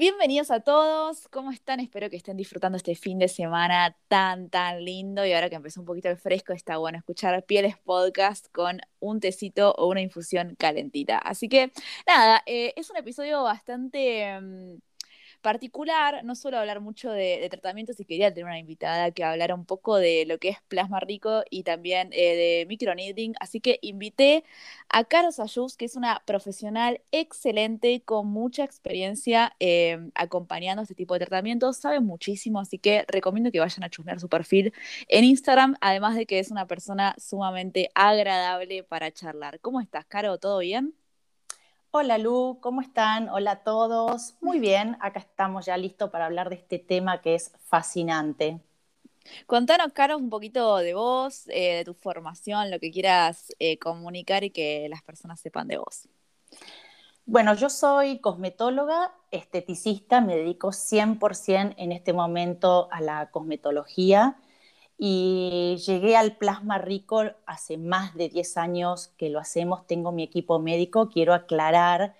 Bienvenidos 0.00 0.50
a 0.50 0.60
todos, 0.60 1.28
¿cómo 1.28 1.50
están? 1.50 1.78
Espero 1.78 2.08
que 2.08 2.16
estén 2.16 2.38
disfrutando 2.38 2.78
este 2.78 2.94
fin 2.94 3.18
de 3.18 3.28
semana 3.28 3.94
tan, 4.08 4.48
tan 4.48 4.82
lindo 4.82 5.26
y 5.26 5.34
ahora 5.34 5.50
que 5.50 5.56
empezó 5.56 5.78
un 5.78 5.84
poquito 5.84 6.08
el 6.08 6.16
fresco 6.16 6.54
está 6.54 6.78
bueno 6.78 6.96
escuchar 6.96 7.44
Pieles 7.44 7.76
Podcast 7.76 8.46
con 8.50 8.80
un 8.98 9.20
tecito 9.20 9.74
o 9.76 9.88
una 9.88 10.00
infusión 10.00 10.54
calentita. 10.58 11.18
Así 11.18 11.50
que 11.50 11.70
nada, 12.06 12.42
eh, 12.46 12.72
es 12.76 12.88
un 12.88 12.96
episodio 12.96 13.42
bastante... 13.42 14.40
Mm, 14.40 14.78
particular, 15.40 16.24
no 16.24 16.34
suelo 16.34 16.58
hablar 16.58 16.80
mucho 16.80 17.10
de, 17.10 17.46
tratamientos 17.50 17.98
y 18.00 18.04
quería 18.04 18.32
tener 18.32 18.44
una 18.46 18.58
invitada 18.58 19.10
que 19.10 19.24
hablara 19.24 19.54
un 19.54 19.64
poco 19.64 19.96
de 19.96 20.24
lo 20.26 20.38
que 20.38 20.50
es 20.50 20.58
plasma 20.68 21.00
rico 21.00 21.42
y 21.50 21.62
también 21.64 22.10
eh, 22.12 22.36
de 22.36 22.66
microneedling, 22.68 23.34
así 23.40 23.60
que 23.60 23.78
invité 23.82 24.44
a 24.88 25.04
Carlos 25.04 25.40
Ayus, 25.40 25.76
que 25.76 25.84
es 25.84 25.96
una 25.96 26.22
profesional 26.26 27.00
excelente 27.12 28.02
con 28.02 28.28
mucha 28.28 28.64
experiencia 28.64 29.54
eh, 29.60 30.10
acompañando 30.14 30.82
este 30.82 30.94
tipo 30.94 31.14
de 31.14 31.20
tratamientos, 31.20 31.78
sabe 31.78 32.00
muchísimo, 32.00 32.60
así 32.60 32.78
que 32.78 33.04
recomiendo 33.08 33.50
que 33.50 33.60
vayan 33.60 33.84
a 33.84 33.90
chusmear 33.90 34.20
su 34.20 34.28
perfil 34.28 34.72
en 35.08 35.24
Instagram, 35.24 35.76
además 35.80 36.16
de 36.16 36.26
que 36.26 36.38
es 36.38 36.50
una 36.50 36.66
persona 36.66 37.14
sumamente 37.18 37.90
agradable 37.94 38.82
para 38.84 39.10
charlar. 39.12 39.60
¿Cómo 39.60 39.80
estás, 39.80 40.04
Caro? 40.06 40.38
¿Todo 40.38 40.58
bien? 40.58 40.94
Hola 41.92 42.18
Lu, 42.18 42.58
¿cómo 42.60 42.82
están? 42.82 43.28
Hola 43.30 43.50
a 43.50 43.64
todos. 43.64 44.36
Muy 44.40 44.60
bien, 44.60 44.96
acá 45.00 45.18
estamos 45.18 45.66
ya 45.66 45.76
listos 45.76 46.08
para 46.10 46.26
hablar 46.26 46.48
de 46.48 46.54
este 46.54 46.78
tema 46.78 47.20
que 47.20 47.34
es 47.34 47.52
fascinante. 47.64 48.60
Contanos, 49.46 49.92
Carlos, 49.92 50.20
un 50.20 50.30
poquito 50.30 50.76
de 50.76 50.94
vos, 50.94 51.48
eh, 51.48 51.78
de 51.78 51.84
tu 51.84 51.94
formación, 51.94 52.70
lo 52.70 52.78
que 52.78 52.92
quieras 52.92 53.52
eh, 53.58 53.76
comunicar 53.80 54.44
y 54.44 54.50
que 54.50 54.86
las 54.88 55.02
personas 55.02 55.40
sepan 55.40 55.66
de 55.66 55.78
vos. 55.78 56.08
Bueno, 57.26 57.54
yo 57.54 57.68
soy 57.68 58.20
cosmetóloga, 58.20 59.12
esteticista, 59.32 60.20
me 60.20 60.36
dedico 60.36 60.68
100% 60.68 61.74
en 61.76 61.90
este 61.90 62.12
momento 62.12 62.86
a 62.92 63.00
la 63.00 63.32
cosmetología 63.32 64.36
y 65.02 65.78
llegué 65.86 66.14
al 66.14 66.36
plasma 66.36 66.76
rico 66.76 67.22
hace 67.46 67.78
más 67.78 68.14
de 68.14 68.28
10 68.28 68.58
años 68.58 69.08
que 69.16 69.30
lo 69.30 69.38
hacemos, 69.38 69.86
tengo 69.86 70.12
mi 70.12 70.22
equipo 70.22 70.58
médico, 70.58 71.08
quiero 71.08 71.32
aclarar 71.32 72.14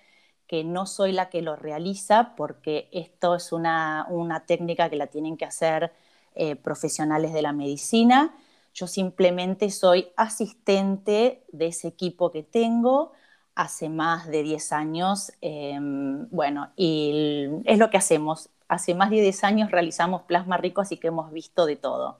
que 0.47 0.63
no 0.63 0.87
soy 0.87 1.11
la 1.11 1.29
que 1.29 1.43
lo 1.43 1.55
realiza 1.55 2.33
porque 2.35 2.89
esto 2.91 3.35
es 3.35 3.51
una, 3.51 4.07
técnica 4.47 4.89
que 4.89 4.95
la 4.95 5.07
tienen 5.07 5.37
que 5.37 5.45
hacer 5.45 5.93
eh, 6.33 6.55
profesionales 6.55 7.33
de 7.33 7.43
la 7.43 7.53
medicina. 7.53 8.35
Yo 8.73 8.87
simplemente 8.87 9.69
soy 9.69 10.07
asistente 10.17 11.43
de 11.51 11.67
ese 11.67 11.87
equipo 11.89 12.31
que 12.31 12.41
tengo 12.41 13.11
hace 13.53 13.89
más 13.89 14.27
de 14.27 14.41
10 14.43 14.71
años. 14.73 15.31
Em, 15.41 16.27
bueno, 16.31 16.71
y 16.75 17.47
es 17.65 17.77
lo 17.77 17.91
que 17.91 17.97
hacemos. 17.97 18.49
Hace 18.67 18.95
más 18.95 19.11
de 19.11 19.21
10 19.21 19.43
años 19.43 19.71
realizamos 19.71 20.23
plasma 20.23 20.57
rico, 20.57 20.81
así 20.81 20.97
que 20.97 21.09
hemos 21.09 21.31
visto 21.31 21.65
de 21.67 21.75
todo. 21.75 22.17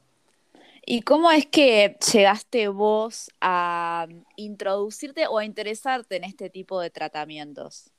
¿Y 0.84 1.04
cómo 1.04 1.32
es 1.32 1.46
que 1.46 1.98
llegaste 2.12 2.68
vos 2.68 3.30
a 3.40 4.08
introducirte 4.36 5.28
o 5.28 5.38
a 5.38 5.46
interesarte 5.46 6.16
en 6.18 6.24
este 6.24 6.50
tipo 6.50 6.80
de 6.80 6.90
tratamientos? 6.90 7.92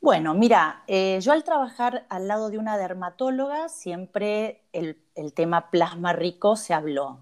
Bueno, 0.00 0.34
mira, 0.34 0.84
eh, 0.86 1.18
yo 1.20 1.32
al 1.32 1.42
trabajar 1.44 2.06
al 2.08 2.28
lado 2.28 2.50
de 2.50 2.58
una 2.58 2.78
dermatóloga 2.78 3.68
siempre 3.68 4.62
el, 4.72 4.98
el 5.16 5.32
tema 5.32 5.70
plasma 5.70 6.12
rico 6.12 6.54
se 6.56 6.74
habló. 6.74 7.20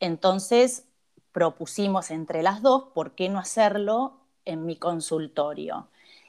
Entonces 0.00 0.86
propusimos 1.32 2.10
entre 2.10 2.42
las 2.42 2.62
dos, 2.62 2.84
¿por 2.94 3.14
qué 3.14 3.28
no 3.28 3.38
hacerlo 3.38 4.20
en 4.46 4.64
mi 4.64 4.76
consultorio? 4.76 5.88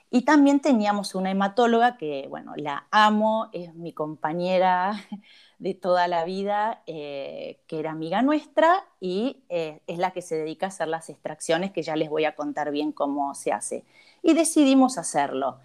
Y 0.09 0.23
también 0.23 0.59
teníamos 0.61 1.15
una 1.15 1.31
hematóloga 1.31 1.97
que, 1.97 2.27
bueno, 2.29 2.53
la 2.57 2.87
amo, 2.91 3.49
es 3.53 3.73
mi 3.75 3.93
compañera 3.93 4.93
de 5.59 5.73
toda 5.73 6.07
la 6.07 6.23
vida, 6.23 6.83
eh, 6.85 7.59
que 7.67 7.79
era 7.79 7.91
amiga 7.91 8.21
nuestra 8.21 8.85
y 8.99 9.43
eh, 9.49 9.81
es 9.87 9.97
la 9.97 10.11
que 10.11 10.21
se 10.21 10.35
dedica 10.35 10.67
a 10.67 10.69
hacer 10.69 10.87
las 10.87 11.09
extracciones, 11.09 11.71
que 11.71 11.81
ya 11.81 11.95
les 11.95 12.09
voy 12.09 12.25
a 12.25 12.35
contar 12.35 12.71
bien 12.71 12.91
cómo 12.91 13.33
se 13.33 13.51
hace. 13.51 13.83
Y 14.21 14.33
decidimos 14.33 14.97
hacerlo. 14.97 15.59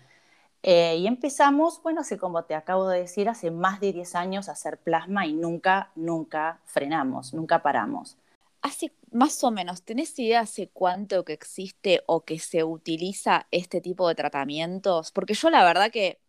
Eh, 0.63 0.97
y 0.99 1.07
empezamos, 1.07 1.83
bueno, 1.83 2.03
hace 2.03 2.19
como 2.19 2.45
te 2.45 2.55
acabo 2.55 2.89
de 2.89 3.01
decir, 3.01 3.29
hace 3.29 3.51
más 3.51 3.81
de 3.81 3.93
10 3.93 4.15
años 4.15 4.49
a 4.49 4.53
hacer 4.53 4.79
plasma 4.79 5.27
y 5.27 5.33
nunca, 5.33 5.91
nunca 5.97 6.61
frenamos, 6.65 7.35
nunca 7.35 7.63
paramos. 7.63 8.17
Hace 8.63 8.93
más 9.11 9.43
o 9.43 9.51
menos, 9.51 9.83
¿tenés 9.83 10.17
idea 10.19 10.41
hace 10.41 10.69
cuánto 10.69 11.25
que 11.25 11.33
existe 11.33 12.03
o 12.07 12.21
que 12.25 12.39
se 12.39 12.63
utiliza 12.63 13.47
este 13.51 13.81
tipo 13.81 14.09
de 14.09 14.15
tratamientos? 14.15 15.11
Porque 15.11 15.35
yo 15.35 15.51
la 15.51 15.65
verdad 15.65 15.91
que 15.91 16.21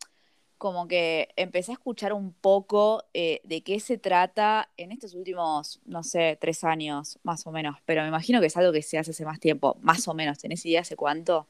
como 0.63 0.87
que 0.87 1.27
empecé 1.35 1.73
a 1.73 1.73
escuchar 1.73 2.13
un 2.13 2.31
poco 2.31 3.03
eh, 3.13 3.41
de 3.43 3.63
qué 3.63 3.81
se 3.81 3.97
trata 3.97 4.69
en 4.77 4.93
estos 4.93 5.13
últimos, 5.13 5.81
no 5.83 6.03
sé, 6.03 6.37
tres 6.39 6.63
años, 6.63 7.19
más 7.21 7.45
o 7.45 7.51
menos. 7.51 7.79
Pero 7.83 8.01
me 8.01 8.07
imagino 8.07 8.39
que 8.39 8.45
es 8.45 8.55
algo 8.55 8.71
que 8.71 8.81
se 8.81 8.97
hace 8.97 9.11
hace 9.11 9.25
más 9.25 9.41
tiempo, 9.41 9.75
más 9.81 10.07
o 10.07 10.13
menos. 10.13 10.37
¿Tenés 10.37 10.65
idea 10.65 10.79
hace 10.79 10.95
cuánto? 10.95 11.47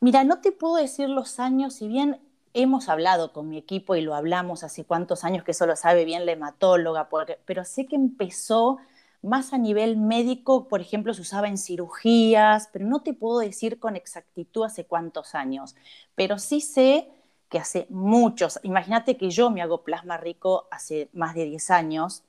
Mira, 0.00 0.24
no 0.24 0.40
te 0.40 0.50
puedo 0.50 0.76
decir 0.76 1.10
los 1.10 1.38
años, 1.38 1.74
si 1.74 1.88
bien 1.88 2.18
hemos 2.54 2.88
hablado 2.88 3.34
con 3.34 3.50
mi 3.50 3.58
equipo 3.58 3.96
y 3.96 4.00
lo 4.00 4.14
hablamos 4.14 4.64
hace 4.64 4.84
cuántos 4.84 5.22
años, 5.22 5.44
que 5.44 5.50
eso 5.50 5.66
lo 5.66 5.76
sabe 5.76 6.06
bien 6.06 6.24
la 6.24 6.32
hematóloga, 6.32 7.10
pero 7.44 7.66
sé 7.66 7.84
que 7.84 7.96
empezó 7.96 8.78
más 9.20 9.52
a 9.52 9.58
nivel 9.58 9.98
médico, 9.98 10.68
por 10.68 10.80
ejemplo, 10.80 11.12
se 11.12 11.20
usaba 11.20 11.48
en 11.48 11.58
cirugías, 11.58 12.70
pero 12.72 12.86
no 12.86 13.02
te 13.02 13.12
puedo 13.12 13.40
decir 13.40 13.78
con 13.78 13.94
exactitud 13.94 14.64
hace 14.64 14.86
cuántos 14.86 15.34
años. 15.34 15.76
Pero 16.14 16.38
sí 16.38 16.62
sé 16.62 17.10
que 17.56 17.62
hace 17.62 17.86
muchos, 17.88 18.60
imagínate 18.64 19.16
que 19.16 19.30
yo 19.30 19.50
me 19.50 19.62
hago 19.62 19.82
plasma 19.82 20.18
rico 20.18 20.68
hace 20.70 21.08
más 21.14 21.34
de 21.34 21.46
10 21.46 21.70
años 21.70 22.22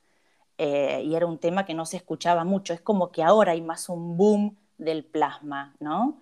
eh, 0.57 1.01
y 1.03 1.15
era 1.15 1.25
un 1.25 1.37
tema 1.37 1.65
que 1.65 1.73
no 1.73 1.85
se 1.85 1.97
escuchaba 1.97 2.45
mucho, 2.45 2.73
es 2.73 2.79
como 2.79 3.11
que 3.11 3.23
ahora 3.23 3.51
hay 3.51 3.59
más 3.59 3.89
un 3.89 4.15
boom 4.15 4.55
del 4.77 5.03
plasma, 5.03 5.75
¿no? 5.81 6.21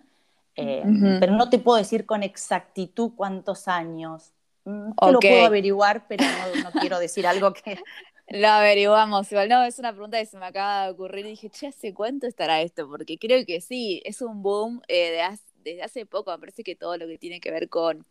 Eh, 0.55 0.83
pero 1.19 1.33
no 1.33 1.51
te 1.51 1.59
puedo 1.59 1.77
decir 1.77 2.07
con 2.07 2.23
exactitud 2.23 3.11
cuántos 3.15 3.67
años. 3.67 4.31
Mm, 4.63 4.93
te 4.93 5.11
lo 5.11 5.19
puedo 5.19 5.45
averiguar, 5.45 6.07
pero 6.07 6.23
no, 6.63 6.71
quiero 6.79 6.97
decir 6.97 7.27
algo 7.27 7.53
que... 7.53 7.77
Lo 8.27 8.47
averiguamos, 8.47 9.31
igual 9.31 9.49
no, 9.49 9.63
es 9.63 9.77
una 9.77 9.91
pregunta 9.91 10.17
que 10.17 10.25
se 10.25 10.39
me 10.39 10.47
acaba 10.47 10.85
de 10.85 10.93
ocurrir 10.93 11.27
y 11.27 11.29
dije, 11.29 11.51
che, 11.51 11.67
¿hace 11.67 11.93
cuánto 11.93 12.25
estará 12.25 12.59
esto? 12.61 12.89
Porque 12.89 13.19
creo 13.19 13.45
que 13.45 13.61
sí, 13.61 14.01
es 14.03 14.19
un 14.23 14.41
boom 14.41 14.81
eh, 14.87 15.21
desde 15.63 15.83
hace 15.83 16.07
poco, 16.07 16.31
me 16.31 16.39
parece 16.39 16.63
que 16.63 16.75
todo 16.75 16.97
lo 16.97 17.05
que 17.05 17.19
tiene 17.19 17.39
que 17.39 17.51
ver 17.51 17.69
con 17.69 18.03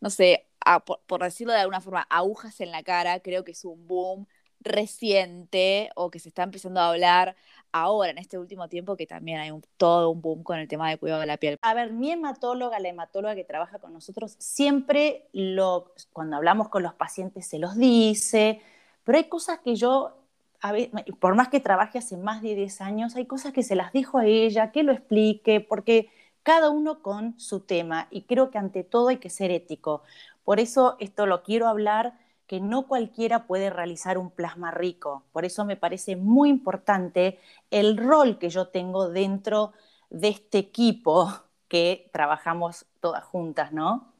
no 0.00 0.10
sé, 0.10 0.46
por, 1.06 1.22
decirlo 1.22 1.52
de 1.52 1.60
alguna 1.60 1.80
forma, 1.80 2.06
agujas 2.10 2.60
en 2.60 2.70
la 2.70 2.82
cara, 2.82 3.20
creo 3.20 3.44
que 3.44 3.52
es 3.52 3.64
un 3.64 3.86
boom 3.86 4.26
reciente 4.60 5.90
o 5.94 6.10
que 6.10 6.18
se 6.18 6.28
está 6.28 6.42
empezando 6.42 6.80
a 6.80 6.88
hablar 6.88 7.36
ahora, 7.72 8.10
en 8.10 8.18
este 8.18 8.38
último 8.38 8.68
tiempo, 8.68 8.96
que 8.96 9.06
también 9.06 9.38
hay 9.40 9.52
todo 9.76 10.10
un 10.10 10.20
boom 10.20 10.42
con 10.42 10.58
el 10.58 10.68
tema 10.68 10.88
de 10.90 10.98
cuidado 10.98 11.20
de 11.20 11.26
la 11.26 11.36
piel. 11.36 11.58
A 11.62 11.74
ver, 11.74 11.92
mi 11.92 12.10
hematóloga, 12.10 12.78
la 12.80 12.88
hematóloga 12.88 13.34
que 13.34 13.44
trabaja 13.44 13.78
con 13.78 13.92
nosotros, 13.92 14.36
siempre 14.38 15.28
lo, 15.32 15.92
cuando 16.12 16.36
hablamos 16.36 16.68
con 16.68 16.82
los 16.82 16.94
pacientes 16.94 17.46
se 17.46 17.58
los 17.58 17.76
dice, 17.76 18.60
pero 19.04 19.18
hay 19.18 19.24
cosas 19.24 19.60
que 19.60 19.76
yo, 19.76 20.16
a 20.60 20.72
por 21.20 21.34
más 21.34 21.48
que 21.48 21.60
trabaje 21.60 21.98
hace 21.98 22.16
más 22.16 22.42
de 22.42 22.54
10 22.54 22.80
años, 22.80 23.16
hay 23.16 23.26
cosas 23.26 23.52
que 23.52 23.62
se 23.62 23.76
las 23.76 23.92
dijo 23.92 24.18
a 24.18 24.26
ella, 24.26 24.72
que 24.72 24.82
lo 24.82 24.92
explique, 24.92 25.60
porque 25.60 26.10
cada 26.42 26.70
uno 26.70 27.02
con 27.02 27.38
su 27.38 27.60
tema 27.60 28.08
y 28.10 28.22
creo 28.22 28.50
que 28.50 28.58
ante 28.58 28.84
todo 28.84 29.08
hay 29.08 29.18
que 29.18 29.30
ser 29.30 29.50
ético. 29.50 30.02
Por 30.44 30.60
eso 30.60 30.96
esto 31.00 31.26
lo 31.26 31.42
quiero 31.42 31.68
hablar, 31.68 32.18
que 32.46 32.60
no 32.60 32.86
cualquiera 32.88 33.46
puede 33.46 33.70
realizar 33.70 34.16
un 34.16 34.30
plasma 34.30 34.70
rico. 34.70 35.24
Por 35.32 35.44
eso 35.44 35.64
me 35.66 35.76
parece 35.76 36.16
muy 36.16 36.48
importante 36.48 37.38
el 37.70 37.96
rol 37.98 38.38
que 38.38 38.48
yo 38.48 38.68
tengo 38.68 39.10
dentro 39.10 39.72
de 40.08 40.28
este 40.28 40.58
equipo 40.58 41.30
que 41.68 42.08
trabajamos 42.12 42.86
todas 43.00 43.24
juntas, 43.24 43.72
¿no? 43.72 44.14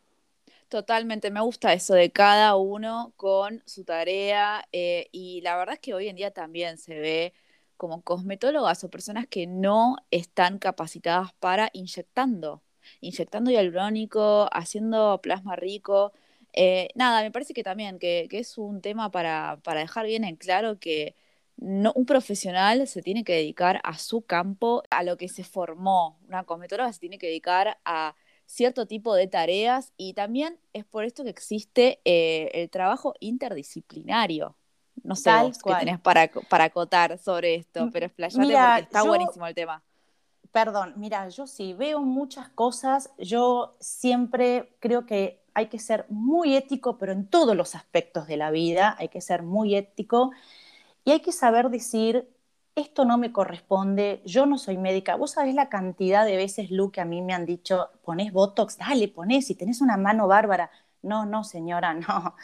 Totalmente, 0.69 1.31
me 1.31 1.41
gusta 1.41 1.73
eso 1.73 1.95
de 1.95 2.13
cada 2.13 2.55
uno 2.57 3.13
con 3.17 3.63
su 3.65 3.85
tarea 3.85 4.69
eh, 4.71 5.09
y 5.13 5.41
la 5.41 5.57
verdad 5.57 5.75
es 5.77 5.81
que 5.81 5.95
hoy 5.95 6.09
en 6.09 6.17
día 6.17 6.31
también 6.31 6.77
se 6.77 6.99
ve 6.99 7.35
como 7.79 8.03
cosmetólogas 8.03 8.85
o 8.85 8.91
personas 8.91 9.27
que 9.27 9.47
no 9.47 9.97
están 10.11 10.59
capacitadas 10.59 11.33
para 11.41 11.71
inyectando, 11.73 12.63
inyectando 13.01 13.51
hialurónico, 13.51 14.49
haciendo 14.53 15.21
plasma 15.23 15.57
rico. 15.57 16.13
Eh, 16.53 16.89
nada, 16.95 17.23
me 17.23 17.31
parece 17.31 17.55
que 17.55 17.63
también 17.63 17.99
que, 17.99 18.29
es 18.31 18.59
un 18.59 18.83
tema 18.83 19.11
para, 19.11 19.61
para, 19.65 19.81
dejar 19.81 20.07
bien 20.07 20.25
en 20.25 20.37
claro 20.37 20.79
que 20.79 21.17
no, 21.57 21.93
un 21.95 22.07
profesional 22.07 22.87
se 22.89 23.03
tiene 23.03 23.25
que 23.25 23.35
dedicar 23.35 23.81
a 23.85 23.99
su 23.99 24.23
campo, 24.23 24.83
a 24.91 25.03
lo 25.03 25.17
que 25.17 25.29
se 25.29 25.45
formó. 25.45 26.19
Una 26.29 26.45
cosmetóloga 26.45 26.93
se 26.93 27.01
tiene 27.01 27.19
que 27.19 27.29
dedicar 27.29 27.79
a 27.85 28.15
cierto 28.47 28.87
tipo 28.87 29.15
de 29.15 29.29
tareas 29.29 29.93
y 29.97 30.15
también 30.15 30.59
es 30.73 30.85
por 30.85 31.05
esto 31.05 31.25
que 31.25 31.31
existe 31.31 32.01
eh, 32.05 32.51
el 32.55 32.71
trabajo 32.71 33.15
interdisciplinario. 33.21 34.57
No 35.05 35.17
sé 35.17 35.31
qué 35.65 35.75
tenés 35.75 36.01
para, 36.01 36.29
para 36.49 36.65
acotar 36.65 37.19
sobre 37.19 37.57
esto, 37.57 37.89
pero 37.93 38.07
explayate 38.07 38.55
porque 38.55 38.83
está 38.83 39.03
buenísimo 39.03 39.47
el 39.47 39.55
tema. 39.55 39.83
Perdón, 40.53 40.95
mira, 40.97 41.29
yo 41.29 41.47
sí 41.47 41.75
veo 41.75 42.01
muchas 42.01 42.49
cosas. 42.49 43.11
Yo 43.19 43.77
siempre 43.81 44.75
creo 44.81 45.05
que 45.07 45.43
hay 45.55 45.67
que 45.67 45.79
ser 45.79 46.07
muy 46.09 46.57
ético, 46.57 46.99
pero 46.99 47.13
en 47.13 47.27
todos 47.27 47.57
los 47.57 47.75
aspectos 47.75 48.27
de 48.27 48.37
la 48.37 48.51
vida 48.51 48.97
hay 48.99 49.09
que 49.09 49.21
ser 49.21 49.43
muy 49.43 49.75
ético 49.75 50.31
y 51.05 51.11
hay 51.11 51.21
que 51.21 51.33
saber 51.33 51.71
decir, 51.71 52.29
esto 52.77 53.05
no 53.05 53.19
me 53.19 53.33
corresponde, 53.33 54.23
yo 54.25 54.47
no 54.47 54.59
soy 54.59 54.77
médica. 54.77 55.17
Vos 55.17 55.33
sabés 55.33 55.55
la 55.55 55.69
cantidad 55.69 56.25
de 56.25 56.37
veces, 56.37 56.71
Lu, 56.71 56.91
que 56.91 57.01
a 57.01 57.05
mí 57.05 57.23
me 57.23 57.35
han 57.35 57.45
dicho, 57.45 57.89
ponés 58.05 58.33
Botox, 58.33 58.79
dale, 58.79 59.09
ponés, 59.09 59.47
si 59.47 59.55
tenés 59.55 59.81
una 59.81 59.97
mano 59.97 60.29
bárbara. 60.29 60.71
No, 61.03 61.27
no, 61.27 61.45
señora, 61.45 61.95
no. 62.09 62.37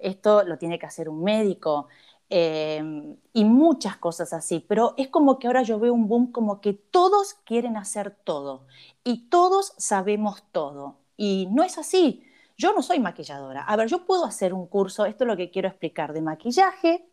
Esto 0.00 0.44
lo 0.44 0.58
tiene 0.58 0.78
que 0.78 0.86
hacer 0.86 1.08
un 1.08 1.22
médico. 1.22 1.88
Em, 2.28 3.16
y 3.32 3.44
muchas 3.44 3.98
cosas 3.98 4.32
así, 4.32 4.58
pero 4.66 4.94
es 4.96 5.08
como 5.08 5.38
que 5.38 5.46
ahora 5.46 5.62
yo 5.62 5.78
veo 5.78 5.94
un 5.94 6.08
boom 6.08 6.32
como 6.32 6.60
que 6.60 6.72
todos 6.72 7.34
quieren 7.44 7.76
hacer 7.76 8.10
todo 8.24 8.66
y 9.04 9.28
todos 9.28 9.74
sabemos 9.78 10.42
todo. 10.50 10.96
Y 11.16 11.48
no 11.52 11.62
es 11.62 11.78
así. 11.78 12.24
Yo 12.58 12.72
no 12.72 12.82
soy 12.82 12.98
maquilladora. 12.98 13.62
A 13.62 13.76
ver, 13.76 13.88
yo 13.88 14.04
puedo 14.06 14.24
hacer 14.24 14.54
un 14.54 14.66
curso, 14.66 15.04
esto 15.06 15.24
es 15.24 15.28
lo 15.28 15.36
que 15.36 15.50
quiero 15.50 15.68
explicar, 15.68 16.12
de 16.12 16.22
maquillaje, 16.22 17.06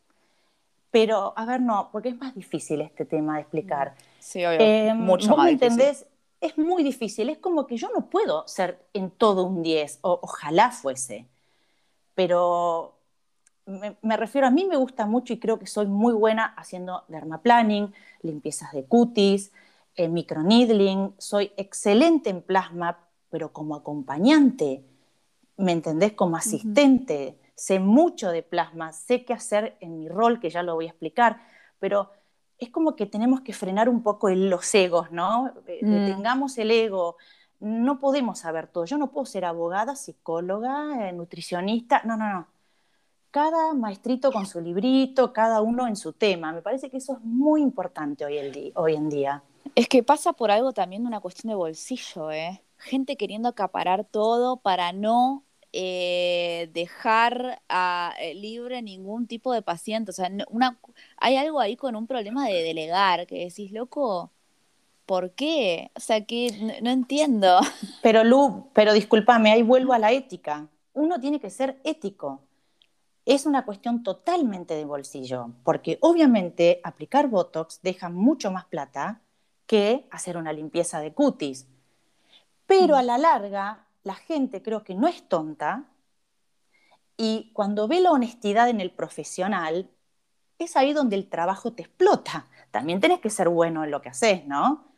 pero, 0.94 1.34
a 1.36 1.46
ver, 1.46 1.60
no, 1.60 1.90
porque 1.92 2.10
es 2.10 2.18
más 2.20 2.36
difícil 2.36 2.80
este 2.82 3.06
tema 3.06 3.36
de 3.36 3.42
explicar. 3.42 3.96
Sí, 4.20 4.46
obvio. 4.46 4.60
Em, 4.60 4.96
Mucho 4.96 5.36
más 5.36 5.46
me 5.46 5.52
entendés? 5.54 6.06
Es 6.40 6.56
muy 6.56 6.84
difícil. 6.84 7.30
Es 7.30 7.40
como 7.40 7.66
que 7.66 7.78
yo 7.78 7.90
no 7.96 8.12
puedo 8.12 8.48
ser 8.48 8.86
en 8.94 9.10
todo 9.10 9.44
un 9.44 9.64
10, 9.64 10.00
o, 10.02 10.20
ojalá 10.22 10.70
fuese. 10.70 11.28
Pero 12.16 12.96
me, 13.66 14.18
refiero, 14.18 14.48
a 14.48 14.52
mí 14.52 14.66
me 14.66 14.78
gusta 14.78 15.06
mucho 15.06 15.34
y 15.34 15.40
creo 15.40 15.60
que 15.60 15.68
soy 15.68 15.88
muy 15.88 16.14
buena 16.14 16.46
haciendo 16.58 17.04
dermaplaning, 17.08 17.94
limpiezas 18.22 18.72
de 18.74 18.86
cutis, 18.86 19.52
eh, 19.96 20.10
microneedling. 20.10 21.14
Soy 21.18 21.52
excelente 21.58 22.30
en 22.30 22.42
plasma, 22.42 23.00
pero 23.30 23.54
como 23.54 23.76
acompañante, 23.76 24.84
¿me 25.58 25.72
entendés? 25.72 26.14
Como 26.14 26.36
asistente 26.36 27.38
sé 27.56 27.80
mucho 27.80 28.32
de 28.32 28.44
plasma, 28.44 28.92
sé 28.94 29.26
qué 29.26 29.34
hacer 29.34 29.78
en 29.80 30.00
mi 30.00 30.10
rol, 30.10 30.40
que 30.40 30.50
ya 30.50 30.64
lo 30.64 30.76
voy 30.76 30.86
a 30.86 30.90
explicar, 30.90 31.42
pero 31.80 32.10
es 32.58 32.70
como 32.70 32.96
que 32.96 33.06
tenemos 33.06 33.42
que 33.42 33.54
frenar 33.54 33.90
un 33.90 34.04
poco 34.04 34.30
los 34.30 34.74
egos, 34.74 35.12
¿no? 35.12 35.54
Eh, 35.68 35.80
mm. 35.82 36.06
Tengamos 36.06 36.58
el 36.58 36.72
ego, 36.72 37.18
no 37.64 38.00
podemos 38.00 38.40
saber 38.40 38.68
todo. 38.68 38.86
Yo 38.86 38.98
no 38.98 39.12
puedo 39.12 39.26
ser 39.26 39.46
abogada, 39.46 39.96
psicóloga, 39.96 41.08
eh, 41.10 41.14
nutricionista, 41.14 42.02
no, 42.04 42.18
no, 42.18 42.32
no. 42.32 42.48
Cada 43.32 43.74
maestrito 43.74 44.32
con 44.32 44.46
su 44.46 44.62
librito, 44.62 45.34
cada 45.34 45.62
uno 45.62 45.88
en 45.88 45.96
su 45.96 46.14
tema. 46.14 46.52
Me 46.52 46.62
parece 46.62 46.90
que 46.90 46.98
eso 46.98 47.14
es 47.14 47.22
muy 47.22 47.62
importante 47.62 48.26
hoy, 48.26 48.72
hoy 48.76 48.96
en 48.96 49.10
día. 49.10 49.44
Es 49.76 49.88
que 49.88 50.04
pasa 50.04 50.34
por 50.34 50.52
algo 50.52 50.74
también 50.74 51.08
una 51.08 51.22
cuestión 51.22 51.50
de 51.50 51.56
bolsillo, 51.56 52.32
¿eh? 52.32 52.62
Gente 52.78 53.16
queriendo 53.16 53.50
acaparar 53.50 54.04
todo 54.04 54.58
para 54.58 54.92
no 54.92 55.46
eh, 55.72 56.70
dejar 56.74 57.62
a, 57.70 58.14
eh, 58.20 58.36
libre 58.36 58.82
ningún 58.82 59.26
tipo 59.26 59.54
de 59.54 59.62
paciente. 59.62 60.12
O 60.12 60.14
sea, 60.14 60.30
hay 61.18 61.38
algo 61.38 61.60
ahí 61.62 61.76
con 61.78 61.96
un 61.96 62.08
problema 62.08 62.46
de 62.48 62.62
delegar, 62.62 63.26
que 63.26 63.46
decís, 63.46 63.72
loco, 63.72 64.33
¿por 65.06 65.32
qué? 65.32 65.92
O 65.96 66.00
sea, 66.00 66.26
que 66.26 66.80
no, 66.82 66.90
entiendo. 66.90 67.60
Pero 68.02 68.24
Lu, 68.24 68.70
pero 68.74 68.94
discúlpame, 68.94 69.52
ahí 69.52 69.64
vuelvo 69.64 69.94
a 69.94 70.00
la 70.00 70.12
ética. 70.12 70.68
Uno 70.94 71.20
tiene 71.20 71.40
que 71.40 71.50
ser 71.50 71.80
ético. 71.84 72.42
Es 73.26 73.46
una 73.46 73.66
cuestión 73.66 74.04
totalmente 74.04 74.76
de 74.76 74.86
bolsillo, 74.86 75.52
porque 75.64 75.98
obviamente 76.02 76.82
aplicar 76.84 77.28
Botox 77.30 77.80
deja 77.82 78.10
mucho 78.10 78.52
más 78.52 78.66
plata 78.66 79.22
que 79.66 80.08
hacer 80.12 80.38
una 80.38 80.52
limpieza 80.52 81.00
de 81.00 81.14
cutis. 81.14 81.68
Pero 82.66 82.96
mm. 82.96 83.00
a 83.00 83.04
la 83.04 83.18
larga, 83.18 83.88
la 84.04 84.16
gente 84.16 84.62
creo 84.62 84.84
que 84.84 84.96
no 84.96 85.08
es 85.08 85.28
tonta 85.28 85.86
y 87.18 87.52
cuando 87.54 87.88
ve 87.88 88.02
la 88.02 88.12
honestidad 88.12 88.70
en 88.70 88.82
el 88.82 88.92
profesional, 88.92 89.90
es 90.60 90.76
ahí 90.76 90.94
donde 90.94 91.16
el 91.16 91.30
trabajo 91.30 91.74
te 91.74 91.84
explota. 91.84 92.48
También 92.72 93.00
tenés 93.00 93.20
que 93.20 93.30
ser 93.30 93.50
bueno 93.50 93.84
en 93.84 93.92
lo 93.92 94.02
que 94.02 94.10
haces, 94.10 94.46
¿no? 94.46 94.93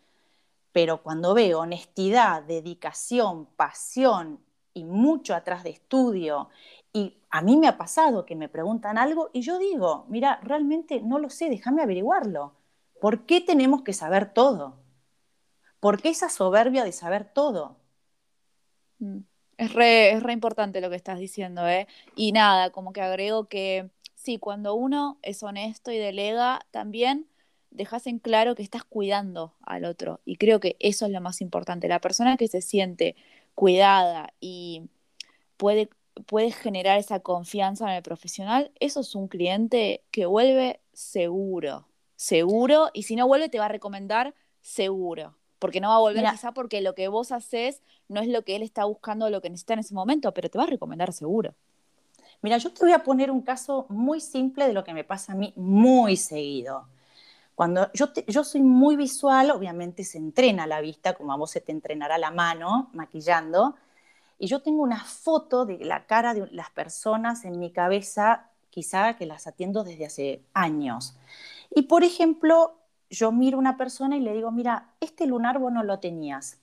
Pero 0.76 1.02
cuando 1.02 1.34
veo 1.34 1.62
honestidad, 1.62 2.44
dedicación, 2.44 3.46
pasión 3.46 4.42
y 4.74 4.84
mucho 4.84 5.34
atrás 5.34 5.64
de 5.64 5.70
estudio, 5.70 6.50
y 6.92 7.18
a 7.30 7.42
mí 7.42 7.56
me 7.56 7.70
ha 7.70 7.78
pasado 7.78 8.26
que 8.26 8.36
me 8.36 8.50
preguntan 8.50 8.98
algo 8.98 9.30
y 9.32 9.40
yo 9.40 9.58
digo, 9.58 10.06
mira, 10.10 10.42
realmente 10.44 11.00
no 11.00 11.18
lo 11.18 11.30
sé, 11.30 11.50
déjame 11.50 11.82
averiguarlo. 11.82 12.56
¿Por 13.00 13.26
qué 13.26 13.40
tenemos 13.40 13.84
que 13.84 13.94
saber 13.94 14.34
todo? 14.34 14.76
¿Por 15.80 16.02
qué 16.02 16.10
esa 16.10 16.28
soberbia 16.28 16.84
de 16.84 16.92
saber 16.92 17.24
todo? 17.24 17.78
Mm. 19.00 19.20
Es 19.56 19.72
re, 19.72 20.12
es 20.12 20.24
re 20.24 20.34
importante 20.34 20.82
lo 20.82 20.90
que 20.90 20.98
estás 20.98 21.20
diciendo, 21.20 21.66
¿eh? 21.70 21.88
Y 22.18 22.34
nada, 22.34 22.72
como 22.72 22.92
que 22.92 23.00
agrego 23.00 23.48
que 23.48 23.92
sí, 24.14 24.40
cuando 24.40 24.76
uno 24.76 25.20
es 25.22 25.42
honesto 25.42 25.94
y 25.94 25.98
delega, 26.00 26.66
también 26.72 27.30
dejas 27.76 28.08
en 28.08 28.20
claro 28.20 28.56
que 28.56 28.64
estás 28.64 28.84
cuidando 28.84 29.54
al 29.66 29.86
otro. 29.86 30.22
Y 30.26 30.38
creo 30.38 30.60
que 30.60 30.76
eso 30.80 31.06
es 31.06 31.12
lo 31.12 31.22
más 31.22 31.42
importante. 31.42 31.88
La 31.88 32.00
persona 32.00 32.38
que 32.38 32.48
se 32.48 32.62
siente 32.62 33.16
cuidada 33.54 34.34
y 34.40 34.84
puede, 35.58 35.90
puede 36.26 36.52
generar 36.52 36.98
esa 36.98 37.20
confianza 37.20 37.86
en 37.90 37.96
el 37.96 38.04
profesional, 38.04 38.72
eso 38.80 39.02
es 39.02 39.16
un 39.16 39.28
cliente 39.28 40.04
que 40.12 40.26
vuelve 40.26 40.80
seguro, 40.94 41.88
seguro, 42.16 42.90
y 42.94 43.04
si 43.04 43.16
no 43.16 43.28
vuelve 43.28 43.50
te 43.50 43.60
va 43.60 43.66
a 43.66 43.70
recomendar 43.70 44.34
seguro 44.62 45.36
porque 45.66 45.82
no 45.82 45.90
va 45.90 45.96
a 45.96 46.00
volver 46.00 46.24
quizá 46.30 46.52
porque 46.52 46.82
lo 46.82 46.94
que 46.94 47.08
vos 47.08 47.32
haces 47.32 47.82
no 48.08 48.22
es 48.22 48.28
lo 48.28 48.44
que 48.44 48.56
él 48.56 48.62
está 48.62 48.86
buscando 48.86 49.26
o 49.26 49.30
lo 49.32 49.42
que 49.42 49.50
necesita 49.50 49.74
en 49.74 49.80
ese 49.80 49.96
momento, 49.96 50.32
pero 50.32 50.48
te 50.48 50.60
va 50.60 50.66
a 50.66 50.68
recomendar 50.68 51.12
seguro. 51.12 51.56
Mira, 52.44 52.60
yo 52.60 52.72
te 52.72 52.86
voy 52.86 52.94
a 52.94 53.04
poner 53.04 53.32
un 53.32 53.42
caso 53.42 53.88
muy 53.90 54.20
simple 54.20 54.68
de 54.68 54.74
lo 54.74 54.84
que 54.84 54.94
me 54.94 55.04
pasa 55.04 55.34
a 55.34 55.36
mí 55.36 55.54
muy 55.56 56.18
seguido. 56.18 56.88
Cuando 57.56 57.90
yo, 57.94 58.10
yo 58.28 58.44
soy 58.44 58.62
muy 58.62 58.98
visual, 58.98 59.50
obviamente 59.52 60.04
se 60.04 60.18
entrena 60.18 60.68
la 60.68 60.82
vista, 60.82 61.14
como 61.14 61.32
a 61.32 61.38
vos 61.38 61.52
se 61.52 61.62
te 61.62 61.72
entrenará 61.72 62.18
la 62.18 62.32
mano 62.32 62.90
maquillando, 62.94 63.76
y 64.38 64.48
yo 64.48 64.62
tengo 64.62 64.84
una 64.84 65.04
foto 65.04 65.66
de 65.66 65.86
la 65.86 66.06
cara 66.06 66.34
de 66.34 66.48
las 66.52 66.70
personas 66.70 67.46
en 67.46 67.58
mi 67.58 67.72
cabeza, 67.72 68.50
quizá 68.70 69.16
que 69.16 69.26
las 69.26 69.48
atiendo 69.48 69.86
desde 69.86 70.06
hace 70.06 70.44
años. 70.54 71.16
Y 71.74 71.84
por 71.84 72.04
ejemplo, 72.04 72.76
yo 73.10 73.32
miro 73.32 73.58
a 73.58 73.62
una 73.62 73.78
persona 73.78 74.18
y 74.18 74.20
le 74.20 74.34
digo, 74.34 74.52
mira, 74.52 74.90
este 75.00 75.26
lunar 75.26 75.60
vos 75.60 75.72
no 75.72 75.84
lo 75.84 76.00
tenías. 76.00 76.60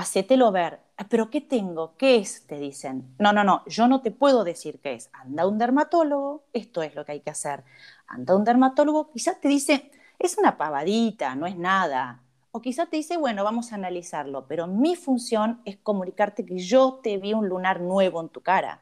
Hacételo 0.00 0.50
ver. 0.50 0.80
Ah, 0.96 1.06
¿Pero 1.10 1.28
qué 1.28 1.42
tengo? 1.42 1.94
¿Qué 1.98 2.16
es? 2.16 2.46
Te 2.46 2.58
dicen. 2.58 3.14
No, 3.18 3.34
no, 3.34 3.44
no, 3.44 3.62
yo 3.66 3.86
no 3.86 4.00
te 4.00 4.10
puedo 4.10 4.44
decir 4.44 4.80
qué 4.80 4.94
es. 4.94 5.10
Anda 5.12 5.42
a 5.42 5.46
un 5.46 5.58
dermatólogo, 5.58 6.44
esto 6.54 6.82
es 6.82 6.94
lo 6.94 7.04
que 7.04 7.12
hay 7.12 7.20
que 7.20 7.28
hacer. 7.28 7.64
Anda 8.06 8.32
a 8.32 8.36
un 8.38 8.44
dermatólogo, 8.44 9.10
quizás 9.12 9.38
te 9.42 9.48
dice, 9.48 9.90
es 10.18 10.38
una 10.38 10.56
pavadita, 10.56 11.34
no 11.34 11.46
es 11.46 11.54
nada. 11.54 12.22
O 12.50 12.62
quizás 12.62 12.88
te 12.88 12.96
dice, 12.96 13.18
bueno, 13.18 13.44
vamos 13.44 13.72
a 13.72 13.74
analizarlo, 13.74 14.46
pero 14.46 14.66
mi 14.66 14.96
función 14.96 15.60
es 15.66 15.76
comunicarte 15.76 16.46
que 16.46 16.56
yo 16.56 17.00
te 17.02 17.18
vi 17.18 17.34
un 17.34 17.46
lunar 17.46 17.82
nuevo 17.82 18.22
en 18.22 18.30
tu 18.30 18.40
cara. 18.40 18.80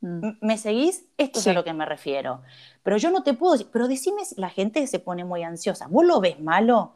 Mm. 0.00 0.30
¿Me 0.40 0.58
seguís? 0.58 1.06
Esto 1.16 1.38
es 1.38 1.46
a 1.46 1.52
lo 1.52 1.62
que 1.62 1.74
me 1.74 1.86
refiero. 1.86 2.42
Pero 2.82 2.96
yo 2.96 3.12
no 3.12 3.22
te 3.22 3.34
puedo 3.34 3.52
decir, 3.52 3.68
pero 3.72 3.86
decime, 3.86 4.22
la 4.36 4.50
gente 4.50 4.84
se 4.88 4.98
pone 4.98 5.24
muy 5.24 5.44
ansiosa. 5.44 5.86
¿Vos 5.86 6.04
lo 6.04 6.20
ves 6.20 6.40
malo? 6.40 6.94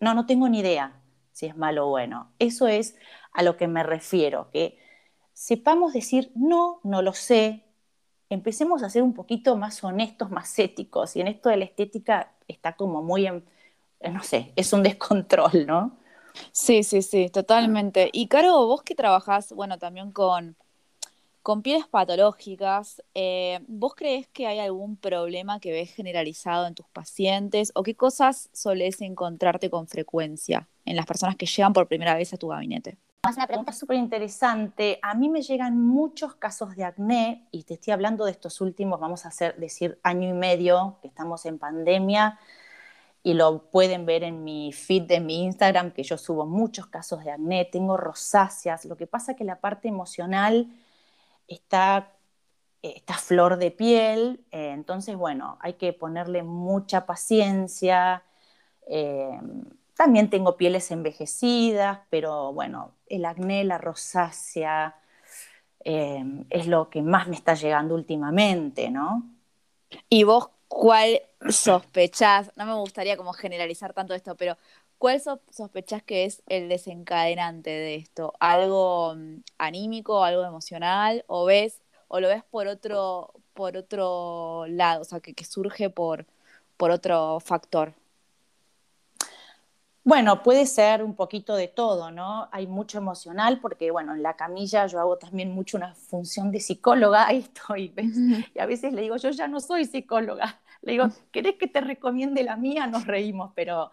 No, 0.00 0.14
no 0.14 0.24
tengo 0.24 0.48
ni 0.48 0.60
idea 0.60 1.03
si 1.34 1.46
es 1.46 1.56
malo 1.56 1.86
o 1.86 1.90
bueno. 1.90 2.32
Eso 2.38 2.68
es 2.68 2.96
a 3.34 3.42
lo 3.42 3.58
que 3.58 3.68
me 3.68 3.82
refiero, 3.82 4.48
que 4.52 4.78
sepamos 5.34 5.92
decir, 5.92 6.30
no, 6.34 6.80
no 6.84 7.02
lo 7.02 7.12
sé. 7.12 7.64
Empecemos 8.30 8.82
a 8.82 8.88
ser 8.88 9.02
un 9.02 9.12
poquito 9.12 9.56
más 9.56 9.82
honestos, 9.84 10.30
más 10.30 10.58
éticos. 10.58 11.16
Y 11.16 11.20
en 11.20 11.28
esto 11.28 11.50
de 11.50 11.58
la 11.58 11.64
estética 11.64 12.32
está 12.48 12.76
como 12.76 13.02
muy, 13.02 13.26
en, 13.26 13.44
no 14.12 14.22
sé, 14.22 14.52
es 14.56 14.72
un 14.72 14.82
descontrol, 14.82 15.66
¿no? 15.66 15.98
Sí, 16.52 16.82
sí, 16.84 17.02
sí, 17.02 17.28
totalmente. 17.28 18.10
Y 18.12 18.28
Caro, 18.28 18.66
vos 18.66 18.82
que 18.82 18.94
trabajás, 18.94 19.52
bueno, 19.52 19.78
también 19.78 20.12
con 20.12 20.56
con 21.42 21.60
pieles 21.60 21.86
patológicas, 21.86 23.02
eh, 23.12 23.60
¿vos 23.68 23.94
crees 23.94 24.26
que 24.28 24.46
hay 24.46 24.60
algún 24.60 24.96
problema 24.96 25.60
que 25.60 25.72
ves 25.72 25.94
generalizado 25.94 26.66
en 26.66 26.74
tus 26.74 26.86
pacientes 26.88 27.70
o 27.74 27.82
qué 27.82 27.94
cosas 27.94 28.48
solés 28.54 29.02
encontrarte 29.02 29.68
con 29.68 29.86
frecuencia 29.86 30.68
en 30.84 30.96
las 30.96 31.06
personas 31.06 31.36
que 31.36 31.46
llegan 31.46 31.72
por 31.72 31.86
primera 31.88 32.14
vez 32.14 32.32
a 32.34 32.36
tu 32.36 32.48
gabinete? 32.48 32.98
Es 33.28 33.36
una 33.36 33.46
pregunta 33.46 33.72
súper 33.72 33.96
interesante. 33.96 34.98
A 35.00 35.14
mí 35.14 35.30
me 35.30 35.40
llegan 35.40 35.80
muchos 35.80 36.34
casos 36.34 36.76
de 36.76 36.84
acné 36.84 37.48
y 37.50 37.62
te 37.62 37.74
estoy 37.74 37.94
hablando 37.94 38.26
de 38.26 38.32
estos 38.32 38.60
últimos, 38.60 39.00
vamos 39.00 39.24
a 39.24 39.28
hacer, 39.28 39.56
decir, 39.56 39.98
año 40.02 40.28
y 40.28 40.34
medio 40.34 40.98
que 41.00 41.08
estamos 41.08 41.46
en 41.46 41.58
pandemia 41.58 42.38
y 43.22 43.32
lo 43.32 43.70
pueden 43.70 44.04
ver 44.04 44.24
en 44.24 44.44
mi 44.44 44.72
feed 44.74 45.04
de 45.04 45.20
mi 45.20 45.44
Instagram, 45.44 45.92
que 45.92 46.02
yo 46.02 46.18
subo 46.18 46.44
muchos 46.44 46.86
casos 46.88 47.24
de 47.24 47.30
acné, 47.30 47.64
tengo 47.64 47.96
rosáceas. 47.96 48.84
Lo 48.84 48.96
que 48.98 49.06
pasa 49.06 49.32
es 49.32 49.38
que 49.38 49.44
la 49.44 49.58
parte 49.58 49.88
emocional 49.88 50.68
está, 51.48 52.12
está 52.82 53.14
flor 53.14 53.56
de 53.56 53.70
piel, 53.70 54.44
eh, 54.50 54.72
entonces, 54.72 55.16
bueno, 55.16 55.56
hay 55.60 55.74
que 55.74 55.94
ponerle 55.94 56.42
mucha 56.42 57.06
paciencia. 57.06 58.22
Eh, 58.86 59.40
también 59.96 60.30
tengo 60.30 60.56
pieles 60.56 60.90
envejecidas, 60.90 62.00
pero 62.10 62.52
bueno, 62.52 62.94
el 63.06 63.24
acné, 63.24 63.64
la 63.64 63.78
rosácea, 63.78 64.96
eh, 65.84 66.24
es 66.50 66.66
lo 66.68 66.90
que 66.90 67.02
más 67.02 67.28
me 67.28 67.36
está 67.36 67.54
llegando 67.54 67.94
últimamente, 67.94 68.90
¿no? 68.90 69.30
¿Y 70.08 70.24
vos 70.24 70.50
cuál 70.68 71.22
sospechás? 71.48 72.50
No 72.56 72.66
me 72.66 72.74
gustaría 72.74 73.16
como 73.16 73.32
generalizar 73.32 73.92
tanto 73.94 74.14
esto, 74.14 74.36
pero 74.36 74.56
¿cuál 74.98 75.20
sospechás 75.50 76.02
que 76.02 76.24
es 76.24 76.42
el 76.46 76.68
desencadenante 76.68 77.70
de 77.70 77.96
esto? 77.96 78.32
¿Algo 78.40 79.14
mm, 79.16 79.36
anímico, 79.58 80.24
algo 80.24 80.44
emocional? 80.44 81.24
¿O 81.28 81.44
ves, 81.44 81.82
o 82.08 82.20
lo 82.20 82.28
ves 82.28 82.44
por 82.44 82.66
otro, 82.68 83.32
por 83.54 83.76
otro 83.76 84.66
lado? 84.68 85.02
O 85.02 85.04
sea, 85.04 85.20
que, 85.20 85.34
que 85.34 85.44
surge 85.44 85.90
por, 85.90 86.26
por 86.76 86.90
otro 86.90 87.40
factor. 87.40 87.94
Bueno, 90.04 90.42
puede 90.42 90.66
ser 90.66 91.02
un 91.02 91.14
poquito 91.16 91.56
de 91.56 91.66
todo, 91.66 92.10
¿no? 92.10 92.48
Hay 92.52 92.66
mucho 92.66 92.98
emocional 92.98 93.58
porque, 93.60 93.90
bueno, 93.90 94.14
en 94.14 94.22
la 94.22 94.36
camilla 94.36 94.86
yo 94.86 95.00
hago 95.00 95.16
también 95.16 95.52
mucho 95.54 95.78
una 95.78 95.94
función 95.94 96.50
de 96.50 96.60
psicóloga, 96.60 97.26
ahí 97.28 97.38
estoy, 97.38 97.88
¿ves? 97.88 98.14
Y 98.54 98.58
a 98.58 98.66
veces 98.66 98.92
le 98.92 99.02
digo, 99.02 99.16
yo 99.16 99.30
ya 99.30 99.48
no 99.48 99.60
soy 99.60 99.86
psicóloga. 99.86 100.60
Le 100.82 100.92
digo, 100.92 101.08
¿querés 101.32 101.54
que 101.56 101.66
te 101.66 101.80
recomiende 101.80 102.42
la 102.44 102.56
mía? 102.56 102.86
Nos 102.86 103.06
reímos, 103.06 103.52
pero 103.54 103.90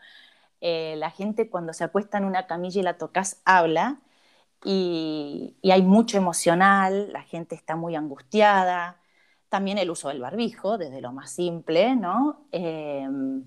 eh, 0.62 0.96
la 0.98 1.12
gente 1.12 1.50
cuando 1.50 1.74
se 1.74 1.86
acuesta 1.86 2.18
en 2.18 2.26
una 2.26 2.48
camilla 2.48 2.82
y 2.82 2.84
la 2.84 2.98
tocas 2.98 3.42
habla 3.46 4.02
y, 4.64 5.58
hay 5.72 5.82
mucho 5.84 6.18
emocional, 6.18 7.12
la 7.14 7.24
gente 7.24 7.56
está 7.56 7.76
muy 7.76 7.96
angustiada. 7.96 9.00
También 9.50 9.78
el 9.78 9.92
uso 9.92 10.10
del 10.10 10.22
barbijo, 10.22 10.78
desde 10.78 11.02
lo 11.02 11.14
más 11.14 11.32
simple, 11.32 11.96
¿no? 11.96 12.48
Em, 12.52 13.44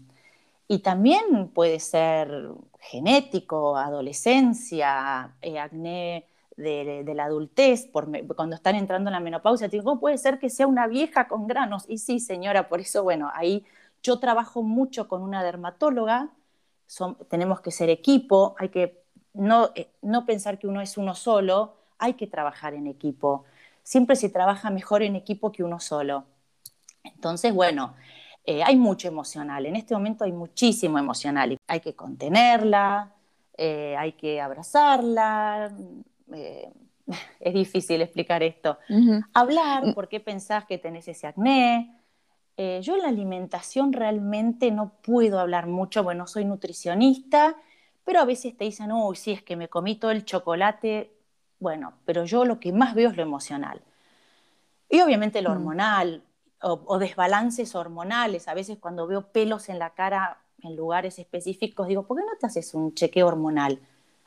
y 0.68 0.78
también 0.78 1.48
puede 1.48 1.80
ser 1.80 2.48
genético, 2.80 3.76
adolescencia, 3.76 5.34
eh, 5.42 5.58
acné 5.58 6.26
de, 6.56 7.12
la 7.14 7.24
adultez, 7.24 7.88
cuando 7.92 8.54
están 8.54 8.76
entrando 8.76 9.10
en 9.10 9.14
la 9.14 9.20
menopausia, 9.20 9.68
puede 10.00 10.18
ser 10.18 10.38
que 10.38 10.50
sea 10.50 10.66
una 10.66 10.86
vieja 10.86 11.28
con 11.28 11.46
granos. 11.46 11.84
Y 11.88 11.98
sí, 11.98 12.20
señora, 12.20 12.68
por 12.68 12.80
eso, 12.80 13.02
bueno, 13.02 13.30
ahí 13.34 13.64
yo 14.02 14.18
trabajo 14.18 14.62
mucho 14.62 15.08
con 15.08 15.22
una 15.22 15.42
dermatóloga, 15.42 16.30
tenemos 17.28 17.60
que 17.60 17.70
ser 17.70 17.90
equipo, 17.90 18.54
hay 18.58 18.68
que 18.68 19.02
no, 19.32 19.70
eh, 19.74 19.90
no 20.02 20.26
pensar 20.26 20.58
que 20.58 20.66
uno 20.66 20.80
es 20.80 20.96
uno 20.96 21.14
solo, 21.14 21.76
hay 21.98 22.14
que 22.14 22.26
trabajar 22.26 22.74
en 22.74 22.86
equipo. 22.86 23.44
Siempre 23.82 24.16
se 24.16 24.28
trabaja 24.28 24.70
mejor 24.70 25.02
en 25.02 25.16
equipo 25.16 25.50
que 25.50 25.64
uno 25.64 25.80
solo. 25.80 26.24
Entonces, 27.02 27.52
bueno, 27.52 27.94
eh, 28.46 28.62
hay 28.62 28.76
mucho 28.76 29.08
emocional, 29.08 29.64
en 29.64 29.76
este 29.76 29.94
momento 29.94 30.24
hay 30.24 30.32
muchísimo 30.32 30.98
emocional 30.98 31.52
y 31.52 31.58
hay 31.66 31.80
que 31.80 31.94
contenerla, 31.94 33.10
eh, 33.56 33.96
hay 33.98 34.12
que 34.12 34.40
abrazarla. 34.40 35.74
Eh, 36.32 36.70
es 37.40 37.54
difícil 37.54 38.02
explicar 38.02 38.42
esto. 38.42 38.78
Hablar, 39.32 39.86
mm. 39.86 39.94
¿por 39.94 40.08
qué 40.08 40.20
pensás 40.20 40.66
que 40.66 40.78
tenés 40.78 41.08
ese 41.08 41.26
acné? 41.26 41.90
yo 42.56 42.94
en 42.94 43.02
la 43.02 43.08
alimentación 43.08 43.92
realmente 43.92 44.70
no 44.70 44.92
puedo 45.02 45.40
hablar 45.40 45.66
mucho, 45.66 46.04
bueno, 46.04 46.28
soy 46.28 46.44
nutricionista, 46.44 47.56
pero 48.04 48.20
a 48.20 48.24
veces 48.24 48.56
te 48.56 48.62
dicen, 48.62 48.92
uy, 48.92 49.16
sí, 49.16 49.32
es 49.32 49.42
que 49.42 49.56
me 49.56 49.68
comí 49.68 49.96
todo 49.96 50.12
el 50.12 50.24
chocolate. 50.24 51.10
Bueno, 51.58 51.94
pero 52.04 52.24
yo 52.24 52.44
lo 52.44 52.60
que 52.60 52.72
más 52.72 52.94
veo 52.94 53.10
es 53.10 53.16
lo 53.16 53.24
emocional. 53.24 53.82
Y 54.88 55.00
obviamente 55.00 55.42
lo 55.42 55.50
mm. 55.50 55.52
hormonal, 55.52 56.22
o, 56.64 56.98
desbalances 56.98 57.74
hormonales. 57.74 58.48
A 58.48 58.54
veces 58.54 58.78
cuando 58.78 59.06
veo 59.06 59.28
pelos 59.32 59.68
en 59.68 59.78
la 59.78 59.90
cara 59.90 60.38
en 60.62 60.76
lugares 60.76 61.18
específicos, 61.18 61.88
digo, 61.88 62.06
¿por 62.06 62.16
qué 62.16 62.24
no 62.24 62.38
te 62.40 62.46
haces 62.46 62.74
un 62.74 62.94
chequeo 62.94 63.26
hormonal? 63.26 63.80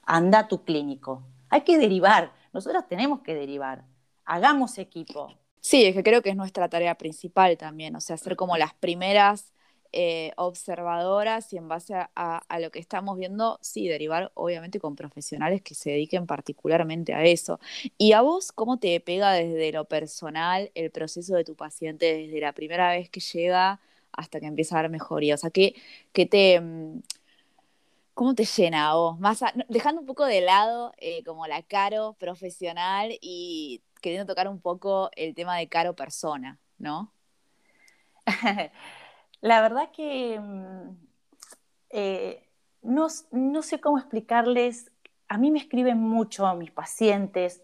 Anda 0.05 0.47
tu 0.47 0.63
clínico. 0.63 1.23
Hay 1.49 1.61
que 1.61 1.77
derivar. 1.77 2.31
Nosotros 2.53 2.87
tenemos 2.87 3.21
que 3.21 3.33
derivar. 3.33 3.83
Hagamos 4.25 4.77
equipo. 4.77 5.33
Sí, 5.59 5.85
es 5.85 5.95
que 5.95 6.03
creo 6.03 6.21
que 6.21 6.29
es 6.29 6.35
nuestra 6.35 6.69
tarea 6.69 6.95
principal 6.95 7.57
también, 7.57 7.95
o 7.95 7.99
sea, 7.99 8.17
ser 8.17 8.35
como 8.35 8.55
las 8.57 8.73
primeras 8.73 9.51
eh, 9.99 10.31
observadoras 10.35 11.51
y 11.53 11.57
en 11.57 11.67
base 11.67 11.95
a, 11.95 12.59
lo 12.59 12.69
que 12.69 12.77
estamos 12.77 13.17
viendo, 13.17 13.57
sí, 13.63 13.87
derivar 13.87 14.31
obviamente 14.35 14.79
con 14.79 14.95
profesionales 14.95 15.63
que 15.63 15.73
se 15.73 15.89
dediquen 15.89 16.27
particularmente 16.27 17.15
a 17.15 17.25
eso. 17.25 17.59
¿Y 17.97 18.11
a 18.11 18.21
vos 18.21 18.51
cómo 18.51 18.77
te 18.77 18.99
pega 18.99 19.31
desde 19.33 19.71
lo 19.71 19.85
personal 19.85 20.69
el 20.75 20.91
proceso 20.91 21.35
de 21.35 21.43
tu 21.43 21.55
paciente 21.55 22.15
desde 22.15 22.39
la 22.39 22.53
primera 22.53 22.91
vez 22.91 23.09
que 23.09 23.21
llega 23.21 23.79
hasta 24.11 24.39
que 24.39 24.45
empieza 24.45 24.77
a 24.77 24.83
dar 24.83 24.91
mejoría? 24.91 25.33
O 25.33 25.37
sea, 25.37 25.49
¿qué, 25.49 25.73
te... 26.13 26.61
Mm, 26.61 27.01
¿Cómo 28.13 28.35
te 28.35 28.45
llena 28.45 28.91
a 28.91 28.95
vos? 28.95 29.19
Más 29.19 29.43
dejando 29.67 30.01
un 30.01 30.07
poco 30.07 30.25
de 30.25 30.41
lado 30.41 30.93
eh, 30.97 31.23
como 31.23 31.47
la 31.47 31.63
caro 31.63 32.13
profesional 32.19 33.17
y 33.19 33.81
queriendo 33.99 34.27
tocar 34.31 34.47
un 34.47 34.59
poco 34.61 35.09
el 35.15 35.33
tema 35.33 35.57
de 35.57 35.67
caro 35.67 35.95
persona, 35.95 36.59
¿no? 36.77 37.11
La 39.41 39.61
verdad 39.61 39.89
que 39.91 40.39
mm, 40.39 40.97
eh, 41.89 42.43
no, 42.81 43.09
sé 43.09 43.79
cómo 43.79 43.97
explicarles, 43.97 44.91
a 45.27 45.37
mí 45.37 45.51
me 45.51 45.59
escriben 45.59 45.99
mucho 45.99 46.53
mis 46.55 46.71
pacientes, 46.71 47.63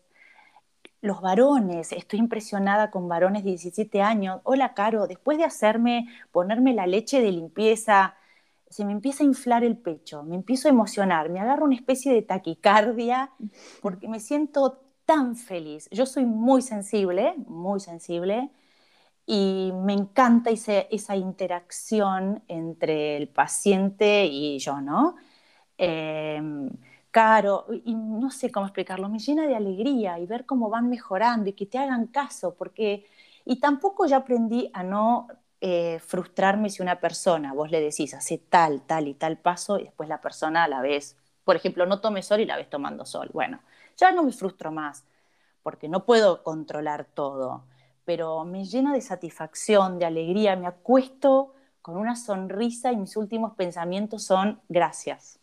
los 1.02 1.22
varones, 1.22 1.92
estoy 1.92 2.20
impresionada 2.20 2.90
con 2.90 3.10
varones 3.10 3.44
de 3.44 3.52
17 3.52 4.02
años, 4.02 4.40
hola 4.44 4.74
Caro, 4.74 5.08
después 5.08 5.38
de 5.38 5.44
hacerme, 5.44 6.08
ponerme 6.32 6.74
la 6.74 6.88
leche 6.88 7.22
de 7.22 7.32
limpieza, 7.32 8.16
se 8.70 8.86
me 8.86 8.94
empieza 8.94 9.24
a 9.24 9.28
inflar 9.28 9.64
el 9.64 9.78
pecho, 9.78 10.24
me 10.24 10.36
empiezo 10.36 10.68
a 10.68 10.72
emocionar, 10.72 11.30
me 11.30 11.40
agarro 11.40 11.66
una 11.66 11.76
especie 11.76 12.14
de 12.14 12.22
taquicardia 12.22 13.32
porque 13.82 14.08
me 14.08 14.20
siento 14.20 14.82
tan 15.06 15.36
feliz. 15.36 15.90
Yo 15.92 16.06
soy 16.06 16.26
muy 16.26 16.62
sensible, 16.62 17.36
muy 17.48 17.80
sensible, 17.80 18.50
y 19.26 19.72
me 19.74 19.94
encanta 19.94 20.50
esa 20.52 21.16
interacción 21.16 22.44
entre 22.48 23.18
el 23.18 23.30
paciente 23.30 24.26
y 24.26 24.60
yo, 24.60 24.82
¿no? 24.82 25.16
Em, 25.78 26.70
caro, 27.12 27.66
y 27.86 27.94
no 27.96 28.32
sé 28.32 28.52
cómo 28.52 28.66
explicarlo, 28.68 29.10
me 29.10 29.20
llena 29.20 29.48
de 29.48 29.56
alegría 29.56 30.20
y 30.20 30.26
ver 30.26 30.46
cómo 30.46 30.70
van 30.70 30.90
mejorando 30.90 31.50
y 31.50 31.54
que 31.54 31.66
te 31.66 31.78
hagan 31.78 32.08
caso, 32.08 32.56
porque, 32.56 33.06
y 33.46 33.60
tampoco 33.60 34.06
ya 34.06 34.18
aprendí 34.18 34.70
a 34.74 34.84
no 34.84 35.28
eh, 35.62 36.00
frustrarme 36.00 36.70
si 36.70 36.82
una 36.82 37.00
persona, 37.00 37.54
vos 37.54 37.72
le 37.72 37.80
decís, 37.82 38.14
hace 38.14 38.38
tal, 38.38 38.82
tal 38.84 39.08
y 39.08 39.14
tal 39.16 39.38
paso 39.38 39.80
y 39.80 39.84
después 39.86 40.10
la 40.10 40.22
persona 40.22 40.64
a 40.66 40.68
la 40.68 40.82
vez, 40.82 41.18
por 41.44 41.56
ejemplo, 41.56 41.86
no 41.86 42.02
tome 42.02 42.22
sol 42.24 42.40
y 42.42 42.46
la 42.46 42.58
ves 42.58 42.70
tomando 42.70 43.06
sol. 43.06 43.30
Bueno, 43.34 43.62
ya 43.98 44.12
no 44.12 44.24
me 44.24 44.32
frustro 44.34 44.72
más, 44.72 45.06
porque 45.64 45.88
no 45.90 46.06
puedo 46.06 46.44
controlar 46.44 47.06
todo 47.06 47.64
pero 48.06 48.46
me 48.46 48.66
llena 48.66 48.94
de 48.94 49.02
satisfacción, 49.02 50.00
de 50.00 50.06
alegría, 50.06 50.56
me 50.56 50.68
acuesto 50.68 51.54
con 51.82 51.98
una 51.98 52.16
sonrisa 52.16 52.92
y 52.92 52.98
mis 52.98 53.18
últimos 53.18 53.54
pensamientos 53.56 54.24
son 54.24 54.62
gracias. 54.70 55.40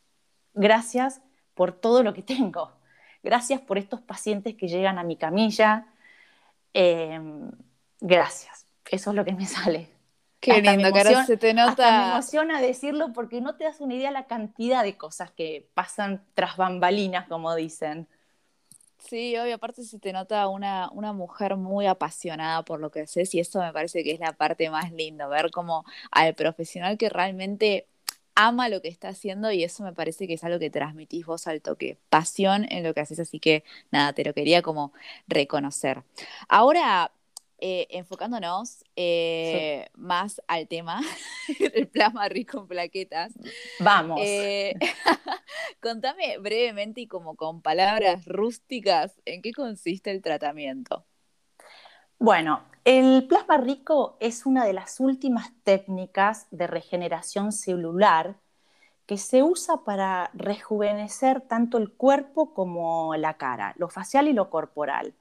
Gracias 0.54 1.20
por 1.54 1.72
todo 1.72 2.02
lo 2.02 2.14
que 2.14 2.22
tengo. 2.22 2.72
Gracias 3.22 3.60
por 3.60 3.78
estos 3.78 4.00
pacientes 4.00 4.54
que 4.54 4.68
llegan 4.68 4.98
a 4.98 5.04
mi 5.04 5.16
camilla. 5.16 5.86
Em, 6.72 7.50
gracias. 8.00 8.66
Eso 8.90 9.10
es 9.10 9.16
lo 9.16 9.24
que 9.24 9.32
me 9.32 9.46
sale. 9.46 9.90
Qué 10.40 10.62
lindo, 10.62 10.90
cara, 10.90 11.26
se 11.26 11.36
te 11.36 11.52
nota. 11.52 11.90
me 11.90 12.12
emociona 12.12 12.62
decirlo 12.62 13.12
porque 13.12 13.42
no 13.42 13.56
te 13.56 13.64
das 13.64 13.80
una 13.80 13.94
idea 13.94 14.10
la 14.10 14.24
cantidad 14.24 14.82
de 14.82 14.96
cosas 14.96 15.30
que 15.30 15.68
pasan 15.74 16.24
tras 16.32 16.56
bambalinas, 16.56 17.28
como 17.28 17.54
dicen. 17.54 18.08
Sí, 19.00 19.36
obvio, 19.38 19.54
aparte 19.54 19.82
se 19.82 19.98
te 19.98 20.12
nota 20.12 20.46
una, 20.48 20.90
una 20.92 21.12
mujer 21.12 21.56
muy 21.56 21.86
apasionada 21.86 22.62
por 22.64 22.80
lo 22.80 22.90
que 22.90 23.00
haces 23.00 23.34
y 23.34 23.40
eso 23.40 23.58
me 23.60 23.72
parece 23.72 24.04
que 24.04 24.12
es 24.12 24.20
la 24.20 24.32
parte 24.34 24.68
más 24.70 24.92
linda, 24.92 25.26
ver 25.26 25.50
como 25.50 25.84
al 26.10 26.34
profesional 26.34 26.98
que 26.98 27.08
realmente 27.08 27.88
ama 28.34 28.68
lo 28.68 28.82
que 28.82 28.88
está 28.88 29.08
haciendo 29.08 29.50
y 29.52 29.64
eso 29.64 29.82
me 29.82 29.92
parece 29.94 30.26
que 30.28 30.34
es 30.34 30.44
algo 30.44 30.58
que 30.58 30.70
transmitís 30.70 31.24
vos 31.26 31.46
al 31.46 31.62
toque, 31.62 31.98
pasión 32.10 32.66
en 32.70 32.84
lo 32.84 32.92
que 32.94 33.00
haces, 33.00 33.18
así 33.20 33.40
que 33.40 33.64
nada, 33.90 34.12
te 34.12 34.22
lo 34.24 34.34
quería 34.34 34.62
como 34.62 34.92
reconocer. 35.26 36.04
Ahora, 36.48 37.10
eh, 37.60 37.86
enfocándonos 37.90 38.84
eh, 38.96 39.88
más 39.94 40.40
al 40.48 40.66
tema 40.66 41.00
del 41.74 41.88
plasma 41.88 42.28
rico 42.28 42.60
en 42.60 42.68
plaquetas. 42.68 43.32
Vamos. 43.78 44.20
Eh, 44.22 44.74
contame 45.80 46.38
brevemente 46.38 47.02
y 47.02 47.06
como 47.06 47.36
con 47.36 47.60
palabras 47.62 48.24
rústicas, 48.24 49.20
¿en 49.24 49.42
qué 49.42 49.52
consiste 49.52 50.10
el 50.10 50.22
tratamiento? 50.22 51.04
Bueno, 52.18 52.62
el 52.84 53.26
plasma 53.28 53.58
rico 53.58 54.16
es 54.20 54.46
una 54.46 54.64
de 54.64 54.72
las 54.72 54.98
últimas 54.98 55.52
técnicas 55.62 56.46
de 56.50 56.66
regeneración 56.66 57.52
celular 57.52 58.36
que 59.06 59.18
se 59.18 59.42
usa 59.42 59.84
para 59.84 60.30
rejuvenecer 60.34 61.40
tanto 61.40 61.78
el 61.78 61.92
cuerpo 61.92 62.54
como 62.54 63.16
la 63.16 63.34
cara, 63.34 63.74
lo 63.76 63.88
facial 63.88 64.28
y 64.28 64.32
lo 64.32 64.50
corporal. 64.50 65.14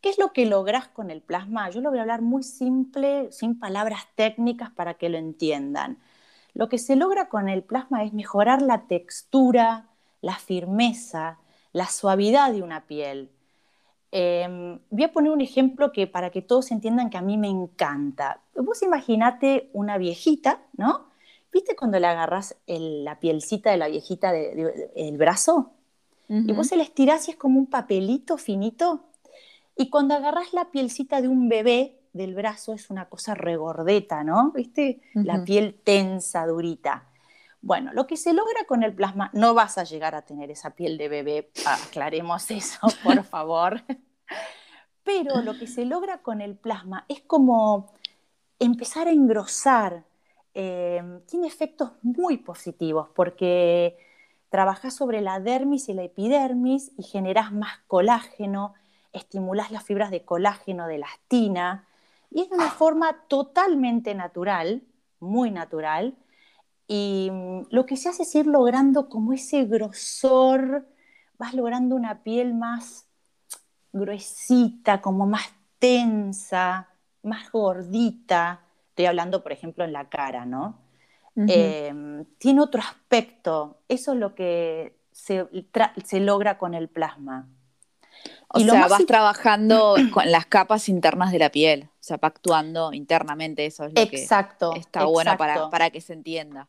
¿Qué 0.00 0.08
es 0.08 0.18
lo 0.18 0.32
que 0.32 0.46
logras 0.46 0.88
con 0.88 1.10
el 1.10 1.20
plasma? 1.20 1.68
Yo 1.70 1.80
lo 1.80 1.90
voy 1.90 1.98
a 1.98 2.02
hablar 2.02 2.22
muy 2.22 2.42
simple, 2.42 3.30
sin 3.32 3.58
palabras 3.58 4.02
técnicas 4.14 4.70
para 4.70 4.94
que 4.94 5.08
lo 5.08 5.18
entiendan. 5.18 5.98
Lo 6.54 6.68
que 6.68 6.78
se 6.78 6.96
logra 6.96 7.28
con 7.28 7.48
el 7.48 7.62
plasma 7.62 8.02
es 8.04 8.12
mejorar 8.12 8.62
la 8.62 8.86
textura, 8.86 9.88
la 10.20 10.36
firmeza, 10.36 11.38
la 11.72 11.86
suavidad 11.86 12.52
de 12.52 12.62
una 12.62 12.86
piel. 12.86 13.30
Em, 14.12 14.80
voy 14.90 15.04
a 15.04 15.12
poner 15.12 15.30
un 15.30 15.40
ejemplo 15.40 15.92
que 15.92 16.06
para 16.06 16.30
que 16.30 16.42
todos 16.42 16.72
entiendan 16.72 17.10
que 17.10 17.18
a 17.18 17.22
mí 17.22 17.36
me 17.36 17.48
encanta. 17.48 18.40
Vos 18.56 18.82
imaginate 18.82 19.70
una 19.72 19.98
viejita, 19.98 20.60
¿no? 20.76 21.06
¿Viste 21.52 21.76
cuando 21.76 21.98
le 21.98 22.06
agarras 22.06 22.56
la 22.66 23.20
pielcita 23.20 23.70
de 23.70 23.76
la 23.76 23.88
viejita 23.88 24.32
del 24.32 25.16
brazo? 25.16 25.72
Y 26.28 26.52
vos 26.52 26.68
se 26.68 26.76
la 26.76 26.84
estirás 26.84 27.26
y 27.26 27.32
es 27.32 27.36
como 27.36 27.58
un 27.58 27.66
papelito 27.66 28.38
finito. 28.38 29.09
Y 29.80 29.90
cuando 29.90 30.14
agarras 30.14 30.52
la 30.52 30.70
pielcita 30.70 31.20
de 31.20 31.28
un 31.28 31.48
bebé 31.48 32.00
del 32.12 32.34
brazo 32.34 32.72
es 32.74 32.90
una 32.90 33.08
cosa 33.08 33.34
regordeta, 33.34 34.22
¿no? 34.24 34.52
¿Viste? 34.52 35.00
La 35.14 35.44
piel 35.44 35.80
tensa, 35.82 36.46
durita. 36.46 37.08
Bueno, 37.62 37.92
lo 37.92 38.06
que 38.06 38.16
se 38.16 38.32
logra 38.32 38.64
con 38.66 38.82
el 38.82 38.94
plasma, 38.94 39.30
no 39.32 39.54
vas 39.54 39.78
a 39.78 39.84
llegar 39.84 40.14
a 40.14 40.22
tener 40.22 40.50
esa 40.50 40.70
piel 40.70 40.98
de 40.98 41.08
bebé, 41.08 41.50
aclaremos 41.66 42.50
eso, 42.50 42.86
por 43.02 43.22
favor. 43.24 43.82
Pero 45.02 45.42
lo 45.42 45.58
que 45.58 45.66
se 45.66 45.84
logra 45.84 46.22
con 46.22 46.40
el 46.40 46.56
plasma 46.56 47.04
es 47.08 47.22
como 47.22 47.92
empezar 48.58 49.08
a 49.08 49.12
engrosar, 49.12 50.04
Em, 50.52 51.20
tiene 51.26 51.46
efectos 51.46 51.92
muy 52.02 52.36
positivos 52.38 53.08
porque 53.14 53.96
trabajas 54.48 54.96
sobre 54.96 55.20
la 55.20 55.38
dermis 55.38 55.88
y 55.88 55.94
la 55.94 56.02
epidermis 56.02 56.90
y 56.98 57.04
generas 57.04 57.52
más 57.52 57.78
colágeno, 57.86 58.74
estimulas 59.12 59.70
las 59.70 59.84
fibras 59.84 60.10
de 60.10 60.24
colágeno, 60.24 60.86
de 60.86 60.96
elastina, 60.96 61.86
y 62.30 62.42
es 62.42 62.50
de 62.50 62.56
una 62.56 62.70
forma 62.70 63.24
totalmente 63.28 64.14
natural, 64.14 64.82
muy 65.18 65.50
natural, 65.50 66.16
y 66.86 67.28
mm, 67.30 67.66
lo 67.70 67.86
que 67.86 67.96
se 67.96 68.08
hace 68.08 68.22
es 68.22 68.34
ir 68.34 68.46
logrando 68.46 69.08
como 69.08 69.32
ese 69.32 69.64
grosor, 69.64 70.86
vas 71.38 71.54
logrando 71.54 71.96
una 71.96 72.22
piel 72.22 72.54
más 72.54 73.06
gruesita, 73.92 75.00
como 75.00 75.26
más 75.26 75.50
tensa, 75.78 76.88
más 77.22 77.50
gordita, 77.50 78.60
Estoy 79.00 79.06
hablando, 79.06 79.42
por 79.42 79.52
ejemplo, 79.52 79.84
en 79.84 79.94
la 79.94 80.10
cara, 80.10 80.44
¿no? 80.44 80.78
Em, 81.34 82.26
tiene 82.36 82.60
otro 82.60 82.82
aspecto. 82.82 83.78
Eso 83.88 84.12
es 84.12 84.18
lo 84.18 84.34
que 84.34 84.94
se, 85.10 85.48
logra 86.20 86.58
con 86.58 86.74
el 86.74 86.88
plasma. 86.90 87.48
O 88.48 88.60
sea, 88.60 88.88
vas 88.88 89.06
trabajando 89.06 89.94
con 90.12 90.30
las 90.30 90.46
capas 90.46 90.88
internas 90.88 91.32
de 91.32 91.38
la 91.38 91.50
piel, 91.50 91.88
o 91.92 92.02
sea, 92.02 92.16
va 92.16 92.28
actuando 92.28 92.92
internamente, 92.92 93.66
eso 93.66 93.84
es 93.84 93.94
lo 93.94 94.00
exacto, 94.00 94.72
que 94.72 94.80
está 94.80 95.04
bueno 95.04 95.36
para, 95.36 95.70
para, 95.70 95.90
que 95.90 96.00
se 96.00 96.12
entienda. 96.12 96.68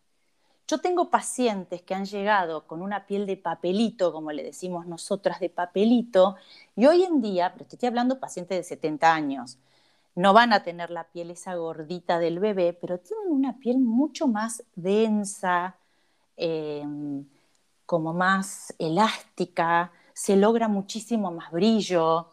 Yo 0.67 0.77
tengo 0.77 1.09
pacientes 1.09 1.81
que 1.81 1.93
han 1.93 2.05
llegado 2.05 2.65
con 2.65 2.81
una 2.81 3.05
piel 3.05 3.25
de 3.25 3.35
papelito, 3.35 4.13
como 4.13 4.31
le 4.31 4.43
decimos 4.43 4.85
nosotras, 4.85 5.39
de 5.39 5.49
papelito, 5.49 6.35
y 6.75 6.85
hoy 6.85 7.03
en 7.03 7.21
día, 7.21 7.51
pero 7.53 7.65
estoy 7.67 7.87
hablando 7.87 8.19
pacientes 8.19 8.57
de 8.57 8.63
70 8.63 9.13
años, 9.13 9.57
no 10.15 10.33
van 10.33 10.53
a 10.53 10.63
tener 10.63 10.89
la 10.89 11.05
piel 11.05 11.31
esa 11.31 11.55
gordita 11.55 12.19
del 12.19 12.39
bebé, 12.39 12.73
pero 12.73 12.99
tienen 12.99 13.29
una 13.29 13.57
piel 13.59 13.79
mucho 13.79 14.27
más 14.27 14.63
densa, 14.75 15.77
em, 16.37 17.25
como 17.85 18.13
más 18.13 18.73
elástica, 18.79 19.91
se 20.13 20.35
logra 20.35 20.67
muchísimo 20.67 21.31
más 21.31 21.51
brillo, 21.51 22.29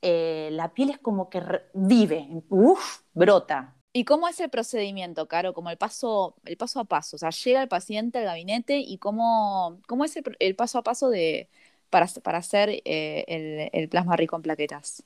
eh, 0.00 0.50
la 0.52 0.72
piel 0.72 0.90
es 0.90 0.98
como 0.98 1.28
que 1.28 1.42
vive, 1.74 2.28
uff, 2.48 3.00
brota. 3.14 3.74
¿Y 3.92 4.04
cómo 4.04 4.28
es 4.28 4.38
el 4.40 4.50
procedimiento, 4.50 5.26
Caro? 5.26 5.54
Como 5.54 5.70
el 5.70 5.76
paso, 5.76 6.36
el 6.44 6.56
paso 6.56 6.78
a 6.80 6.84
paso. 6.84 7.16
O 7.16 7.18
sea, 7.18 7.30
llega 7.30 7.62
el 7.62 7.68
paciente 7.68 8.18
al 8.18 8.24
gabinete 8.26 8.78
y 8.78 8.98
cómo, 8.98 9.80
cómo 9.88 10.04
es 10.04 10.14
el, 10.38 10.54
paso 10.56 10.78
a 10.78 10.82
paso 10.82 11.08
de, 11.08 11.48
para, 11.90 12.06
hacer 12.38 12.70
eh, 12.84 13.24
el, 13.26 13.70
el 13.72 13.88
plasma 13.88 14.16
rico 14.16 14.36
en 14.36 14.42
plaquetas. 14.42 15.02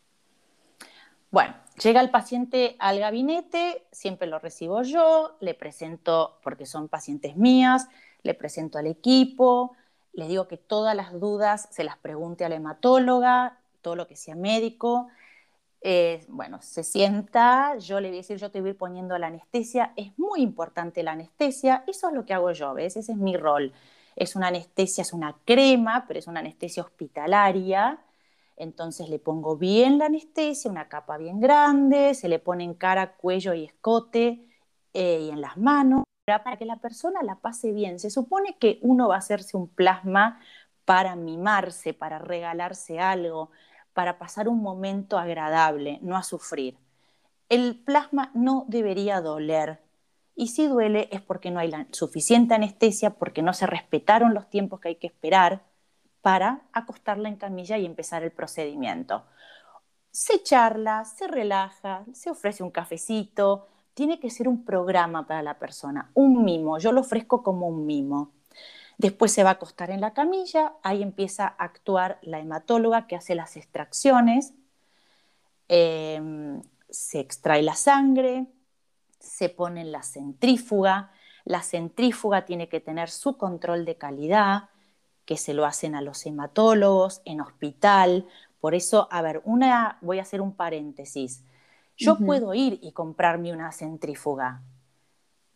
Bueno, 1.30 1.54
llega 1.82 2.02
el 2.02 2.10
paciente 2.10 2.76
al 2.78 2.98
gabinete, 2.98 3.86
siempre 3.90 4.28
lo 4.28 4.38
recibo 4.38 4.82
yo, 4.82 5.36
le 5.40 5.54
presento, 5.54 6.38
porque 6.42 6.66
son 6.66 6.88
pacientes 6.88 7.36
mías, 7.36 7.88
le 8.22 8.34
presento 8.34 8.78
al 8.78 8.86
equipo, 8.86 9.74
le 10.12 10.28
digo 10.28 10.48
que 10.48 10.56
todas 10.56 10.94
las 10.96 11.12
dudas 11.18 11.68
se 11.70 11.84
las 11.84 11.96
pregunte 11.98 12.44
a 12.44 12.48
la 12.48 12.56
hematóloga, 12.56 13.58
todo 13.80 13.96
lo 13.96 14.06
que 14.06 14.16
sea 14.16 14.34
médico. 14.34 15.08
Eh, 15.80 16.24
bueno, 16.28 16.62
se 16.62 16.84
sienta, 16.84 17.76
yo 17.78 18.00
le 18.00 18.08
voy 18.08 18.18
a 18.18 18.20
decir, 18.20 18.36
yo 18.38 18.50
te 18.50 18.60
voy 18.60 18.70
a 18.70 18.72
ir 18.72 18.78
poniendo 18.78 19.18
la 19.18 19.28
anestesia, 19.28 19.92
es 19.96 20.16
muy 20.18 20.40
importante 20.42 21.02
la 21.02 21.12
anestesia, 21.12 21.84
eso 21.88 22.08
es 22.08 22.14
lo 22.14 22.24
que 22.24 22.34
hago 22.34 22.52
yo, 22.52 22.74
¿ves? 22.74 22.96
Ese 22.96 23.12
es 23.12 23.18
mi 23.18 23.36
rol. 23.36 23.72
Es 24.14 24.36
una 24.36 24.48
anestesia, 24.48 25.02
es 25.02 25.12
una 25.12 25.36
crema, 25.44 26.04
pero 26.06 26.18
es 26.20 26.26
una 26.26 26.40
anestesia 26.40 26.82
hospitalaria 26.82 27.98
entonces 28.56 29.08
le 29.08 29.18
pongo 29.18 29.56
bien 29.56 29.98
la 29.98 30.06
anestesia, 30.06 30.70
una 30.70 30.88
capa 30.88 31.16
bien 31.18 31.40
grande, 31.40 32.14
se 32.14 32.28
le 32.28 32.38
pone 32.38 32.64
en 32.64 32.74
cara, 32.74 33.16
cuello 33.16 33.54
y 33.54 33.64
escote 33.64 34.46
eh, 34.92 35.20
y 35.22 35.30
en 35.30 35.40
las 35.40 35.56
manos 35.56 36.04
para 36.24 36.56
que 36.56 36.64
la 36.64 36.76
persona 36.76 37.20
la 37.22 37.36
pase 37.36 37.72
bien. 37.72 37.98
Se 37.98 38.10
supone 38.10 38.56
que 38.58 38.78
uno 38.82 39.08
va 39.08 39.16
a 39.16 39.18
hacerse 39.18 39.56
un 39.56 39.68
plasma 39.68 40.40
para 40.84 41.16
mimarse, 41.16 41.94
para 41.94 42.18
regalarse 42.18 43.00
algo, 43.00 43.50
para 43.92 44.18
pasar 44.18 44.48
un 44.48 44.62
momento 44.62 45.18
agradable, 45.18 45.98
no 46.02 46.16
a 46.16 46.22
sufrir. 46.22 46.78
El 47.48 47.82
plasma 47.82 48.30
no 48.34 48.64
debería 48.68 49.20
doler. 49.20 49.80
Y 50.34 50.48
si 50.48 50.66
duele 50.66 51.08
es 51.12 51.20
porque 51.20 51.50
no 51.50 51.60
hay 51.60 51.72
suficiente 51.90 52.54
anestesia, 52.54 53.10
porque 53.10 53.42
no 53.42 53.52
se 53.52 53.66
respetaron 53.66 54.32
los 54.32 54.48
tiempos 54.48 54.80
que 54.80 54.88
hay 54.88 54.96
que 54.96 55.08
esperar 55.08 55.62
para 56.22 56.62
acostarla 56.72 57.28
en 57.28 57.36
camilla 57.36 57.76
y 57.78 57.84
empezar 57.84 58.22
el 58.22 58.30
procedimiento. 58.30 59.24
Se 60.10 60.42
charla, 60.42 61.04
se 61.04 61.26
relaja, 61.26 62.04
se 62.12 62.30
ofrece 62.30 62.62
un 62.62 62.70
cafecito, 62.70 63.66
tiene 63.94 64.18
que 64.20 64.30
ser 64.30 64.48
un 64.48 64.64
programa 64.64 65.26
para 65.26 65.42
la 65.42 65.58
persona, 65.58 66.10
un 66.14 66.44
mimo, 66.44 66.78
yo 66.78 66.92
lo 66.92 67.00
ofrezco 67.00 67.42
como 67.42 67.68
un 67.68 67.86
mimo. 67.86 68.32
Después 68.98 69.32
se 69.32 69.42
va 69.42 69.50
a 69.50 69.54
acostar 69.54 69.90
en 69.90 70.00
la 70.00 70.12
camilla, 70.12 70.74
ahí 70.82 71.02
empieza 71.02 71.46
a 71.46 71.64
actuar 71.64 72.18
la 72.22 72.38
hematóloga 72.38 73.06
que 73.06 73.16
hace 73.16 73.34
las 73.34 73.56
extracciones, 73.56 74.54
em, 75.68 76.62
se 76.90 77.20
extrae 77.20 77.62
la 77.62 77.74
sangre, 77.74 78.46
se 79.18 79.48
pone 79.48 79.80
en 79.80 79.92
la 79.92 80.02
centrífuga, 80.02 81.12
la 81.44 81.62
centrífuga 81.62 82.44
tiene 82.44 82.68
que 82.68 82.80
tener 82.80 83.10
su 83.10 83.36
control 83.36 83.84
de 83.84 83.96
calidad, 83.96 84.68
que 85.24 85.36
se 85.36 85.54
lo 85.54 85.64
hacen 85.64 85.94
a 85.94 86.02
los 86.02 86.26
hematólogos, 86.26 87.22
en 87.24 87.40
hospital. 87.40 88.26
Por 88.60 88.74
eso, 88.74 89.08
a 89.10 89.22
ver, 89.22 89.40
una, 89.44 89.98
voy 90.00 90.18
a 90.18 90.22
hacer 90.22 90.40
un 90.40 90.54
paréntesis. 90.54 91.44
Yo 92.04 92.18
puedo 92.18 92.54
ir 92.54 92.78
y 92.82 92.92
comprarme 92.92 93.52
una 93.52 93.72
centrífuga, 93.72 94.62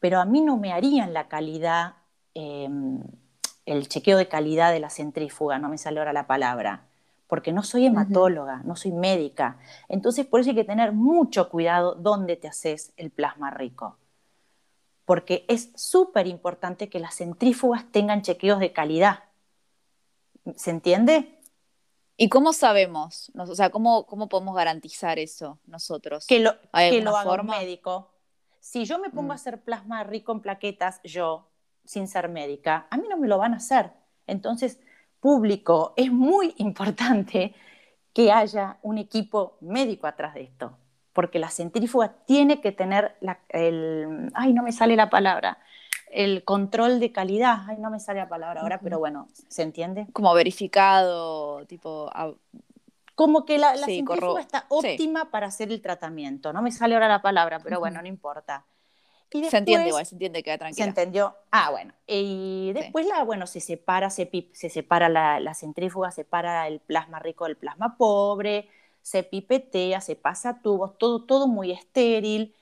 pero 0.00 0.20
a 0.20 0.24
mí 0.24 0.40
no 0.40 0.56
me 0.56 0.72
harían 0.72 1.12
la 1.12 1.28
calidad, 1.28 1.94
em, 2.34 3.00
el 3.64 3.88
chequeo 3.88 4.16
de 4.18 4.28
calidad 4.28 4.72
de 4.72 4.80
la 4.80 4.90
centrífuga, 4.90 5.58
no 5.58 5.68
me 5.68 5.78
sale 5.78 5.98
ahora 5.98 6.12
la 6.12 6.26
palabra, 6.26 6.86
porque 7.26 7.52
no 7.52 7.62
soy 7.62 7.86
hematóloga, 7.86 8.62
no 8.64 8.76
soy 8.76 8.92
médica. 8.92 9.58
Entonces, 9.88 10.26
por 10.26 10.40
eso 10.40 10.50
hay 10.50 10.56
que 10.56 10.64
tener 10.64 10.92
mucho 10.92 11.48
cuidado 11.48 11.94
dónde 11.94 12.36
te 12.36 12.48
haces 12.48 12.92
el 12.96 13.10
plasma 13.10 13.50
rico 13.50 13.96
porque 15.06 15.44
es 15.48 15.70
súper 15.76 16.26
importante 16.26 16.90
que 16.90 16.98
las 16.98 17.16
centrífugas 17.16 17.90
tengan 17.90 18.22
chequeos 18.22 18.58
de 18.58 18.72
calidad. 18.72 19.20
¿Se 20.56 20.70
entiende? 20.70 21.35
¿Y 22.16 22.28
cómo 22.28 22.52
sabemos? 22.52 23.30
O 23.36 23.54
sea, 23.54 23.70
¿cómo, 23.70 24.06
cómo 24.06 24.28
podemos 24.28 24.56
garantizar 24.56 25.18
eso 25.18 25.58
nosotros? 25.66 26.26
Que 26.26 26.40
lo, 26.40 26.52
que 26.72 27.02
lo 27.02 27.16
haga 27.16 27.40
un 27.42 27.46
médico. 27.46 28.10
Si 28.60 28.84
yo 28.84 28.98
me 28.98 29.10
pongo 29.10 29.32
a 29.32 29.34
mm. 29.34 29.38
hacer 29.38 29.62
plasma 29.62 30.02
rico 30.02 30.32
en 30.32 30.40
plaquetas, 30.40 31.00
yo, 31.04 31.50
sin 31.84 32.08
ser 32.08 32.28
médica, 32.28 32.86
a 32.90 32.96
mí 32.96 33.06
no 33.08 33.18
me 33.18 33.28
lo 33.28 33.38
van 33.38 33.52
a 33.52 33.58
hacer. 33.58 33.92
Entonces, 34.26 34.80
público, 35.20 35.92
es 35.96 36.10
muy 36.10 36.54
importante 36.58 37.54
que 38.14 38.32
haya 38.32 38.78
un 38.82 38.96
equipo 38.96 39.58
médico 39.60 40.06
atrás 40.06 40.34
de 40.34 40.42
esto. 40.42 40.78
porque 41.12 41.38
la 41.38 41.48
centrífuga 41.48 42.12
tiene 42.26 42.60
que 42.60 42.72
tener 42.72 43.16
el, 43.48 44.30
ay, 44.34 44.52
no 44.52 44.62
me 44.62 44.72
sale 44.72 44.96
la 44.96 45.08
palabra, 45.08 45.58
el 46.10 46.44
control 46.44 47.00
de 47.00 47.12
calidad, 47.12 47.64
ay, 47.66 47.78
no 47.78 47.90
me 47.90 48.00
sale 48.00 48.20
la 48.20 48.28
palabra 48.28 48.62
ahora, 48.62 48.80
pero 48.80 48.98
bueno, 48.98 49.28
¿se 49.48 49.62
entiende? 49.62 50.06
Como 50.12 50.32
verificado, 50.34 51.64
tipo... 51.66 52.10
Como 53.14 53.46
que 53.46 53.56
la, 53.56 53.74
centrífuga 53.78 54.42
está 54.42 54.66
óptima 54.68 55.30
para 55.30 55.46
hacer 55.46 55.72
el 55.72 55.80
tratamiento, 55.80 56.52
no 56.52 56.60
me 56.60 56.70
sale 56.70 56.94
ahora 56.94 57.08
la 57.08 57.22
palabra, 57.22 57.60
pero 57.60 57.80
bueno, 57.80 58.02
no 58.02 58.08
importa. 58.08 58.66
se 59.30 59.56
entiende 59.56 59.88
igual, 59.88 60.04
se 60.04 60.16
entiende, 60.16 60.42
queda 60.42 60.58
tranquila. 60.58 60.84
Se 60.84 60.88
entendió. 60.90 61.34
Ah, 61.50 61.70
bueno. 61.70 61.94
Y 62.06 62.72
después, 62.74 63.06
la, 63.06 63.24
bueno, 63.24 63.46
se 63.46 63.60
separa, 63.60 64.10
se, 64.10 64.30
se 64.52 64.68
separa 64.68 65.08
la, 65.08 65.40
la 65.40 65.54
centrífuga, 65.54 66.10
separa 66.10 66.68
el 66.68 66.80
plasma 66.80 67.18
rico 67.18 67.46
del 67.46 67.56
plasma 67.56 67.96
pobre, 67.96 68.68
se 69.00 69.22
pipetea, 69.22 70.02
se 70.02 70.14
pasa 70.16 70.60
tubos, 70.60 70.98
todo, 70.98 71.22
todo 71.22 71.46
muy 71.46 71.72
estéril. 71.72 72.54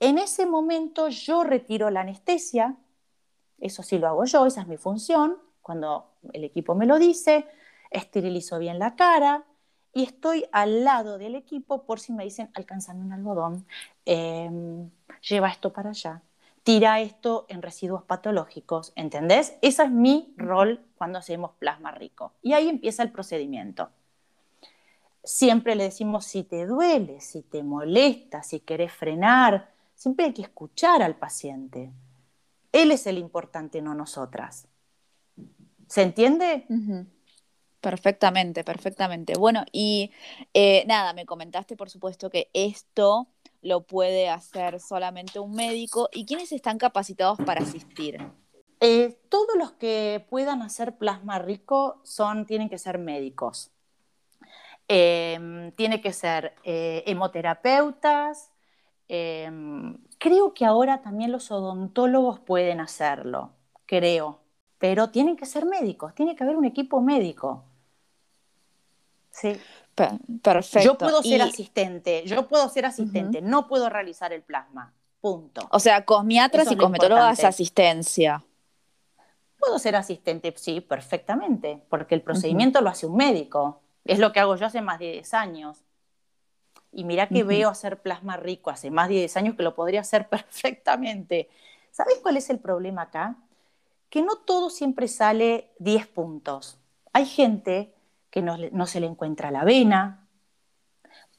En 0.00 0.18
ese 0.18 0.46
momento 0.46 1.10
yo 1.10 1.44
retiro 1.44 1.90
la 1.90 2.00
anestesia, 2.00 2.76
eso 3.62 3.82
sí 3.82 3.98
lo 3.98 4.08
hago 4.08 4.24
yo, 4.24 4.46
esa 4.46 4.60
es 4.62 4.66
mi 4.66 4.76
función, 4.76 5.38
cuando 5.62 6.06
el 6.32 6.44
equipo 6.44 6.74
me 6.74 6.86
lo 6.86 6.98
dice, 6.98 7.46
esterilizo 7.90 8.58
bien 8.58 8.78
la 8.78 8.96
cara 8.96 9.44
y 9.92 10.02
estoy 10.04 10.44
al 10.52 10.84
lado 10.84 11.18
del 11.18 11.34
equipo 11.34 11.84
por 11.84 12.00
si 12.00 12.12
me 12.12 12.24
dicen, 12.24 12.50
alcanzame 12.54 13.00
un 13.00 13.12
algodón, 13.12 13.66
em, 14.04 14.90
lleva 15.28 15.48
esto 15.48 15.72
para 15.72 15.90
allá, 15.90 16.22
tira 16.62 17.00
esto 17.00 17.46
en 17.48 17.62
residuos 17.62 18.02
patológicos, 18.02 18.92
¿entendés? 18.96 19.56
Ese 19.62 19.84
es 19.84 19.90
mi 19.90 20.34
rol 20.36 20.80
cuando 20.96 21.18
hacemos 21.18 21.52
plasma 21.58 21.90
rico. 21.92 22.32
Y 22.42 22.52
ahí 22.52 22.68
empieza 22.68 23.02
el 23.02 23.10
procedimiento 23.10 23.90
siempre 25.24 25.74
le 25.74 25.84
decimos 25.84 26.24
si 26.24 26.42
te 26.42 26.66
duele, 26.66 27.20
si 27.20 27.42
te 27.42 27.62
molesta, 27.62 28.42
si 28.42 28.60
querés 28.60 28.92
frenar, 28.92 29.70
siempre 29.94 30.26
hay 30.26 30.32
que 30.32 30.42
escuchar 30.42 31.02
al 31.02 31.16
paciente. 31.16 31.90
Él 32.72 32.90
es 32.90 33.06
el 33.06 33.18
importante, 33.18 33.82
no 33.82 33.94
nosotras. 33.94 34.66
¿Se 35.88 36.02
entiende? 36.02 36.66
Perfectamente, 37.80 38.64
perfectamente. 38.64 39.34
Bueno, 39.36 39.64
y 39.72 40.10
eh, 40.54 40.84
nada, 40.86 41.12
me 41.12 41.26
comentaste 41.26 41.76
por 41.76 41.90
supuesto 41.90 42.30
que 42.30 42.50
esto 42.54 43.28
lo 43.60 43.82
puede 43.82 44.28
hacer 44.28 44.80
solamente 44.80 45.38
un 45.38 45.52
médico. 45.54 46.08
¿Y 46.12 46.24
quiénes 46.24 46.52
están 46.52 46.78
capacitados 46.78 47.38
para 47.44 47.62
asistir? 47.62 48.18
Eh, 48.80 49.18
todos 49.28 49.56
los 49.56 49.72
que 49.72 50.26
puedan 50.30 50.62
hacer 50.62 50.96
plasma 50.96 51.38
rico 51.38 52.00
son, 52.04 52.46
tienen 52.46 52.68
que 52.68 52.78
ser 52.78 52.98
médicos. 52.98 53.70
Em, 54.88 55.72
tiene 55.72 56.00
que 56.00 56.12
ser 56.12 56.54
eh, 56.64 57.04
hemoterapeutas. 57.06 58.50
Creo 60.22 60.54
que 60.54 60.64
ahora 60.64 61.02
también 61.02 61.32
los 61.32 61.50
odontólogos 61.50 62.38
pueden 62.38 62.78
hacerlo, 62.78 63.50
creo, 63.86 64.38
pero 64.78 65.10
tienen 65.10 65.36
que 65.36 65.46
ser 65.46 65.66
médicos, 65.66 66.14
tiene 66.14 66.36
que 66.36 66.44
haber 66.44 66.54
un 66.54 66.64
equipo 66.64 67.00
médico. 67.00 67.64
Sí. 69.32 69.60
Perfecto. 69.96 70.84
Yo 70.84 70.96
puedo 70.96 71.24
ser 71.24 71.42
asistente, 71.42 72.22
yo 72.24 72.46
puedo 72.46 72.68
ser 72.68 72.86
asistente, 72.86 73.42
no 73.42 73.66
puedo 73.66 73.88
realizar 73.88 74.32
el 74.32 74.42
plasma. 74.42 74.92
Punto. 75.20 75.66
O 75.72 75.80
sea, 75.80 76.04
cosmiatras 76.04 76.70
y 76.70 76.76
cosmetólogas 76.76 77.42
asistencia. 77.42 78.44
Puedo 79.58 79.80
ser 79.80 79.96
asistente, 79.96 80.54
sí, 80.56 80.80
perfectamente, 80.80 81.82
porque 81.88 82.14
el 82.14 82.22
procedimiento 82.22 82.80
lo 82.80 82.90
hace 82.90 83.06
un 83.06 83.16
médico. 83.16 83.80
Es 84.04 84.20
lo 84.20 84.30
que 84.30 84.38
hago 84.38 84.54
yo 84.54 84.66
hace 84.66 84.82
más 84.82 85.00
de 85.00 85.14
10 85.14 85.34
años. 85.34 85.82
Y 86.92 87.04
mira 87.04 87.28
que 87.28 87.42
veo 87.42 87.70
hacer 87.70 88.02
plasma 88.02 88.36
rico 88.36 88.70
hace 88.70 88.90
más 88.90 89.08
de 89.08 89.14
10 89.14 89.36
años 89.38 89.56
que 89.56 89.62
lo 89.62 89.74
podría 89.74 90.00
hacer 90.00 90.28
perfectamente. 90.30 91.48
¿Sabes 91.90 92.18
cuál 92.22 92.36
es 92.36 92.50
el 92.50 92.58
problema 92.58 93.02
acá? 93.02 93.36
Que 94.10 94.22
no 94.22 94.36
todo 94.36 94.70
siempre 94.70 95.08
sale 95.08 95.70
10 95.78 96.06
puntos. 96.08 96.78
Hay 97.12 97.26
gente 97.26 97.94
que 98.30 98.42
no, 98.42 98.56
no 98.72 98.86
se 98.86 99.00
le 99.00 99.06
encuentra 99.06 99.50
la 99.50 99.64
vena. 99.64 100.28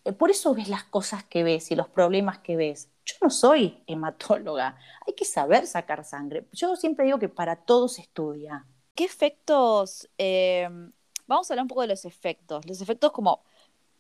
Eh, 0.04 0.12
por 0.12 0.32
eso 0.32 0.54
ves 0.54 0.70
las 0.70 0.84
cosas 0.84 1.24
que 1.24 1.44
ves 1.44 1.72
y 1.72 1.76
los 1.76 1.88
problemas 1.88 2.40
que 2.40 2.56
ves. 2.56 2.90
Yo 3.06 3.16
no 3.22 3.30
soy 3.30 3.84
hematóloga, 3.86 4.78
hay 5.06 5.14
que 5.14 5.26
saber 5.26 5.68
sacar 5.68 6.04
sangre. 6.04 6.48
Yo 6.52 6.76
siempre 6.76 7.06
digo 7.06 7.20
que 7.20 7.30
para 7.30 7.58
todo 7.58 7.88
se 7.88 8.02
estudia. 8.02 8.66
¿Qué 8.96 9.04
efectos 9.04 10.10
eh, 10.18 10.70
vamos 11.28 11.50
a 11.50 11.54
hablar 11.54 11.64
un 11.64 11.68
poco 11.68 11.82
de 11.82 11.88
los 11.88 12.06
efectos, 12.06 12.66
los 12.66 12.82
efectos 12.82 13.12
como 13.12 13.44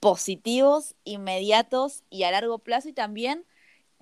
positivos, 0.03 0.95
inmediatos 1.05 2.03
y 2.09 2.23
a 2.23 2.31
largo 2.31 2.59
plazo 2.59 2.89
y 2.89 2.93
también 2.93 3.45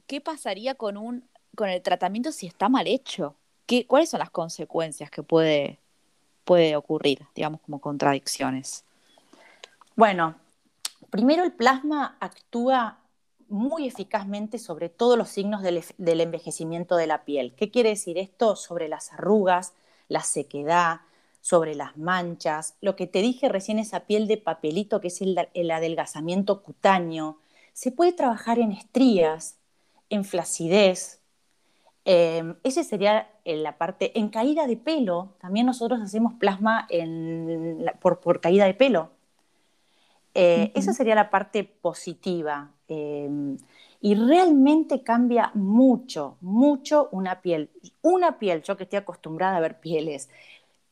qué 0.07 0.19
pasaría 0.19 0.73
con 0.73 0.97
un 0.97 1.29
con 1.55 1.69
el 1.69 1.79
tratamiento 1.83 2.31
si 2.31 2.47
está 2.47 2.69
mal 2.69 2.87
hecho. 2.87 3.35
¿Qué, 3.67 3.85
¿Cuáles 3.85 4.09
son 4.09 4.19
las 4.19 4.31
consecuencias 4.31 5.11
que 5.11 5.21
puede, 5.21 5.77
puede 6.43 6.75
ocurrir, 6.75 7.27
digamos, 7.35 7.61
como 7.61 7.79
contradicciones? 7.79 8.83
Bueno, 9.95 10.37
primero 11.11 11.43
el 11.43 11.51
plasma 11.51 12.17
actúa 12.19 12.97
muy 13.47 13.85
eficazmente 13.85 14.57
sobre 14.57 14.89
todos 14.89 15.19
los 15.19 15.29
signos 15.29 15.61
del, 15.61 15.83
del, 15.99 16.21
envejecimiento 16.21 16.95
de 16.95 17.05
la 17.05 17.25
piel. 17.25 17.53
¿Qué 17.55 17.69
quiere 17.69 17.89
decir 17.89 18.17
esto? 18.17 18.55
Sobre 18.55 18.87
las 18.87 19.13
arrugas, 19.13 19.73
la 20.07 20.23
sequedad, 20.23 21.01
sobre 21.41 21.73
las 21.73 21.97
manchas, 21.97 22.75
lo 22.81 22.95
que 22.95 23.07
te 23.07 23.21
dije 23.21 23.49
recién, 23.49 23.79
esa 23.79 24.01
piel 24.01 24.27
de 24.27 24.37
papelito 24.37 25.01
que 25.01 25.07
es 25.07 25.21
el, 25.21 25.71
adelgazamiento 25.71 26.61
cutáneo. 26.61 27.37
Se 27.73 27.91
puede 27.91 28.13
trabajar 28.13 28.59
en 28.59 28.71
estrías, 28.71 29.57
en 30.09 30.23
flacidez. 30.23 31.19
Eh, 32.05 32.55
ese 32.63 32.83
sería 32.83 33.29
la 33.43 33.77
parte. 33.77 34.17
En 34.19 34.29
caída 34.29 34.67
de 34.67 34.77
pelo, 34.77 35.33
también 35.41 35.65
nosotros 35.65 35.99
hacemos 35.99 36.33
plasma 36.35 36.87
por, 37.99 38.39
caída 38.39 38.65
de 38.65 38.75
pelo. 38.75 39.09
Eh, 40.33 40.71
esa 40.75 40.93
sería 40.93 41.15
la 41.15 41.31
parte 41.31 41.63
positiva. 41.63 42.69
Eh, 42.87 43.57
y 44.03 44.15
realmente 44.15 45.03
cambia 45.03 45.51
mucho, 45.53 46.37
mucho 46.41 47.09
una 47.11 47.41
piel. 47.41 47.69
Una 48.01 48.37
piel, 48.37 48.61
yo 48.63 48.77
que 48.77 48.83
estoy 48.83 48.97
acostumbrada 48.97 49.57
a 49.57 49.59
ver 49.59 49.79
pieles 49.79 50.29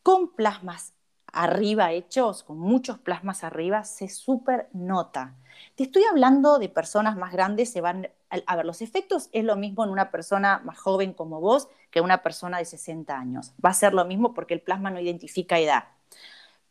con 0.09 0.29
plasmas 0.29 0.95
arriba 1.31 1.91
hechos, 1.91 2.41
con 2.41 2.57
muchos 2.57 2.97
plasmas 2.97 3.43
arriba, 3.43 3.83
se 3.83 4.09
super 4.09 4.67
nota. 4.73 5.35
Te 5.75 5.83
estoy 5.83 6.03
hablando 6.09 6.57
de 6.57 6.67
personas 6.67 7.15
más 7.15 7.31
grandes, 7.31 7.71
se 7.71 7.79
van 7.79 8.09
a 8.31 8.55
ver, 8.55 8.65
los 8.65 8.81
efectos 8.81 9.29
es 9.33 9.43
lo 9.43 9.55
mismo 9.55 9.83
en 9.83 9.91
una 9.91 10.09
persona 10.09 10.63
más 10.65 10.79
joven 10.79 11.13
como 11.13 11.39
vos 11.39 11.67
que 11.91 12.01
una 12.01 12.23
persona 12.23 12.57
de 12.57 12.65
60 12.65 13.15
años. 13.15 13.53
Va 13.63 13.69
a 13.69 13.73
ser 13.75 13.93
lo 13.93 14.03
mismo 14.03 14.33
porque 14.33 14.55
el 14.55 14.61
plasma 14.61 14.89
no 14.89 14.99
identifica 14.99 15.59
edad. 15.59 15.83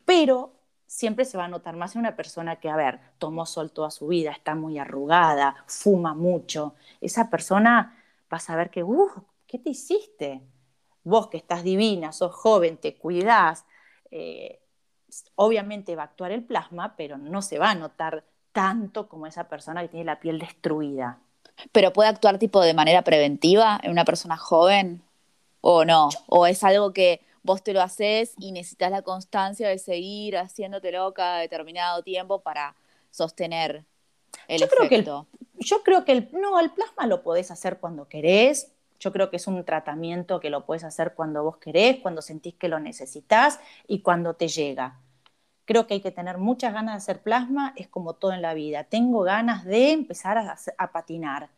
Pero 0.03 0.51
siempre 0.85 1.23
se 1.23 1.37
va 1.37 1.45
a 1.45 1.47
notar 1.47 1.77
más 1.77 1.95
en 1.95 2.01
una 2.01 2.17
persona 2.17 2.57
que, 2.57 2.69
a 2.69 2.75
ver, 2.75 2.99
tomó 3.19 3.45
sol 3.45 3.71
toda 3.71 3.89
su 3.89 4.07
vida, 4.07 4.31
está 4.31 4.53
muy 4.53 4.79
arrugada, 4.79 5.63
fuma 5.65 6.13
mucho. 6.13 6.75
Esa 6.99 7.29
persona 7.29 8.03
va 8.31 8.35
a 8.35 8.41
saber 8.41 8.69
que, 8.69 8.83
uh, 8.83 9.09
¿qué 9.47 9.59
te 9.59 9.69
hiciste? 9.69 10.41
Vos 11.03 11.27
que 11.27 11.37
estás 11.37 11.63
divina, 11.63 12.11
sos 12.11 12.33
joven, 12.33 12.77
te 12.77 12.95
cuidás, 12.95 13.65
eh, 14.11 14.59
obviamente 15.35 15.95
va 15.95 16.03
a 16.03 16.05
actuar 16.05 16.31
el 16.31 16.43
plasma, 16.43 16.95
pero 16.95 17.17
no 17.17 17.41
se 17.41 17.59
va 17.59 17.71
a 17.71 17.75
notar 17.75 18.23
tanto 18.51 19.07
como 19.07 19.27
esa 19.27 19.47
persona 19.47 19.81
que 19.81 19.89
tiene 19.89 20.05
la 20.05 20.19
piel 20.19 20.39
destruida. 20.39 21.19
¿Pero 21.71 21.93
puede 21.93 22.09
actuar 22.09 22.39
tipo 22.39 22.61
de 22.61 22.73
manera 22.73 23.03
preventiva 23.03 23.79
en 23.83 23.91
una 23.91 24.05
persona 24.05 24.37
joven 24.37 25.01
o 25.61 25.85
no? 25.85 26.09
¿O 26.27 26.47
es 26.47 26.63
algo 26.63 26.93
que 26.93 27.21
vos 27.43 27.63
te 27.63 27.73
lo 27.73 27.81
haces 27.81 28.33
y 28.37 28.51
necesitas 28.51 28.91
la 28.91 29.01
constancia 29.01 29.67
de 29.67 29.77
seguir 29.77 30.37
haciéndotelo 30.37 31.13
cada 31.13 31.39
determinado 31.39 32.03
tiempo 32.03 32.41
para 32.41 32.75
sostener 33.11 33.85
el 34.47 34.63
efecto? 34.63 35.27
yo 35.59 35.83
creo 35.83 36.05
que 36.05 36.13
el, 36.13 36.29
no, 36.31 36.59
el 36.59 36.71
plasma 36.71 37.05
lo 37.05 37.21
podés 37.21 37.51
hacer 37.51 37.79
cuando 37.79 38.07
querés, 38.07 38.71
yo 38.99 39.11
creo 39.13 39.29
que 39.29 39.37
es 39.37 39.47
un 39.47 39.63
tratamiento 39.63 40.39
que 40.39 40.49
lo 40.49 40.65
puedes 40.65 40.83
hacer 40.83 41.13
cuando 41.15 41.43
vos 41.43 41.57
querés, 41.57 41.99
cuando 42.01 42.21
sentís 42.21 42.55
que 42.55 42.67
lo 42.67 42.79
necesitas 42.79 43.59
y 43.87 44.01
cuando 44.01 44.33
te 44.33 44.47
llega. 44.49 44.99
Creo 45.65 45.87
que 45.87 45.95
hay 45.95 46.01
que 46.01 46.11
tener 46.11 46.37
muchas 46.37 46.73
ganas 46.73 46.95
de 46.95 46.97
hacer 46.97 47.23
plasma, 47.23 47.73
es 47.75 47.87
como 47.87 48.13
todo 48.15 48.33
en 48.33 48.41
la 48.41 48.53
vida. 48.53 48.83
Tengo 48.83 49.21
ganas 49.21 49.65
de 49.65 49.91
empezar 49.91 50.37
a, 50.37 50.91
patinar. 50.91 51.49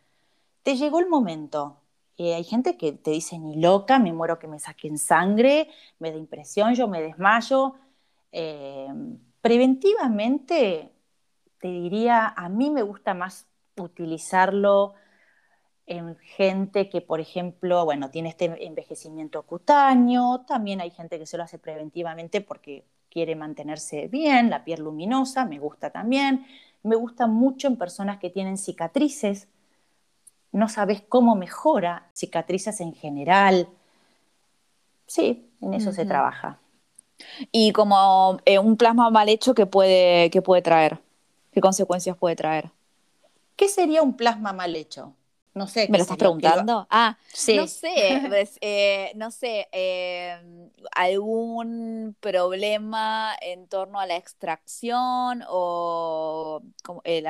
Te 0.63 0.75
llegó 0.75 0.99
el 0.99 1.07
momento. 1.07 1.77
Hay 2.19 2.43
gente 2.43 2.77
que 2.77 2.91
te 2.91 3.11
dice 3.11 3.39
ni 3.39 3.55
loca, 3.55 3.97
me 3.97 4.13
muero 4.13 4.37
que 4.37 4.47
me 4.47 4.59
saquen 4.59 4.99
sangre, 4.99 5.69
me 5.97 6.11
da 6.11 6.17
impresión, 6.17 6.75
yo 6.75 6.87
me 6.87 7.01
desmayo. 7.01 7.73
Eh, 8.31 8.87
preventivamente, 9.41 10.91
te 11.57 11.67
diría, 11.69 12.27
a 12.27 12.47
mí 12.49 12.69
me 12.69 12.83
gusta 12.83 13.15
más 13.15 13.47
utilizarlo 13.75 14.93
en 15.91 16.17
gente 16.17 16.89
que, 16.89 17.01
por 17.01 17.19
ejemplo, 17.19 17.85
bueno, 17.85 18.09
tiene 18.09 18.29
este 18.29 18.65
envejecimiento 18.65 19.43
cutáneo, 19.43 20.43
también 20.47 20.81
hay 20.81 20.91
gente 20.91 21.19
que 21.19 21.25
se 21.25 21.37
lo 21.37 21.43
hace 21.43 21.59
preventivamente 21.59 22.41
porque 22.41 22.85
quiere 23.09 23.35
mantenerse 23.35 24.07
bien, 24.07 24.49
la 24.49 24.63
piel 24.63 24.81
luminosa, 24.81 25.45
me 25.45 25.59
gusta 25.59 25.89
también, 25.89 26.45
Me 26.83 26.95
gusta 26.95 27.27
mucho 27.27 27.67
en 27.67 27.77
personas 27.77 28.17
que 28.17 28.31
tienen 28.31 28.57
cicatrices, 28.57 29.47
no 30.51 30.67
sabes 30.67 31.03
cómo 31.07 31.35
mejora, 31.35 32.09
cicatrices 32.13 32.81
en 32.81 32.93
general. 32.93 33.67
Sí, 35.05 35.47
en 35.61 35.73
eso 35.75 35.91
se 35.93 36.05
trabaja. 36.05 36.59
Y 37.51 37.71
como 37.71 38.39
eh, 38.45 38.59
un 38.59 38.77
plasma 38.77 39.09
mal 39.09 39.29
hecho, 39.29 39.53
¿qué 39.53 39.65
puede, 39.65 40.29
qué 40.31 40.41
puede 40.41 40.61
traer? 40.61 40.99
¿Qué 41.51 41.61
consecuencias 41.61 42.17
puede 42.17 42.35
traer? 42.35 42.71
¿Qué 43.55 43.67
sería 43.67 44.01
un 44.01 44.15
plasma 44.17 44.53
mal 44.53 44.75
hecho? 44.75 45.13
No 45.53 45.67
sé. 45.67 45.87
¿Me 45.89 45.97
lo 45.97 46.03
estás 46.03 46.17
preguntando? 46.17 46.87
Ah, 46.89 47.17
sí. 47.33 47.57
no 47.57 47.67
sé, 47.67 48.21
pues, 48.29 48.57
eh, 48.61 49.11
no 49.15 49.31
sé, 49.31 49.67
em, 49.71 50.69
algún 50.95 52.15
problema 52.19 53.35
en 53.41 53.67
torno 53.67 53.99
a 53.99 54.05
la 54.05 54.15
extracción 54.15 55.43
o 55.49 56.61
como, 56.83 57.01
el, 57.03 57.27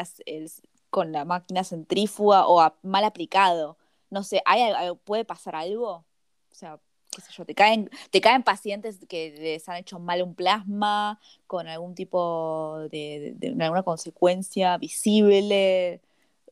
con 0.92 1.12
la 1.12 1.26
máquina 1.26 1.64
centrífuga 1.64 2.48
o 2.48 2.72
mal 2.84 3.04
aplicado. 3.06 3.78
No 4.12 4.24
sé, 4.24 4.44
¿hay, 4.46 4.72
¿puede 5.04 5.26
pasar 5.26 5.56
algo? 5.56 6.06
O 6.52 6.54
sea, 6.54 6.80
qué 7.12 7.22
sé 7.22 7.32
yo, 7.34 7.46
te 7.46 7.56
caen, 7.56 7.90
te 8.12 8.22
caen 8.22 8.44
pacientes 8.44 9.00
que 9.08 9.34
les 9.38 9.68
han 9.68 9.78
hecho 9.78 10.00
mal 10.00 10.22
un 10.22 10.36
plasma 10.36 11.20
con 11.48 11.68
algún 11.68 11.96
tipo 11.96 12.88
de, 12.92 13.36
alguna 13.60 13.84
consecuencia 13.84 14.78
visible. 14.78 16.02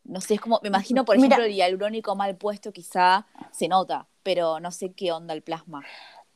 No 0.10 0.22
sé, 0.22 0.36
es 0.36 0.42
como, 0.42 0.60
me 0.64 0.70
imagino, 0.70 1.06
por 1.06 1.16
ejemplo, 1.16 1.44
el 1.44 1.54
hialurónico 1.54 2.16
mal 2.16 2.36
puesto 2.36 2.72
quizá 2.72 3.28
se 3.52 3.68
nota, 3.68 4.08
pero 4.24 4.60
no 4.60 4.72
sé 4.72 4.94
qué 4.94 5.12
onda 5.12 5.34
el 5.34 5.44
plasma. 5.44 5.84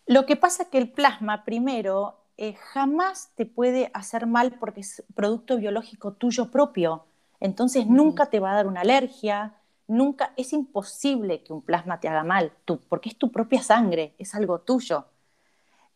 Lo 0.06 0.26
que 0.26 0.36
pasa 0.36 0.64
es 0.64 0.70
que 0.70 0.78
el 0.78 0.92
plasma, 0.92 1.44
primero, 1.44 2.20
eh, 2.38 2.54
jamás 2.54 3.32
te 3.36 3.46
puede 3.46 3.90
hacer 3.94 4.28
mal 4.28 4.54
porque 4.60 4.82
es 4.82 5.04
producto 5.16 5.58
biológico 5.58 6.14
tuyo 6.14 6.52
propio. 6.52 7.06
Entonces 7.40 7.88
nunca 7.88 8.28
te 8.28 8.40
va 8.40 8.52
a 8.52 8.56
dar 8.56 8.68
una 8.68 8.82
alergia, 8.82 9.56
nunca, 9.88 10.34
es 10.38 10.54
imposible 10.54 11.44
que 11.44 11.54
un 11.54 11.62
plasma 11.62 12.00
te 12.00 12.08
haga 12.08 12.24
mal, 12.24 12.52
tú, 12.66 12.80
porque 12.90 13.10
es 13.10 13.18
tu 13.18 13.32
propia 13.32 13.62
sangre, 13.62 14.14
es 14.18 14.36
algo 14.36 14.60
tuyo. 14.60 15.06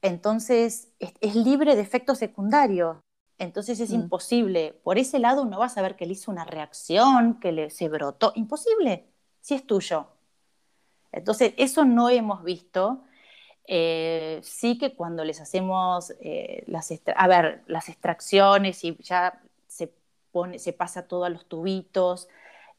Entonces, 0.01 0.89
es, 0.99 1.35
libre 1.35 1.75
de 1.75 1.81
efectos 1.81 2.17
secundarios. 2.17 2.97
Entonces 3.39 3.79
es 3.79 3.91
mm. 3.91 3.95
imposible. 3.95 4.79
Por 4.83 4.97
ese 4.97 5.19
lado 5.19 5.45
no 5.45 5.59
vas 5.59 5.77
a 5.77 5.81
ver 5.81 5.95
que 5.95 6.05
le 6.05 6.13
hizo 6.13 6.31
una 6.31 6.45
reacción, 6.45 7.39
que 7.39 7.51
le, 7.51 7.69
se 7.69 7.89
brotó. 7.89 8.31
Imposible, 8.35 9.05
si 9.41 9.53
es 9.55 9.65
tuyo. 9.65 10.07
Entonces, 11.11 11.53
eso 11.57 11.85
no 11.85 12.09
hemos 12.09 12.43
visto. 12.43 13.03
Eh, 13.67 14.39
sí 14.43 14.77
que 14.77 14.95
cuando 14.95 15.23
les 15.25 15.41
hacemos 15.41 16.13
eh, 16.21 16.63
las, 16.67 16.91
a 17.15 17.27
ver, 17.27 17.63
las 17.67 17.89
extracciones 17.89 18.83
y 18.83 18.95
ya 19.03 19.41
se, 19.67 19.93
pone, 20.31 20.57
se 20.59 20.73
pasa 20.73 21.07
todo 21.07 21.25
a 21.25 21.29
los 21.29 21.47
tubitos, 21.47 22.29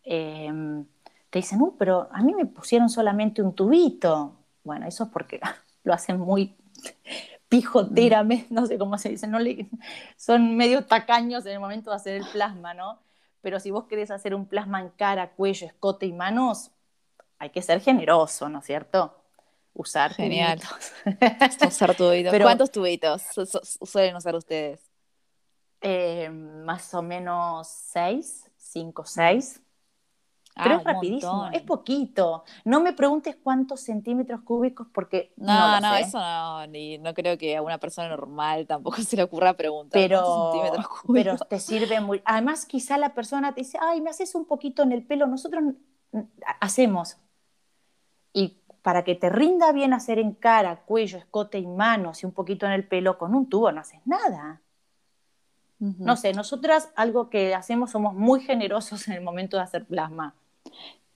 em, 0.05 0.87
te 1.31 1.41
dicen, 1.41 1.61
uh, 1.61 1.77
pero 1.79 2.09
a 2.11 2.23
mí 2.23 2.35
me 2.35 2.47
pusieron 2.47 2.89
solamente 2.89 3.43
un 3.43 3.55
tubito. 3.55 4.37
Bueno, 4.65 4.87
eso 4.87 5.05
es 5.05 5.11
porque 5.11 5.41
lo 5.85 5.93
hacen 5.93 6.19
muy 6.21 6.57
pijoteramente, 7.49 8.47
no 8.51 8.67
sé 8.67 8.79
cómo 8.79 8.99
se 8.99 9.11
dice, 9.11 9.27
no 9.27 9.39
le, 9.39 9.69
son 10.17 10.57
medio 10.57 10.85
tacaños 10.85 11.47
en 11.47 11.53
el 11.53 11.61
momento 11.61 11.91
de 11.91 11.97
hacer 11.97 12.15
el 12.17 12.27
plasma, 12.27 12.75
¿no? 12.75 13.01
Pero 13.41 13.61
si 13.61 13.71
vos 13.71 13.85
querés 13.85 14.11
hacer 14.11 14.35
un 14.35 14.47
plasma 14.47 14.81
en 14.81 14.91
cara, 14.91 15.31
cuello, 15.31 15.67
escote 15.67 16.07
y 16.07 16.13
manos, 16.13 16.71
hay 17.39 17.51
que 17.51 17.63
ser 17.63 17.81
generoso, 17.81 18.49
¿no 18.49 18.59
es 18.59 18.67
cierto? 18.67 19.15
Usar 19.75 20.13
Genial. 20.15 20.61
usar 21.67 21.95
tubitos. 21.95 22.35
¿Cuántos 22.43 22.73
tubitos 22.73 23.23
suelen 23.85 24.17
usar 24.17 24.35
ustedes? 24.35 24.81
Eh, 25.81 26.29
más 26.31 26.93
o 26.95 27.03
menos 27.03 27.69
seis, 27.69 28.51
cinco, 28.57 29.05
seis. 29.07 29.63
Pero 30.63 30.77
es 30.77 30.83
ah, 30.85 30.93
rapidísimo, 30.93 31.49
es 31.53 31.63
poquito. 31.63 32.45
No 32.65 32.81
me 32.81 32.93
preguntes 32.93 33.37
cuántos 33.43 33.81
centímetros 33.81 34.41
cúbicos 34.43 34.89
porque 34.93 35.33
no, 35.37 35.81
no, 35.81 35.95
eso 35.95 36.19
no, 36.19 36.67
ni, 36.67 36.99
no 36.99 37.15
creo 37.15 37.39
que 37.39 37.57
a 37.57 37.63
una 37.63 37.79
persona 37.79 38.09
normal 38.09 38.67
tampoco 38.67 38.97
se 39.03 39.17
le 39.17 39.23
ocurra 39.23 39.55
preguntar 39.55 40.01
pero, 40.01 40.53
centímetros 40.53 40.89
cúbicos. 41.03 41.15
Pero 41.15 41.37
te 41.49 41.61
sirve 41.61 42.01
muy. 42.01 42.21
Además, 42.25 42.67
quizá 42.67 42.99
la 42.99 43.15
persona 43.15 43.55
te 43.55 43.61
dice, 43.61 43.79
ay, 43.81 44.01
me 44.01 44.11
haces 44.11 44.35
un 44.35 44.45
poquito 44.47 44.83
en 44.83 44.93
el 44.93 45.05
pelo. 45.05 45.27
Nosotros 45.27 45.63
hacemos. 46.61 47.19
Y 48.33 48.59
para 48.83 49.05
que 49.05 49.15
te 49.15 49.29
rinda 49.29 49.73
bien 49.73 49.93
hacer 49.93 50.19
en 50.19 50.33
cara, 50.33 50.83
cuello, 50.85 51.19
escote 51.19 51.59
y 51.59 51.67
manos 51.67 52.23
y 52.23 52.27
un 52.27 52.33
poquito 52.33 52.67
en 52.67 52.73
el 52.73 52.87
pelo, 52.87 53.19
con 53.19 53.35
un 53.35 53.49
tubo 53.49 53.71
no 53.71 53.81
haces 53.81 54.01
nada. 54.05 54.61
No 55.81 56.17
sé, 56.17 56.33
nosotras 56.33 56.91
algo 56.97 57.31
que 57.31 57.55
hacemos 57.55 57.93
somos 57.93 58.13
muy 58.13 58.41
generosos 58.41 59.07
en 59.07 59.15
el 59.15 59.21
momento 59.21 59.57
de 59.57 59.63
hacer 59.63 59.85
plasma. 59.85 60.35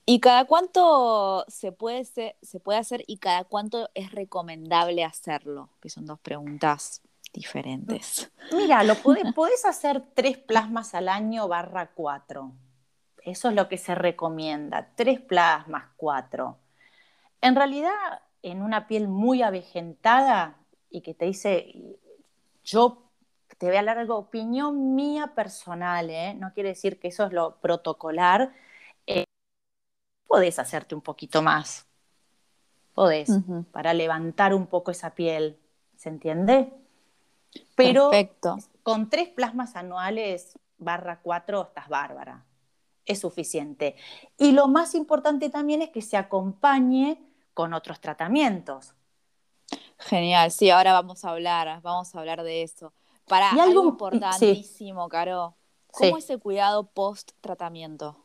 ¿Y 0.05 0.19
cada 0.21 0.47
cuánto 0.47 1.45
se 1.49 1.71
puede, 1.71 2.05
se 2.05 2.61
puede 2.61 2.79
hacer 2.79 3.05
y 3.07 3.19
cada 3.19 3.45
cuánto 3.45 3.89
es 3.95 4.11
recomendable 4.11 5.05
hacerlo? 5.05 5.71
Que 5.81 5.89
son 5.89 6.07
dos 6.07 6.19
preguntas 6.19 7.03
diferentes. 7.33 8.31
Mira, 8.53 8.83
lo 8.83 8.95
podés, 8.97 9.65
hacer 9.65 10.03
tres 10.15 10.39
plasmas 10.39 10.95
al 10.95 11.09
año 11.09 11.49
barra 11.49 11.93
cuatro. 11.95 12.53
Eso 13.25 13.49
es 13.49 13.55
lo 13.55 13.69
que 13.69 13.79
se 13.79 13.95
recomienda, 13.95 14.91
tres 14.97 15.21
plasmas, 15.21 15.85
cuatro. 15.97 16.59
En 17.41 17.55
realidad, 17.55 17.93
en 18.43 18.63
una 18.63 18.89
piel 18.89 19.07
muy 19.07 19.43
avejentada 19.43 20.59
y 20.91 21.03
que 21.03 21.15
te 21.15 21.27
dice, 21.27 21.99
yo 22.65 23.05
te 23.59 23.67
voy 23.67 23.77
a 23.77 23.85
dar 23.85 23.99
algo, 23.99 24.17
opinión 24.17 24.97
mía 24.97 25.35
personal, 25.37 26.11
¿eh? 26.11 26.35
no 26.35 26.53
quiere 26.53 26.71
decir 26.71 26.99
que 26.99 27.09
eso 27.09 27.25
es 27.25 27.33
lo 27.33 27.61
protocolar, 27.61 28.53
podés 30.33 30.59
hacerte 30.59 30.95
un 30.95 31.03
poquito 31.03 31.43
más. 31.43 31.85
Podés, 32.95 33.29
para 33.71 33.93
levantar 33.93 34.55
un 34.55 34.67
poco 34.67 34.91
esa 34.91 35.11
piel, 35.11 35.59
¿se 35.99 36.09
entiende? 36.09 36.73
Pero 37.75 38.11
con 38.83 39.11
tres 39.11 39.29
plasmas 39.29 39.77
anuales 39.77 40.59
barra 40.79 41.21
cuatro 41.21 41.65
estás 41.65 41.87
bárbara. 41.87 42.47
Es 43.05 43.21
suficiente. 43.21 43.95
Y 44.39 44.53
lo 44.53 44.69
más 44.69 44.95
importante 44.95 45.51
también 45.51 45.83
es 45.83 45.91
que 45.91 46.01
se 46.01 46.17
acompañe 46.17 47.23
con 47.53 47.75
otros 47.75 48.01
tratamientos. 48.01 48.95
Genial, 49.99 50.51
sí, 50.51 50.71
ahora 50.71 50.95
vamos 50.95 51.27
a 51.27 51.31
hablar, 51.33 51.83
vamos 51.83 52.15
a 52.15 52.21
hablar 52.21 52.43
de 52.43 52.63
eso. 52.63 52.95
Para 53.27 53.51
algo, 53.51 53.85
importantísimo, 53.85 55.11
Caro, 55.11 55.57
¿cómo 55.89 56.17
es 56.17 56.31
el 56.31 56.41
cuidado 56.41 56.87
post 56.87 57.33
tratamiento? 57.43 58.17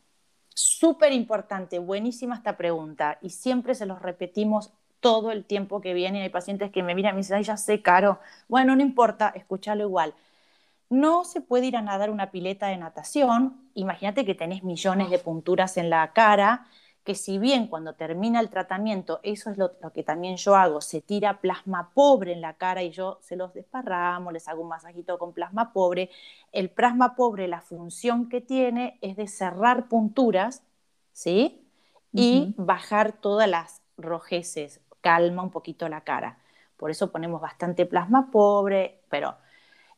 Súper 0.60 1.14
importante, 1.14 1.78
buenísima 1.78 2.34
esta 2.34 2.58
pregunta 2.58 3.20
y 3.22 3.30
siempre 3.30 3.76
se 3.76 3.86
los 3.86 4.02
repetimos 4.02 4.72
todo 5.00 5.30
el 5.32 5.46
tiempo 5.46 5.82
que 5.82 5.94
vienen. 5.94 6.24
Hay 6.24 6.30
pacientes 6.30 6.72
que 6.72 6.82
me 6.82 6.96
miran 6.96 7.12
y 7.12 7.14
me 7.14 7.20
dicen, 7.20 7.38
ay, 7.38 7.44
ya 7.44 7.58
sé, 7.58 7.84
Caro. 7.84 8.20
Bueno, 8.48 8.76
no 8.76 8.82
importa, 8.82 9.32
escúchalo 9.36 9.84
igual. 9.84 10.16
No 10.90 11.26
se 11.26 11.42
puede 11.42 11.68
ir 11.68 11.78
a 11.78 11.84
nadar 11.84 12.10
una 12.10 12.32
pileta 12.32 12.70
de 12.70 12.78
natación. 12.78 13.70
Imagínate 13.76 14.26
que 14.26 14.34
tenés 14.34 14.64
millones 14.64 15.12
de 15.12 15.20
punturas 15.20 15.78
en 15.78 15.92
la 15.92 16.12
cara 16.14 16.66
que 17.08 17.16
si 17.16 17.38
bien 17.38 17.68
cuando 17.68 17.94
termina 17.94 18.42
el 18.42 18.50
tratamiento, 18.50 19.22
eso 19.24 19.50
es 19.50 19.58
lo, 19.58 19.72
que 19.94 20.04
también 20.04 20.36
yo 20.36 20.58
hago, 20.58 20.82
se 20.82 21.00
tira 21.00 21.40
plasma 21.40 21.92
pobre 21.94 22.34
en 22.34 22.42
la 22.42 22.56
cara 22.56 22.84
y 22.84 22.92
yo 22.92 23.18
se 23.22 23.38
los 23.38 23.54
desparramo, 23.54 24.30
les 24.34 24.50
hago 24.50 24.62
un 24.62 24.68
masajito 24.68 25.18
con 25.18 25.32
plasma 25.32 25.72
pobre, 25.72 26.10
el 26.52 26.70
plasma 26.70 27.16
pobre, 27.16 27.48
la 27.48 27.62
función 27.62 28.28
que 28.28 28.42
tiene 28.42 29.00
es 29.02 29.16
de 29.16 29.30
cerrar 29.30 29.88
punturas, 29.88 30.64
¿sí? 31.14 31.66
Y 32.12 32.54
bajar 32.58 33.14
todas 33.14 33.48
las 33.48 33.82
rojeces, 33.96 34.82
calma 35.00 35.44
un 35.44 35.52
poquito 35.52 35.88
la 35.88 36.02
cara. 36.02 36.40
Por 36.76 36.92
eso 36.92 37.10
ponemos 37.10 37.40
bastante 37.40 37.86
plasma 37.86 38.32
pobre, 38.32 39.00
pero 39.08 39.38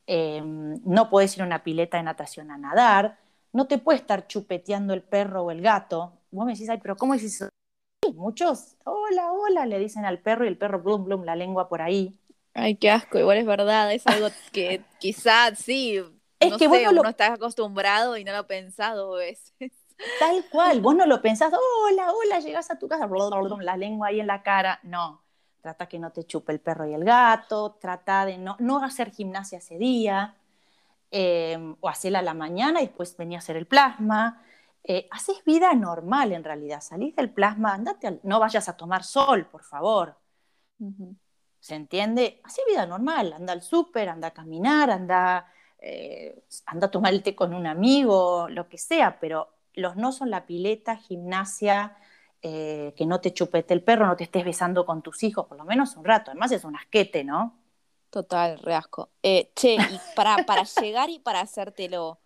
em, 0.06 0.80
no 0.86 1.10
puedes 1.10 1.36
ir 1.36 1.42
a 1.42 1.48
una 1.48 1.64
pileta 1.64 1.98
de 1.98 2.04
natación 2.04 2.52
a 2.52 2.60
nadar, 2.60 3.18
no 3.52 3.66
te 3.66 3.80
puede 3.80 3.98
estar 3.98 4.28
chupeteando 4.28 4.94
el 4.94 5.02
perro 5.02 5.46
o 5.46 5.50
el 5.50 5.62
gato, 5.62 6.19
vos 6.32 6.46
me 6.46 6.54
decís, 6.54 6.70
ay, 6.70 6.80
pero 6.82 6.96
¿cómo 6.96 7.14
decís 7.14 7.36
eso? 7.36 7.50
Muchos, 8.14 8.78
hola, 8.86 9.32
hola, 9.32 9.66
le 9.66 9.80
dicen 9.80 10.06
al 10.06 10.20
perro 10.20 10.46
y 10.46 10.48
el 10.48 10.58
perro, 10.58 10.82
blum, 10.82 11.06
blum, 11.06 11.24
la 11.24 11.36
lengua 11.36 11.70
por 11.70 11.82
ahí. 11.82 12.20
Ay, 12.54 12.76
qué 12.76 12.90
asco, 12.90 13.20
igual 13.20 13.38
es 13.38 13.46
verdad, 13.46 13.94
es 13.94 14.06
algo 14.08 14.30
que 14.52 14.82
quizás 15.00 15.60
sí, 15.60 15.98
es 16.40 16.54
que 16.54 16.70
sé, 16.70 16.88
uno 16.88 17.10
está 17.10 17.34
acostumbrado 17.34 18.18
y 18.18 18.24
no 18.24 18.32
lo 18.32 18.40
ha 18.40 18.48
pensado 18.48 19.16
a 19.16 19.20
veces. 19.20 19.72
Tal 20.20 20.46
cual, 20.52 20.82
vos 20.82 20.96
no 20.96 21.06
lo 21.06 21.22
pensás, 21.22 21.54
hola, 21.54 22.12
hola, 22.12 22.40
llegás 22.40 22.72
a 22.72 22.80
tu 22.80 22.88
casa, 22.88 23.06
blum, 23.06 23.30
blum, 23.44 23.60
la 23.60 23.78
lengua 23.78 24.08
ahí 24.08 24.20
en 24.20 24.28
la 24.28 24.42
cara, 24.42 24.80
no. 24.84 25.22
Trata 25.62 25.88
que 25.88 26.00
no 26.00 26.12
te 26.12 26.24
chupe 26.24 26.54
el 26.54 26.62
perro 26.62 26.88
y 26.88 26.94
el 26.94 27.04
gato, 27.04 27.78
trata 27.82 28.26
de 28.26 28.38
no, 28.38 28.56
no 28.60 28.82
hacer 28.84 29.12
gimnasia 29.12 29.58
ese 29.58 29.78
día, 29.78 30.36
eh, 31.12 31.76
o 31.82 31.90
hacerla 31.90 32.20
a 32.20 32.24
la 32.24 32.34
mañana 32.34 32.82
y 32.82 32.86
después 32.86 33.18
venía 33.18 33.38
a 33.38 33.40
hacer 33.40 33.58
el 33.58 33.66
plasma. 33.66 34.42
Eh, 34.84 35.08
haces 35.12 35.44
vida 35.46 35.74
normal 35.74 36.32
en 36.32 36.44
realidad, 36.44 36.82
salís 36.82 37.16
del 37.16 37.32
plasma, 37.32 37.74
andate 37.74 38.20
no 38.24 38.40
vayas 38.40 38.70
a 38.70 38.78
tomar 38.78 39.04
sol, 39.04 39.46
por 39.46 39.64
favor. 39.64 40.18
¿Se 41.60 41.76
entiende? 41.76 42.40
Haces 42.44 42.64
vida 42.68 42.86
normal, 42.86 43.34
anda 43.34 43.54
al 43.54 43.62
súper, 43.62 44.10
anda 44.10 44.30
a 44.30 44.34
caminar, 44.34 44.90
anda, 44.90 45.52
eh, 45.80 46.44
anda 46.66 46.88
a 46.88 46.92
tomar 46.92 47.14
el 47.14 47.22
té 47.22 47.36
con 47.36 47.54
un 47.54 47.68
amigo, 47.68 48.48
lo 48.50 48.68
que 48.70 48.78
sea, 48.78 49.20
pero 49.20 49.50
los 49.74 49.96
no 49.96 50.12
son 50.12 50.30
la 50.30 50.46
pileta, 50.46 50.96
gimnasia, 50.96 51.98
eh, 52.42 52.94
que 52.96 53.06
no 53.06 53.20
te 53.20 53.34
chupete 53.34 53.74
el 53.74 53.84
perro, 53.84 54.08
no 54.08 54.16
te 54.16 54.24
estés 54.24 54.46
besando 54.46 54.86
con 54.86 55.02
tus 55.02 55.24
hijos, 55.24 55.46
por 55.46 55.58
lo 55.58 55.66
menos 55.66 55.98
un 55.98 56.06
rato. 56.06 56.32
Además 56.32 56.52
es 56.54 56.64
un 56.64 56.76
asquete, 56.76 57.24
¿no? 57.24 57.60
Total, 58.10 58.58
reasco. 58.60 59.10
Eh, 59.22 59.52
che, 59.56 59.76
y 59.76 60.00
para, 60.16 60.38
para 60.46 60.64
llegar 60.82 61.10
y 61.10 61.20
para 61.20 61.42
hacértelo, 61.42 62.20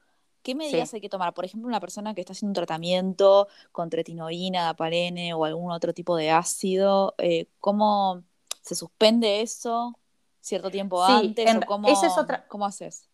¿qué 0.44 0.54
medidas 0.54 0.94
hay 0.94 1.02
que 1.02 1.10
tomar? 1.10 1.34
Por 1.34 1.46
ejemplo, 1.46 1.68
una 1.68 1.80
persona 1.80 2.14
que 2.14 2.22
está 2.22 2.34
haciendo 2.34 2.52
un 2.52 2.66
tratamiento 2.66 3.48
con 3.72 3.90
tretinoína, 3.90 4.64
dapalene 4.64 5.34
o 5.34 5.46
algún 5.46 5.72
otro 5.72 5.94
tipo 5.94 6.16
de 6.16 6.30
ácido, 6.30 7.16
eh, 7.18 7.48
¿cómo 7.60 8.24
se 8.62 8.76
suspende 8.76 9.42
eso 9.42 9.98
cierto 10.42 10.70
tiempo 10.70 11.04
antes? 11.04 11.56
o 11.56 11.62
cómo, 11.62 11.88
esa 11.88 12.08
es 12.08 12.18
otra, 12.18 12.46
¿Cómo 12.48 12.66
haces? 12.66 13.08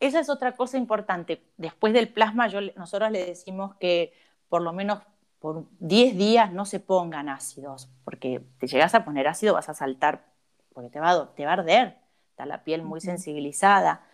Esa 0.00 0.20
es 0.20 0.28
otra 0.28 0.56
cosa 0.56 0.78
importante. 0.78 1.42
Después 1.56 1.92
del 1.92 2.08
plasma, 2.08 2.48
yo, 2.48 2.60
nosotros 2.76 3.10
le 3.10 3.24
decimos 3.24 3.74
que 3.76 4.12
por 4.48 4.62
lo 4.62 4.72
menos 4.72 5.00
por 5.40 5.66
10 5.80 6.16
días 6.16 6.52
no 6.52 6.64
se 6.64 6.78
pongan 6.78 7.28
ácidos, 7.28 7.88
porque 8.04 8.42
te 8.58 8.68
llegas 8.68 8.94
a 8.94 9.04
poner 9.04 9.26
ácido 9.26 9.54
vas 9.54 9.68
a 9.68 9.74
saltar, 9.74 10.24
porque 10.72 10.88
te 10.88 11.00
va, 11.00 11.10
a, 11.10 11.34
te 11.34 11.44
va 11.44 11.50
a 11.50 11.54
arder, 11.54 11.98
está 12.30 12.46
la 12.46 12.62
piel 12.62 12.82
muy 12.82 13.00
sensibilizada. 13.00 14.06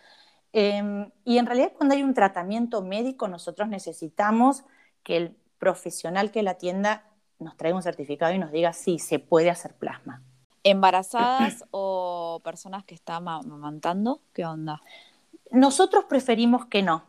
Em, 0.51 1.11
y 1.25 1.37
en 1.37 1.45
realidad 1.45 1.73
cuando 1.75 1.95
hay 1.95 2.03
un 2.03 2.15
tratamiento 2.15 2.81
médico 2.81 3.27
nosotros 3.27 3.69
necesitamos 3.69 4.63
que 5.03 5.17
el 5.17 5.37
profesional 5.59 6.31
que 6.31 6.41
la 6.41 6.51
atienda 6.51 7.05
nos 7.37 7.55
traiga 7.55 7.77
un 7.77 7.83
certificado 7.83 8.33
y 8.33 8.39
nos 8.39 8.51
diga 8.51 8.73
si 8.73 8.99
se 8.99 9.19
puede 9.19 9.49
hacer 9.49 9.75
plasma. 9.75 10.23
¿Embarazadas 10.63 11.63
o 11.71 12.41
personas 12.43 12.83
que 12.83 12.95
están 12.95 13.27
amamantando? 13.27 14.21
¿Qué 14.33 14.45
onda? 14.45 14.81
Nosotros 15.51 16.05
preferimos 16.05 16.65
que 16.65 16.83
no. 16.83 17.03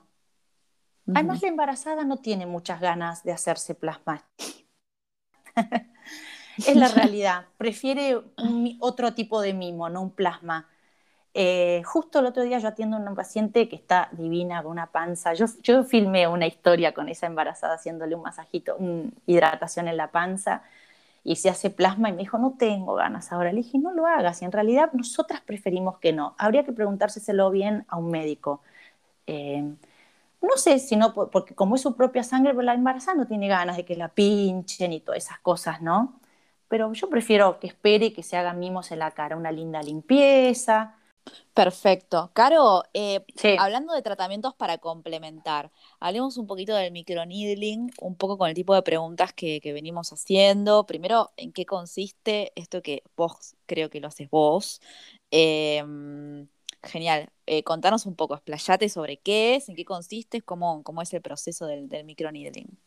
Además, 1.12 1.42
la 1.42 1.48
embarazada 1.48 2.04
no 2.04 2.18
tiene 2.18 2.46
muchas 2.46 2.80
ganas 2.80 3.24
de 3.24 3.32
hacerse 3.32 3.74
plasma. 3.74 4.24
es 6.56 6.76
la 6.76 6.88
realidad. 6.94 7.46
Prefiere 7.56 8.22
otro 8.78 9.14
tipo 9.14 9.40
de 9.40 9.52
mimo, 9.52 9.88
no 9.88 10.02
un 10.02 10.10
plasma. 10.10 10.68
Eh, 11.32 11.82
justo 11.84 12.18
el 12.18 12.26
otro 12.26 12.42
día 12.42 12.58
yo 12.58 12.68
atiendo 12.68 12.96
a 12.96 13.00
una 13.00 13.14
paciente 13.14 13.68
que 13.68 13.76
está 13.76 14.08
divina, 14.12 14.62
con 14.62 14.72
una 14.72 14.86
panza. 14.90 15.32
Yo, 15.34 15.46
yo 15.62 15.84
filmé 15.84 16.26
una 16.28 16.46
historia 16.46 16.92
con 16.92 17.08
esa 17.08 17.26
embarazada 17.26 17.74
haciéndole 17.74 18.14
un 18.16 18.22
masajito, 18.22 18.76
una 18.76 19.10
hidratación 19.26 19.88
en 19.88 19.96
la 19.96 20.10
panza 20.10 20.62
y 21.24 21.36
se 21.36 21.48
hace 21.50 21.70
plasma 21.70 22.08
y 22.08 22.12
me 22.12 22.18
dijo, 22.18 22.38
no 22.38 22.56
tengo 22.58 22.94
ganas 22.94 23.32
ahora. 23.32 23.52
Le 23.52 23.58
dije, 23.58 23.78
no 23.78 23.92
lo 23.92 24.06
hagas 24.06 24.42
y 24.42 24.44
en 24.46 24.52
realidad 24.52 24.90
nosotras 24.92 25.40
preferimos 25.42 25.98
que 25.98 26.12
no. 26.12 26.34
Habría 26.38 26.64
que 26.64 26.72
preguntárselo 26.72 27.50
bien 27.50 27.84
a 27.88 27.96
un 27.98 28.10
médico. 28.10 28.62
Eh, 29.26 29.64
no 30.42 30.56
sé 30.56 30.78
si 30.78 30.96
no, 30.96 31.14
porque 31.14 31.54
como 31.54 31.74
es 31.76 31.82
su 31.82 31.96
propia 31.96 32.22
sangre, 32.24 32.52
pero 32.52 32.62
la 32.62 32.74
embarazada 32.74 33.16
no 33.18 33.26
tiene 33.26 33.48
ganas 33.48 33.76
de 33.76 33.84
que 33.84 33.96
la 33.96 34.08
pinchen 34.08 34.92
y 34.92 35.00
todas 35.00 35.24
esas 35.24 35.38
cosas, 35.40 35.82
¿no? 35.82 36.20
Pero 36.68 36.92
yo 36.94 37.10
prefiero 37.10 37.58
que 37.60 37.66
espere 37.68 38.06
y 38.06 38.12
que 38.12 38.22
se 38.22 38.36
haga 38.36 38.52
mimos 38.54 38.92
en 38.92 39.00
la 39.00 39.10
cara, 39.12 39.36
una 39.36 39.52
linda 39.52 39.82
limpieza. 39.82 40.96
Perfecto. 41.54 42.30
Caro, 42.32 42.82
eh, 42.94 43.24
hablando 43.58 43.92
de 43.92 44.02
tratamientos 44.02 44.54
para 44.54 44.78
complementar, 44.78 45.70
hablemos 45.98 46.36
un 46.38 46.46
poquito 46.46 46.74
del 46.74 46.92
microneedling, 46.92 47.90
un 48.00 48.16
poco 48.16 48.38
con 48.38 48.48
el 48.48 48.54
tipo 48.54 48.74
de 48.74 48.82
preguntas 48.82 49.32
que, 49.32 49.60
venimos 49.64 50.12
haciendo. 50.12 50.86
Primero, 50.86 51.32
¿en 51.36 51.52
qué 51.52 51.66
consiste 51.66 52.52
esto 52.54 52.82
que 52.82 53.02
vos 53.16 53.56
creo 53.66 53.90
que 53.90 54.00
lo 54.00 54.08
haces 54.08 54.30
vos? 54.30 54.80
Em, 55.30 56.48
Genial. 56.82 57.28
Eh, 57.46 57.62
contanos 57.62 58.06
un 58.06 58.14
poco, 58.14 58.34
explayate 58.34 58.88
sobre 58.88 59.18
qué 59.18 59.56
es, 59.56 59.68
en 59.68 59.76
qué 59.76 59.84
consiste, 59.84 60.40
cómo, 60.40 60.82
cómo 60.82 61.02
es 61.02 61.12
el 61.12 61.20
proceso 61.20 61.66
del, 61.66 61.88
del 61.88 62.04
microneedling. 62.04 62.78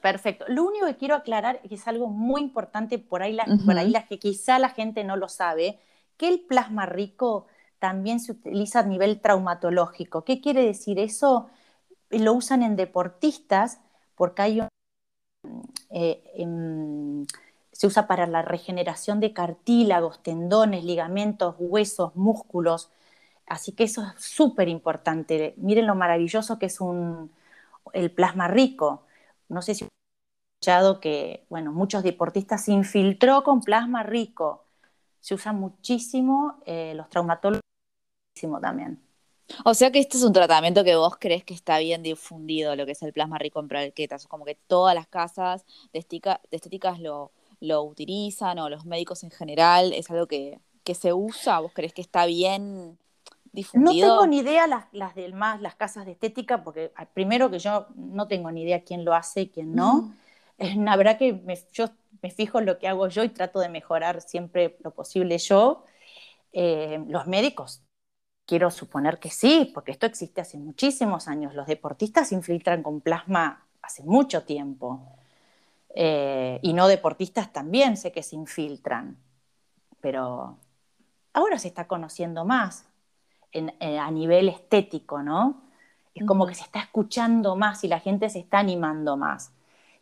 Perfecto. 0.00 0.44
Lo 0.48 0.64
único 0.64 0.86
que 0.86 0.96
quiero 0.96 1.14
aclarar, 1.14 1.60
que 1.60 1.74
es 1.74 1.86
algo 1.86 2.08
muy 2.08 2.40
importante, 2.40 2.98
por 2.98 3.22
ahí, 3.22 3.36
por 3.64 3.76
ahí 3.78 3.90
las 3.90 4.06
que 4.06 4.18
quizá 4.18 4.58
la 4.58 4.70
gente 4.70 5.04
no 5.04 5.16
lo 5.16 5.28
sabe, 5.28 5.78
que 6.16 6.28
el 6.28 6.40
plasma 6.40 6.86
rico 6.86 7.46
también 7.82 8.20
se 8.20 8.30
utiliza 8.30 8.78
a 8.78 8.82
nivel 8.84 9.20
traumatológico. 9.20 10.24
¿Qué 10.24 10.40
quiere 10.40 10.64
decir 10.64 11.00
eso? 11.00 11.50
Lo 12.10 12.32
usan 12.32 12.62
en 12.62 12.76
deportistas 12.76 13.80
porque 14.14 14.42
hay 14.42 14.60
eh, 15.90 16.22
em, 16.36 17.26
se 17.72 17.88
usa 17.88 18.06
para 18.06 18.28
la 18.28 18.42
regeneración 18.42 19.18
de 19.18 19.32
cartílagos, 19.32 20.22
tendones, 20.22 20.84
ligamentos, 20.84 21.56
huesos, 21.58 22.14
músculos. 22.14 22.88
Así 23.46 23.72
que 23.72 23.82
eso 23.84 24.02
es 24.04 24.24
súper 24.24 24.68
importante. 24.68 25.54
Miren 25.56 25.88
lo 25.88 25.96
maravilloso 25.96 26.60
que 26.60 26.66
es 26.66 26.78
el 27.94 28.12
plasma 28.12 28.46
rico. 28.46 29.02
No 29.48 29.60
sé 29.60 29.74
si 29.74 29.84
han 29.84 29.90
escuchado 30.60 31.00
que, 31.00 31.46
bueno, 31.50 31.72
muchos 31.72 32.04
deportistas 32.04 32.64
se 32.64 32.72
infiltró 32.72 33.42
con 33.42 33.60
plasma 33.62 34.04
rico. 34.04 34.66
Se 35.20 35.34
usa 35.34 35.52
muchísimo, 35.52 36.62
eh, 36.66 36.94
los 36.96 37.08
traumatólogos 37.10 37.61
también. 38.60 39.00
O 39.64 39.74
sea 39.74 39.90
que 39.90 39.98
este 39.98 40.16
es 40.16 40.22
un 40.22 40.32
tratamiento 40.32 40.84
que 40.84 40.96
vos 40.96 41.16
crees 41.18 41.44
que 41.44 41.52
está 41.52 41.78
bien 41.78 42.02
difundido, 42.02 42.74
lo 42.76 42.86
que 42.86 42.92
es 42.92 43.02
el 43.02 43.12
plasma 43.12 43.38
rico 43.38 43.60
en 43.60 43.68
plaquetas. 43.68 44.26
Como 44.26 44.44
que 44.44 44.54
todas 44.54 44.94
las 44.94 45.06
casas 45.06 45.64
de, 45.92 45.98
estéticas 45.98 47.00
lo, 47.00 47.32
lo 47.60 47.82
utilizan 47.82 48.58
o 48.58 48.68
los 48.68 48.84
médicos 48.84 49.24
en 49.24 49.30
general. 49.30 49.92
¿Es 49.92 50.10
algo 50.10 50.26
que, 50.26 50.60
que 50.84 50.94
se 50.94 51.12
usa? 51.12 51.58
¿Vos 51.60 51.72
crees 51.74 51.92
que 51.92 52.02
está 52.02 52.24
bien 52.24 52.98
no 53.74 53.90
tengo 53.90 54.26
ni 54.26 54.38
idea 54.38 54.66
las, 54.66 54.86
las 54.92 55.14
del 55.14 55.34
más, 55.34 55.60
las 55.60 55.74
casas 55.74 56.06
de 56.06 56.12
estética, 56.12 56.64
porque 56.64 56.90
ah, 56.96 57.06
primero 57.06 57.50
que 57.50 57.58
yo 57.58 57.86
no 57.94 58.26
tengo 58.26 58.50
ni 58.50 58.62
idea 58.62 58.82
quién 58.82 59.04
lo 59.04 59.14
hace 59.14 59.42
y 59.42 59.48
quién 59.48 59.74
no. 59.74 60.14
Es 60.56 60.76
la 60.76 60.96
verdad 60.96 61.18
que 61.18 61.34
me, 61.34 61.58
yo 61.72 61.90
me 62.22 62.30
fijo 62.30 62.60
en 62.60 62.66
lo 62.66 62.78
que 62.78 62.88
hago 62.88 63.08
yo 63.08 63.24
y 63.24 63.28
trato 63.28 63.60
de 63.60 63.68
mejorar 63.68 64.22
siempre 64.22 64.78
lo 64.82 64.92
posible 64.92 65.36
yo. 65.38 65.84
Eh, 66.52 67.02
los 67.08 67.26
médicos, 67.26 67.82
quiero 68.46 68.70
suponer 68.70 69.18
que 69.18 69.30
sí, 69.30 69.70
porque 69.74 69.92
esto 69.92 70.06
existe 70.06 70.40
hace 70.40 70.58
muchísimos 70.58 71.28
años. 71.28 71.54
Los 71.54 71.66
deportistas 71.66 72.28
se 72.28 72.34
infiltran 72.34 72.82
con 72.82 73.00
plasma 73.00 73.66
hace 73.82 74.02
mucho 74.02 74.44
tiempo. 74.44 75.00
Eh, 75.94 76.58
y 76.62 76.72
no 76.72 76.88
deportistas 76.88 77.52
también 77.52 77.96
sé 77.96 78.12
que 78.12 78.22
se 78.22 78.36
infiltran. 78.36 79.16
Pero 80.00 80.58
ahora 81.32 81.58
se 81.58 81.68
está 81.68 81.86
conociendo 81.86 82.44
más. 82.44 82.86
Eh, 83.52 83.98
a 83.98 84.10
nivel 84.10 84.48
estético, 84.48 85.22
¿no? 85.22 85.62
Es 86.14 86.24
como 86.24 86.46
que 86.46 86.54
se 86.54 86.62
está 86.62 86.80
escuchando 86.80 87.54
más 87.54 87.84
y 87.84 87.88
la 87.88 88.00
gente 88.00 88.30
se 88.30 88.38
está 88.38 88.58
animando 88.58 89.16
más. 89.18 89.52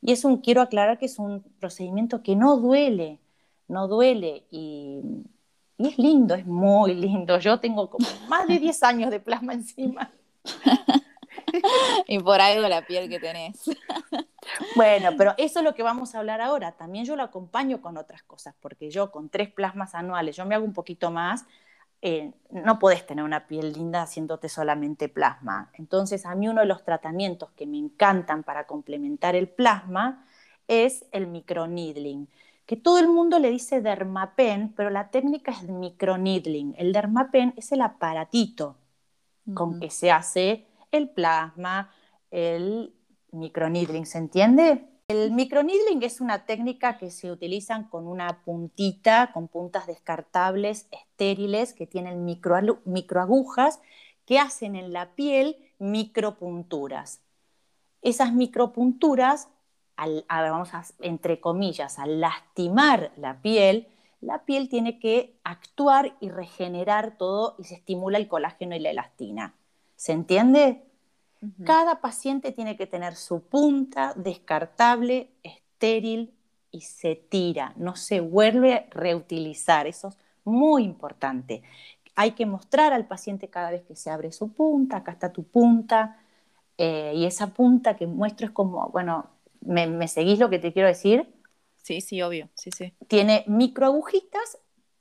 Y 0.00 0.12
es 0.12 0.24
un, 0.24 0.38
quiero 0.38 0.62
aclarar 0.62 0.98
que 0.98 1.06
es 1.06 1.18
un 1.18 1.42
procedimiento 1.58 2.22
que 2.22 2.36
no 2.36 2.56
duele, 2.58 3.18
no 3.68 3.88
duele 3.88 4.44
y, 4.50 5.02
es 5.88 5.98
lindo, 5.98 6.34
es 6.34 6.46
muy 6.46 6.94
lindo. 6.94 7.38
Yo 7.38 7.58
tengo 7.60 7.88
como 7.88 8.06
más 8.28 8.46
de 8.46 8.58
10 8.58 8.82
años 8.82 9.10
de 9.10 9.20
plasma 9.20 9.54
encima. 9.54 10.10
y 12.06 12.18
por 12.18 12.40
algo 12.40 12.68
la 12.68 12.86
piel 12.86 13.08
que 13.08 13.20
tenés. 13.20 13.62
bueno, 14.76 15.10
pero 15.16 15.34
eso 15.38 15.60
es 15.60 15.64
lo 15.64 15.74
que 15.74 15.82
vamos 15.82 16.14
a 16.14 16.18
hablar 16.18 16.40
ahora. 16.40 16.72
También 16.72 17.04
yo 17.04 17.16
lo 17.16 17.22
acompaño 17.22 17.80
con 17.80 17.96
otras 17.96 18.22
cosas, 18.22 18.54
porque 18.60 18.90
yo 18.90 19.10
con 19.10 19.28
tres 19.28 19.50
plasmas 19.50 19.94
anuales, 19.94 20.36
yo 20.36 20.46
me 20.46 20.54
hago 20.54 20.64
un 20.64 20.72
poquito 20.72 21.10
más, 21.10 21.44
eh, 22.02 22.32
no 22.50 22.78
podés 22.78 23.06
tener 23.06 23.24
una 23.24 23.46
piel 23.46 23.72
linda 23.72 24.02
haciéndote 24.02 24.48
solamente 24.48 25.08
plasma. 25.08 25.70
Entonces, 25.74 26.24
a 26.24 26.34
mí 26.34 26.48
uno 26.48 26.62
de 26.62 26.66
los 26.66 26.84
tratamientos 26.84 27.50
que 27.52 27.66
me 27.66 27.78
encantan 27.78 28.42
para 28.42 28.66
complementar 28.66 29.36
el 29.36 29.48
plasma 29.48 30.24
es 30.66 31.04
el 31.12 31.26
microneedling, 31.26 32.28
que 32.70 32.76
todo 32.76 32.98
el 32.98 33.08
mundo 33.08 33.40
le 33.40 33.50
dice 33.50 33.80
dermapen, 33.80 34.72
pero 34.76 34.90
la 34.90 35.10
técnica 35.10 35.50
es 35.50 35.68
microneedling. 35.68 36.76
El 36.78 36.92
dermapen 36.92 37.52
es 37.56 37.72
el 37.72 37.80
aparatito 37.80 38.76
con 39.54 39.80
que 39.80 39.90
se 39.90 40.12
hace 40.12 40.68
el 40.92 41.10
plasma, 41.10 41.90
el 42.30 42.94
microneedling, 43.32 44.06
¿se 44.06 44.18
entiende? 44.18 44.86
El 45.08 45.32
microneedling 45.32 46.00
es 46.04 46.20
una 46.20 46.46
técnica 46.46 46.96
que 46.96 47.10
se 47.10 47.32
utiliza 47.32 47.88
con 47.90 48.06
una 48.06 48.44
puntita, 48.44 49.32
con 49.32 49.48
puntas 49.48 49.88
descartables, 49.88 50.86
estériles, 50.92 51.74
que 51.74 51.88
tienen 51.88 52.24
microagujas 52.24 53.80
que 54.26 54.38
hacen 54.38 54.76
en 54.76 54.92
la 54.92 55.16
piel 55.16 55.56
micropunturas. 55.80 57.20
Esas 58.00 58.32
micropunturas, 58.32 59.48
vamos 60.28 60.74
a, 60.74 60.84
entre 61.00 61.40
comillas, 61.40 61.98
al 61.98 62.20
lastimar 62.20 63.12
la 63.16 63.40
piel, 63.40 63.88
la 64.20 64.44
piel 64.44 64.68
tiene 64.68 64.98
que 64.98 65.38
actuar 65.44 66.16
y 66.20 66.28
regenerar 66.28 67.16
todo 67.16 67.56
y 67.58 67.64
se 67.64 67.74
estimula 67.74 68.18
el 68.18 68.28
colágeno 68.28 68.76
y 68.76 68.80
la 68.80 68.90
elastina. 68.90 69.54
¿Se 69.96 70.12
entiende? 70.12 70.84
Cada 71.64 72.02
paciente 72.02 72.52
tiene 72.52 72.76
que 72.76 72.86
tener 72.86 73.16
su 73.16 73.42
punta 73.42 74.12
descartable, 74.14 75.30
estéril 75.42 76.34
y 76.70 76.82
se 76.82 77.16
tira, 77.16 77.72
no 77.76 77.96
se 77.96 78.20
vuelve 78.20 78.74
a 78.74 78.86
reutilizar. 78.90 79.86
Eso 79.86 80.08
es 80.08 80.18
muy 80.44 80.84
importante. 80.84 81.62
hay 82.16 82.32
que 82.32 82.44
mostrar 82.44 82.92
al 82.92 83.06
paciente 83.06 83.48
cada 83.48 83.70
vez 83.70 83.82
que 83.84 83.96
se 83.96 84.10
abre 84.10 84.32
su 84.32 84.52
punta, 84.52 84.98
acá 84.98 85.12
está 85.12 85.32
tu 85.32 85.44
punta, 85.44 86.18
eh, 86.76 87.12
y 87.14 87.24
esa 87.24 87.48
punta 87.48 87.96
que 87.96 88.06
muestro 88.06 88.46
es 88.46 88.52
como, 88.52 88.88
bueno, 88.90 89.26
¿me, 89.60 90.08
seguís 90.08 90.38
lo 90.38 90.50
que 90.50 90.58
te 90.58 90.72
quiero 90.72 90.88
decir? 90.88 91.28
Sí, 91.76 92.00
sí, 92.00 92.22
obvio, 92.22 92.48
sí, 92.54 92.70
sí. 92.70 92.94
Tiene 93.08 93.44
microagujitas, 93.46 94.58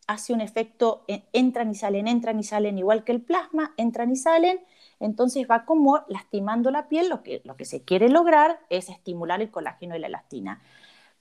hace 0.07 0.33
un 0.33 0.41
efecto, 0.41 1.05
entran 1.33 1.71
y 1.71 1.75
salen, 1.75 2.07
entran 2.07 2.39
y 2.39 2.43
salen, 2.43 2.77
igual 2.77 3.03
que 3.03 3.11
el 3.11 3.21
plasma, 3.21 3.73
entran 3.77 4.11
y 4.11 4.15
salen, 4.15 4.59
entonces 4.99 5.47
va 5.49 5.65
como 5.65 6.03
lastimando 6.07 6.71
la 6.71 6.87
piel, 6.87 7.09
lo 7.09 7.21
que, 7.21 7.41
lo 7.43 7.55
que 7.57 7.65
se 7.65 7.83
quiere 7.83 8.09
lograr 8.09 8.59
es 8.69 8.89
estimular 8.89 9.41
el 9.41 9.51
colágeno 9.51 9.95
y 9.95 9.99
la 9.99 10.07
elastina 10.07 10.61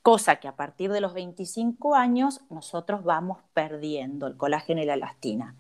cosa 0.08 0.36
que 0.36 0.48
a 0.48 0.56
partir 0.56 0.90
de 0.90 1.02
los 1.02 1.12
25 1.12 1.94
años 1.94 2.40
nosotros 2.48 3.04
vamos 3.04 3.40
perdiendo 3.52 4.26
el 4.26 4.38
colágeno 4.38 4.80
y 4.80 4.86
la 4.86 4.94
elastina. 4.94 5.54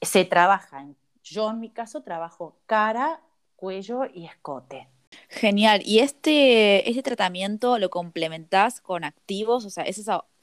Se 0.00 0.24
trabaja, 0.24 0.86
yo 1.24 1.50
en 1.50 1.60
mi 1.60 1.70
caso 1.70 2.02
trabajo 2.02 2.56
cara, 2.66 3.20
cuello 3.56 4.04
y 4.06 4.26
escote. 4.26 4.88
Genial. 5.28 5.82
¿Y 5.84 6.00
este, 6.00 6.88
este 6.88 7.02
tratamiento 7.02 7.78
lo 7.78 7.90
complementás 7.90 8.80
con 8.80 9.04
activos? 9.04 9.64
O 9.64 9.70
sea, 9.70 9.84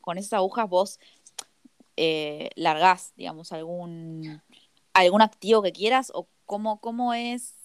con 0.01 0.17
esas 0.17 0.34
agujas 0.34 0.69
vos 0.69 0.99
eh, 1.97 2.49
largás, 2.55 3.13
digamos, 3.15 3.51
algún, 3.51 4.41
algún 4.93 5.22
activo 5.22 5.61
que 5.61 5.72
quieras 5.72 6.11
o 6.13 6.28
cómo, 6.45 6.80
cómo 6.80 7.13
es 7.13 7.55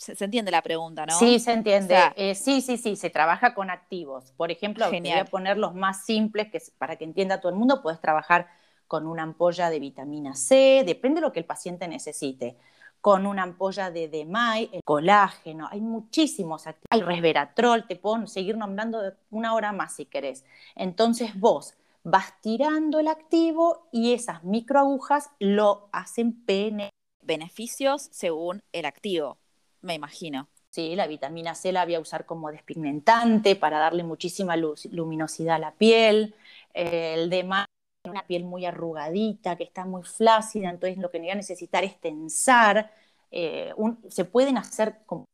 se, 0.00 0.24
entiende 0.24 0.50
la 0.50 0.62
pregunta, 0.62 1.04
¿no? 1.04 1.18
Sí, 1.18 1.38
se 1.38 1.52
entiende. 1.52 1.94
Eh, 2.16 2.34
sí, 2.34 2.62
sí, 2.62 2.78
sí, 2.78 2.96
se 2.96 3.10
trabaja 3.10 3.52
con 3.54 3.68
activos. 3.68 4.32
Por 4.32 4.50
ejemplo, 4.50 4.90
voy 4.90 5.10
a 5.10 5.26
poner 5.26 5.58
los 5.58 5.74
más 5.74 6.06
simples 6.06 6.50
que 6.50 6.60
para 6.78 6.96
que 6.96 7.04
entienda 7.04 7.40
todo 7.40 7.52
el 7.52 7.58
mundo, 7.58 7.82
puedes 7.82 8.00
trabajar 8.00 8.48
con 8.86 9.06
una 9.06 9.22
ampolla 9.22 9.68
de 9.68 9.78
vitamina 9.78 10.34
C, 10.34 10.82
depende 10.86 11.20
de 11.20 11.26
lo 11.26 11.32
que 11.32 11.40
el 11.40 11.44
paciente 11.44 11.86
necesite. 11.86 12.56
Con 13.00 13.26
una 13.26 13.44
ampolla 13.44 13.90
de 13.90 14.08
DMAI, 14.08 14.70
el 14.72 14.82
colágeno, 14.84 15.68
hay 15.70 15.80
muchísimos 15.80 16.66
activos. 16.66 16.88
Hay 16.90 17.00
resveratrol, 17.00 17.86
te 17.86 17.96
puedo 17.96 18.26
seguir 18.26 18.56
nombrando 18.56 19.00
una 19.30 19.54
hora 19.54 19.72
más 19.72 19.94
si 19.94 20.04
querés. 20.04 20.44
Entonces 20.74 21.38
vos 21.38 21.74
vas 22.02 22.40
tirando 22.40 22.98
el 22.98 23.08
activo 23.08 23.88
y 23.90 24.12
esas 24.12 24.44
microagujas 24.44 25.30
lo 25.38 25.88
hacen 25.92 26.44
pene. 26.44 26.90
Beneficios 27.22 28.08
según 28.10 28.62
el 28.72 28.84
activo 28.84 29.38
me 29.82 29.94
imagino. 29.94 30.48
Sí, 30.70 30.94
la 30.94 31.06
vitamina 31.06 31.54
C 31.54 31.72
la 31.72 31.84
voy 31.84 31.96
a 31.96 32.00
usar 32.00 32.26
como 32.26 32.52
despigmentante 32.52 33.56
para 33.56 33.78
darle 33.78 34.04
muchísima 34.04 34.56
luminosidad 34.56 35.56
a 35.56 35.58
la 35.58 35.72
piel. 35.72 36.34
el 36.74 37.28
demás, 37.28 37.66
una 38.08 38.26
piel 38.26 38.44
muy 38.44 38.64
arrugadita, 38.64 39.56
que 39.56 39.64
está 39.64 39.84
muy 39.84 40.02
flácida, 40.02 40.70
entonces 40.70 40.98
lo 40.98 41.10
que 41.10 41.18
voy 41.18 41.30
a 41.30 41.34
necesitar 41.34 41.84
es 41.84 42.00
tensar. 42.00 42.92
Eh, 43.30 43.72
se 44.08 44.24
pueden 44.24 44.56
hacer 44.56 45.00
como 45.06 45.24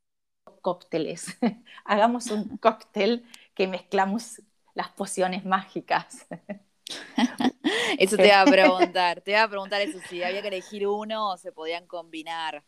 cócteles. 0.62 1.38
Hagamos 1.84 2.30
un 2.30 2.56
cóctel 2.58 3.24
que 3.54 3.68
mezclamos 3.68 4.42
las 4.74 4.88
pociones 4.90 5.44
mágicas. 5.44 6.26
eso 7.98 8.16
te 8.16 8.26
iba 8.26 8.40
a 8.40 8.44
preguntar, 8.44 9.20
te 9.20 9.32
iba 9.32 9.42
a 9.42 9.48
preguntar 9.48 9.80
eso, 9.80 9.98
si 10.08 10.22
había 10.22 10.42
que 10.42 10.48
elegir 10.48 10.86
uno 10.86 11.30
o 11.32 11.36
se 11.36 11.52
podían 11.52 11.86
combinar. 11.86 12.64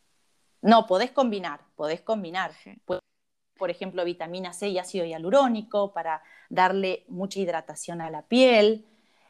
No, 0.62 0.86
podés 0.86 1.10
combinar, 1.10 1.60
podés 1.76 2.00
combinar. 2.00 2.52
Por 3.58 3.70
ejemplo, 3.70 4.04
vitamina 4.04 4.52
C 4.52 4.68
y 4.68 4.78
ácido 4.78 5.04
hialurónico 5.04 5.92
para 5.92 6.22
darle 6.48 7.04
mucha 7.08 7.40
hidratación 7.40 8.00
a 8.00 8.10
la 8.10 8.22
piel. 8.22 8.86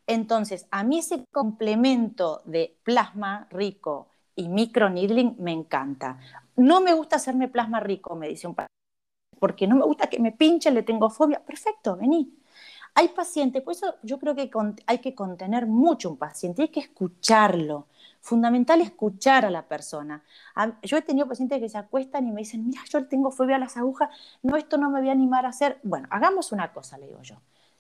Entonces, 0.09 0.67
a 0.71 0.83
mí 0.83 0.99
ese 0.99 1.23
complemento 1.31 2.43
de 2.47 2.77
plasma 2.83 3.47
rico 3.51 4.09
y 4.35 4.49
microneedling 4.49 5.37
me 5.39 5.53
encanta. 5.53 6.19
No 6.57 6.81
me 6.81 6.95
gusta 6.95 7.17
hacerme 7.17 7.49
plasma 7.49 7.79
rico, 7.79 8.17
me 8.17 8.27
dice 8.27 8.47
un 8.49 8.55
paciente, 8.55 8.75
porque 9.39 9.69
no 9.69 9.77
me 9.77 9.85
gusta 9.85 10.09
que 10.09 10.19
me 10.19 10.33
pinche, 10.33 10.71
le 10.71 10.83
tengo 10.83 11.11
fobia. 11.11 11.41
Perfecto, 11.45 11.97
vení. 11.97 12.35
Hay 12.95 13.09
pacientes, 13.09 13.63
por 13.63 13.75
eso 13.75 13.95
yo 14.03 14.19
creo 14.19 14.35
que 14.35 14.51
hay 14.87 14.99
que 14.99 15.15
contener 15.15 15.67
mucho 15.67 16.11
un 16.11 16.17
paciente, 16.17 16.63
hay 16.63 16.69
que 16.69 16.81
escucharlo 16.81 17.87
fundamental 18.21 18.81
escuchar 18.81 19.45
a 19.45 19.51
la 19.51 19.63
persona. 19.63 20.23
Yo 20.83 20.97
he 20.97 21.03
tenido 21.03 21.29
pacientes 21.29 21.61
que 21.61 21.69
se 21.69 21.79
acuestan 21.79 22.27
y 22.27 22.33
me 22.33 22.41
dicen, 22.41 22.67
mira, 22.67 22.83
yo 22.89 23.07
tengo 23.07 23.31
fobia 23.31 23.57
a 23.57 23.59
las 23.59 23.77
agujas, 23.77 24.11
no, 24.43 24.57
esto 24.57 24.79
no 24.79 24.91
me 24.91 25.01
voy 25.01 25.09
a 25.09 25.13
animar 25.13 25.47
a 25.47 25.51
hacer. 25.51 25.79
Bueno, 25.83 26.09
hagamos 26.11 26.53
una 26.53 26.73
cosa, 26.73 26.99
le 26.99 27.07
digo 27.07 27.23
yo. 27.23 27.37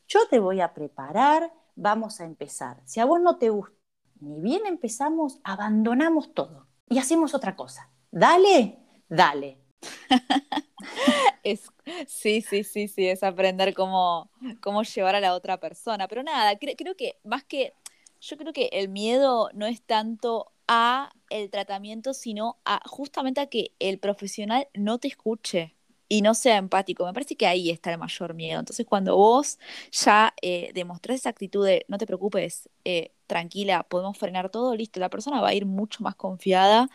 Yo 0.06 0.20
te 0.30 0.38
voy 0.38 0.60
a 0.60 0.72
preparar, 0.72 1.52
vamos 1.78 2.20
a 2.20 2.24
empezar. 2.24 2.82
Si 2.84 3.00
a 3.00 3.04
vos 3.04 3.20
no 3.20 3.38
te 3.38 3.50
gusta, 3.50 3.74
ni 4.20 4.40
bien 4.40 4.66
empezamos, 4.66 5.40
abandonamos 5.44 6.34
todo 6.34 6.66
y 6.88 6.98
hacemos 6.98 7.34
otra 7.34 7.56
cosa. 7.56 7.90
Dale, 8.10 8.78
dale. 9.08 9.58
sí, 12.06 12.42
sí, 12.42 12.64
sí, 12.64 12.88
sí, 12.88 13.08
es 13.08 13.22
aprender 13.22 13.74
cómo, 13.74 14.30
cómo 14.60 14.82
llevar 14.82 15.14
a 15.14 15.20
la 15.20 15.34
otra 15.34 15.60
persona. 15.60 16.08
Pero 16.08 16.22
nada, 16.22 16.58
creo 16.58 16.96
que 16.96 17.18
más 17.24 17.44
que 17.44 17.74
yo 18.20 18.36
creo 18.36 18.52
que 18.52 18.70
el 18.72 18.88
miedo 18.88 19.50
no 19.54 19.66
es 19.66 19.80
tanto 19.82 20.52
a 20.66 21.12
el 21.30 21.50
tratamiento, 21.50 22.12
sino 22.12 22.58
a 22.64 22.80
justamente 22.88 23.40
a 23.40 23.46
que 23.46 23.72
el 23.78 24.00
profesional 24.00 24.68
no 24.74 24.98
te 24.98 25.08
escuche 25.08 25.76
y 26.08 26.22
no 26.22 26.34
sea 26.34 26.56
empático. 26.56 27.04
Me 27.04 27.12
parece 27.12 27.36
que 27.36 27.46
ahí 27.46 27.70
está 27.70 27.92
el 27.92 27.98
mayor 27.98 28.34
miedo. 28.34 28.58
Entonces, 28.58 28.86
cuando 28.86 29.16
vos 29.16 29.58
ya 29.92 30.34
eh, 30.42 30.70
demostrás 30.74 31.20
esa 31.20 31.30
actitud 31.30 31.66
de 31.66 31.84
no 31.88 31.98
te 31.98 32.06
preocupes, 32.06 32.68
eh, 32.84 33.12
tranquila, 33.26 33.82
podemos 33.82 34.16
frenar 34.18 34.50
todo, 34.50 34.74
listo, 34.74 35.00
la 35.00 35.10
persona 35.10 35.40
va 35.40 35.48
a 35.48 35.54
ir 35.54 35.66
mucho 35.66 36.02
más 36.02 36.14
confiada 36.14 36.88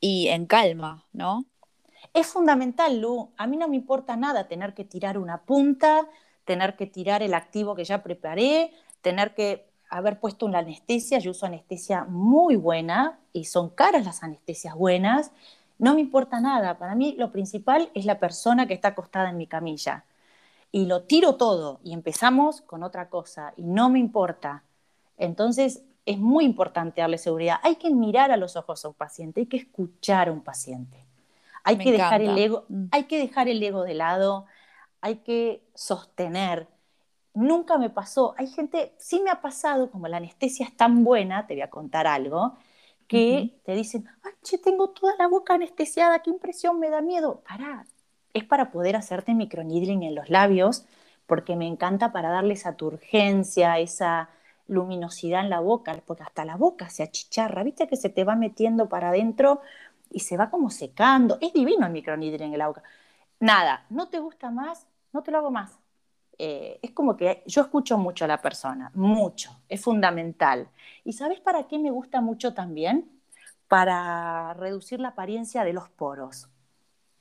y 0.00 0.28
en 0.28 0.46
calma, 0.46 1.04
¿no? 1.12 1.46
Es 2.14 2.26
fundamental, 2.28 3.00
Lu. 3.00 3.30
A 3.36 3.46
mí 3.46 3.56
no 3.56 3.68
me 3.68 3.76
importa 3.76 4.16
nada 4.16 4.48
tener 4.48 4.74
que 4.74 4.84
tirar 4.84 5.18
una 5.18 5.42
punta, 5.42 6.06
tener 6.44 6.76
que 6.76 6.86
tirar 6.86 7.22
el 7.22 7.34
activo 7.34 7.74
que 7.74 7.84
ya 7.84 8.02
preparé, 8.02 8.72
tener 9.02 9.34
que 9.34 9.66
haber 9.90 10.20
puesto 10.20 10.46
una 10.46 10.58
anestesia, 10.58 11.18
yo 11.18 11.30
uso 11.30 11.46
anestesia 11.46 12.04
muy 12.04 12.56
buena 12.56 13.18
y 13.32 13.44
son 13.44 13.70
caras 13.70 14.04
las 14.04 14.22
anestesias 14.22 14.74
buenas, 14.74 15.32
no 15.78 15.94
me 15.94 16.00
importa 16.00 16.40
nada. 16.40 16.78
Para 16.78 16.94
mí 16.94 17.14
lo 17.18 17.30
principal 17.30 17.90
es 17.94 18.04
la 18.04 18.18
persona 18.18 18.66
que 18.66 18.74
está 18.74 18.88
acostada 18.88 19.30
en 19.30 19.36
mi 19.36 19.46
camilla. 19.46 20.04
Y 20.70 20.86
lo 20.86 21.02
tiro 21.02 21.36
todo 21.36 21.80
y 21.82 21.92
empezamos 21.92 22.60
con 22.60 22.82
otra 22.82 23.08
cosa 23.08 23.54
y 23.56 23.62
no 23.62 23.88
me 23.88 23.98
importa. 23.98 24.64
Entonces 25.16 25.82
es 26.04 26.18
muy 26.18 26.44
importante 26.44 27.00
darle 27.00 27.18
seguridad. 27.18 27.58
Hay 27.62 27.76
que 27.76 27.90
mirar 27.90 28.30
a 28.30 28.36
los 28.36 28.56
ojos 28.56 28.84
a 28.84 28.88
un 28.88 28.94
paciente, 28.94 29.40
hay 29.40 29.46
que 29.46 29.56
escuchar 29.58 30.28
a 30.28 30.32
un 30.32 30.42
paciente. 30.42 31.04
Hay, 31.64 31.76
que 31.78 31.92
dejar, 31.92 32.22
el 32.22 32.36
ego, 32.38 32.64
mm. 32.68 32.86
hay 32.92 33.04
que 33.04 33.18
dejar 33.18 33.48
el 33.48 33.62
ego 33.62 33.82
de 33.82 33.94
lado, 33.94 34.46
hay 35.00 35.16
que 35.16 35.62
sostener 35.74 36.66
nunca 37.38 37.78
me 37.78 37.90
pasó. 37.90 38.34
Hay 38.36 38.48
gente, 38.48 38.94
sí 38.98 39.20
me 39.20 39.30
ha 39.30 39.40
pasado, 39.40 39.90
como 39.90 40.08
la 40.08 40.18
anestesia 40.18 40.66
es 40.66 40.76
tan 40.76 41.04
buena, 41.04 41.46
te 41.46 41.54
voy 41.54 41.62
a 41.62 41.70
contar 41.70 42.06
algo, 42.06 42.56
que 43.08 43.60
te 43.64 43.74
dicen, 43.74 44.06
ay, 44.22 44.32
che, 44.42 44.58
tengo 44.58 44.90
toda 44.90 45.14
la 45.18 45.28
boca 45.28 45.54
anestesiada, 45.54 46.20
qué 46.20 46.30
impresión, 46.30 46.78
me 46.80 46.90
da 46.90 47.00
miedo. 47.02 47.42
Pará, 47.48 47.86
es 48.34 48.44
para 48.44 48.70
poder 48.70 48.96
hacerte 48.96 49.34
microneedling 49.34 50.02
en 50.04 50.14
los 50.14 50.30
labios, 50.30 50.86
porque 51.26 51.56
me 51.56 51.66
encanta 51.66 52.12
para 52.12 52.30
darle 52.30 52.54
esa 52.54 52.76
turgencia, 52.76 53.78
esa 53.78 54.30
luminosidad 54.68 55.42
en 55.42 55.50
la 55.50 55.60
boca, 55.60 56.00
porque 56.06 56.22
hasta 56.22 56.44
la 56.44 56.56
boca 56.56 56.90
se 56.90 57.02
achicharra, 57.02 57.64
viste 57.64 57.88
que 57.88 57.96
se 57.96 58.10
te 58.10 58.24
va 58.24 58.36
metiendo 58.36 58.88
para 58.88 59.10
adentro 59.10 59.60
y 60.10 60.20
se 60.20 60.36
va 60.36 60.50
como 60.50 60.70
secando. 60.70 61.38
Es 61.40 61.52
divino 61.52 61.86
el 61.86 61.92
microneedling 61.92 62.52
en 62.52 62.58
la 62.58 62.68
boca. 62.68 62.82
Nada, 63.40 63.86
no 63.90 64.08
te 64.08 64.18
gusta 64.20 64.50
más, 64.50 64.86
no 65.12 65.22
te 65.22 65.30
lo 65.30 65.38
hago 65.38 65.50
más. 65.50 65.78
Eh, 66.40 66.78
es 66.82 66.92
como 66.92 67.16
que 67.16 67.42
yo 67.46 67.62
escucho 67.62 67.98
mucho 67.98 68.24
a 68.24 68.28
la 68.28 68.40
persona, 68.40 68.92
mucho, 68.94 69.50
es 69.68 69.82
fundamental. 69.82 70.68
¿Y 71.04 71.12
sabes 71.12 71.40
para 71.40 71.66
qué 71.66 71.78
me 71.78 71.90
gusta 71.90 72.20
mucho 72.20 72.54
también? 72.54 73.10
Para 73.66 74.54
reducir 74.54 75.00
la 75.00 75.08
apariencia 75.08 75.64
de 75.64 75.72
los 75.72 75.88
poros. 75.88 76.48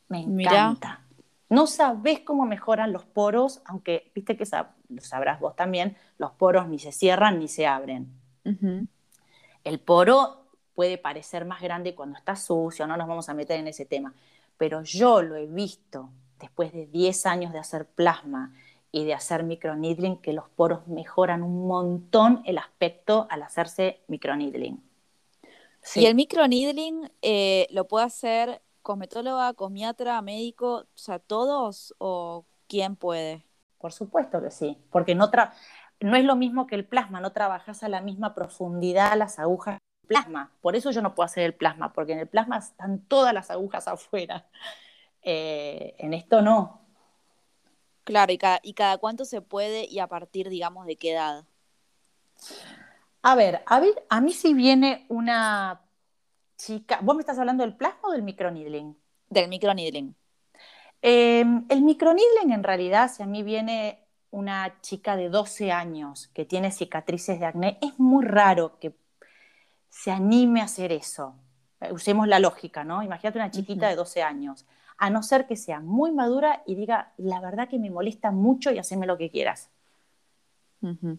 Me 0.08 0.20
encanta. 0.22 1.02
No 1.50 1.66
sabes 1.66 2.20
cómo 2.20 2.46
mejoran 2.46 2.94
los 2.94 3.06
poros, 3.06 3.62
aunque 3.66 4.12
viste 4.14 4.38
que 4.38 4.46
lo 4.90 5.02
sabrás 5.02 5.40
vos 5.40 5.56
también, 5.56 5.98
los 6.18 6.32
poros 6.32 6.68
ni 6.68 6.78
se 6.78 6.92
cierran 6.92 7.40
ni 7.40 7.48
se 7.48 7.66
abren. 7.66 8.12
El 9.64 9.80
poro 9.80 10.46
puede 10.76 10.98
parecer 10.98 11.44
más 11.44 11.62
grande 11.62 11.96
cuando 11.96 12.18
está 12.18 12.36
sucio, 12.36 12.86
no 12.86 12.96
nos 12.98 13.08
vamos 13.08 13.30
a 13.30 13.34
meter 13.34 13.60
en 13.60 13.68
ese 13.68 13.86
tema, 13.86 14.14
pero 14.58 14.84
yo 14.84 15.22
lo 15.22 15.36
he 15.36 15.48
visto 15.48 16.10
después 16.40 16.72
de 16.72 16.86
10 16.86 17.26
años 17.26 17.52
de 17.52 17.60
hacer 17.60 17.88
plasma 17.88 18.54
y 18.92 19.06
de 19.06 19.14
hacer 19.14 19.44
microneedling, 19.44 20.18
que 20.18 20.34
los 20.34 20.50
poros 20.50 20.88
mejoran 20.88 21.44
un 21.44 21.68
montón 21.68 22.42
el 22.46 22.58
aspecto 22.58 23.28
al 23.30 23.44
hacerse 23.44 24.02
microneedling. 24.08 24.82
¿Y 25.96 26.06
el 26.06 26.16
microneedling 26.16 27.10
eh, 27.22 27.68
lo 27.72 27.88
puede 27.88 28.06
hacer 28.06 28.62
cosmetóloga, 28.82 29.54
cosmiatra, 29.54 30.22
médico, 30.22 30.80
o 30.80 30.88
sea, 30.96 31.20
todos 31.20 31.96
o 31.98 32.46
quién 32.68 32.96
puede? 32.96 33.46
Por 33.78 33.94
supuesto 33.94 34.42
que 34.42 34.52
sí, 34.52 34.78
porque 34.92 35.16
no, 35.16 35.30
no 36.00 36.16
es 36.16 36.26
lo 36.26 36.36
mismo 36.36 36.68
que 36.68 36.76
el 36.76 36.86
plasma, 36.86 37.22
no 37.22 37.32
trabajas 37.32 37.84
a 37.84 37.90
la 37.90 38.02
misma 38.02 38.34
profundidad 38.34 39.18
las 39.18 39.40
agujas 39.40 39.80
plasma. 40.08 40.52
Por 40.62 40.76
eso 40.76 40.90
yo 40.92 41.02
no 41.02 41.14
puedo 41.14 41.26
hacer 41.26 41.44
el 41.44 41.54
plasma, 41.54 41.94
porque 41.94 42.14
en 42.14 42.20
el 42.20 42.28
plasma 42.28 42.58
están 42.58 43.02
todas 43.02 43.34
las 43.34 43.52
agujas 43.52 43.88
afuera. 43.88 44.48
Eh, 45.22 45.96
en 46.00 46.14
esto 46.14 46.42
no. 46.42 46.87
Claro, 48.08 48.32
y 48.32 48.38
cada, 48.38 48.62
y 48.64 48.74
cada 48.74 48.98
cuánto 49.00 49.26
se 49.26 49.42
puede 49.42 49.84
y 49.84 50.00
a 50.00 50.08
partir, 50.08 50.48
digamos, 50.48 50.86
de 50.86 50.96
qué 50.96 51.12
edad. 51.12 51.44
A 53.22 53.36
ver, 53.36 53.64
a 53.66 53.82
ver, 53.82 54.06
a 54.08 54.22
mí 54.22 54.32
si 54.32 54.54
viene 54.54 55.06
una 55.10 55.82
chica, 56.56 57.00
¿vos 57.02 57.18
me 57.18 57.20
estás 57.20 57.38
hablando 57.38 57.66
del 57.66 57.76
plasma 57.76 58.08
o 58.08 58.12
del 58.14 58.24
microneedling? 58.24 58.96
Del 59.28 59.50
microneedling. 59.50 60.16
Eh, 61.02 61.44
el 61.68 61.82
microneedling 61.82 62.54
en 62.54 62.64
realidad, 62.64 63.12
si 63.12 63.24
a 63.24 63.26
mí 63.26 63.44
viene 63.44 64.08
una 64.32 64.80
chica 64.80 65.18
de 65.18 65.28
12 65.28 65.74
años 65.74 66.30
que 66.30 66.46
tiene 66.46 66.72
cicatrices 66.72 67.42
de 67.42 67.46
acné, 67.46 67.78
es 67.82 68.00
muy 68.00 68.24
raro 68.24 68.80
que 68.80 68.96
se 69.90 70.12
anime 70.12 70.62
a 70.62 70.64
hacer 70.64 70.94
eso. 70.94 71.36
Usemos 71.92 72.26
la 72.30 72.40
lógica, 72.40 72.86
¿no? 72.86 73.04
Imagínate 73.04 73.38
una 73.38 73.52
chiquita 73.52 73.90
de 73.90 73.98
12 73.98 74.24
años, 74.24 74.66
a 74.98 75.10
no 75.10 75.24
ser 75.24 75.48
que 75.48 75.56
sea 75.56 75.80
muy 75.80 76.12
madura 76.12 76.64
y 76.66 76.76
diga, 76.76 77.14
la 77.18 77.40
verdad 77.40 77.70
que 77.70 77.80
me 77.80 77.90
molesta 77.90 78.32
mucho 78.32 78.72
y 78.72 78.80
haceme 78.80 79.06
lo 79.06 79.18
que 79.18 79.30
quieras. 79.30 79.70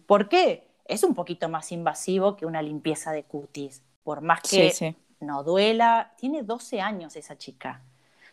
¿Por 0.05 0.29
qué? 0.29 0.67
Es 0.85 1.03
un 1.03 1.13
poquito 1.13 1.49
más 1.49 1.71
invasivo 1.71 2.35
que 2.35 2.45
una 2.45 2.61
limpieza 2.61 3.11
de 3.11 3.23
cutis, 3.23 3.83
por 4.03 4.21
más 4.21 4.41
que 4.41 4.95
no 5.19 5.43
duela. 5.43 6.13
Tiene 6.17 6.43
12 6.43 6.81
años 6.81 7.15
esa 7.15 7.37
chica. 7.37 7.81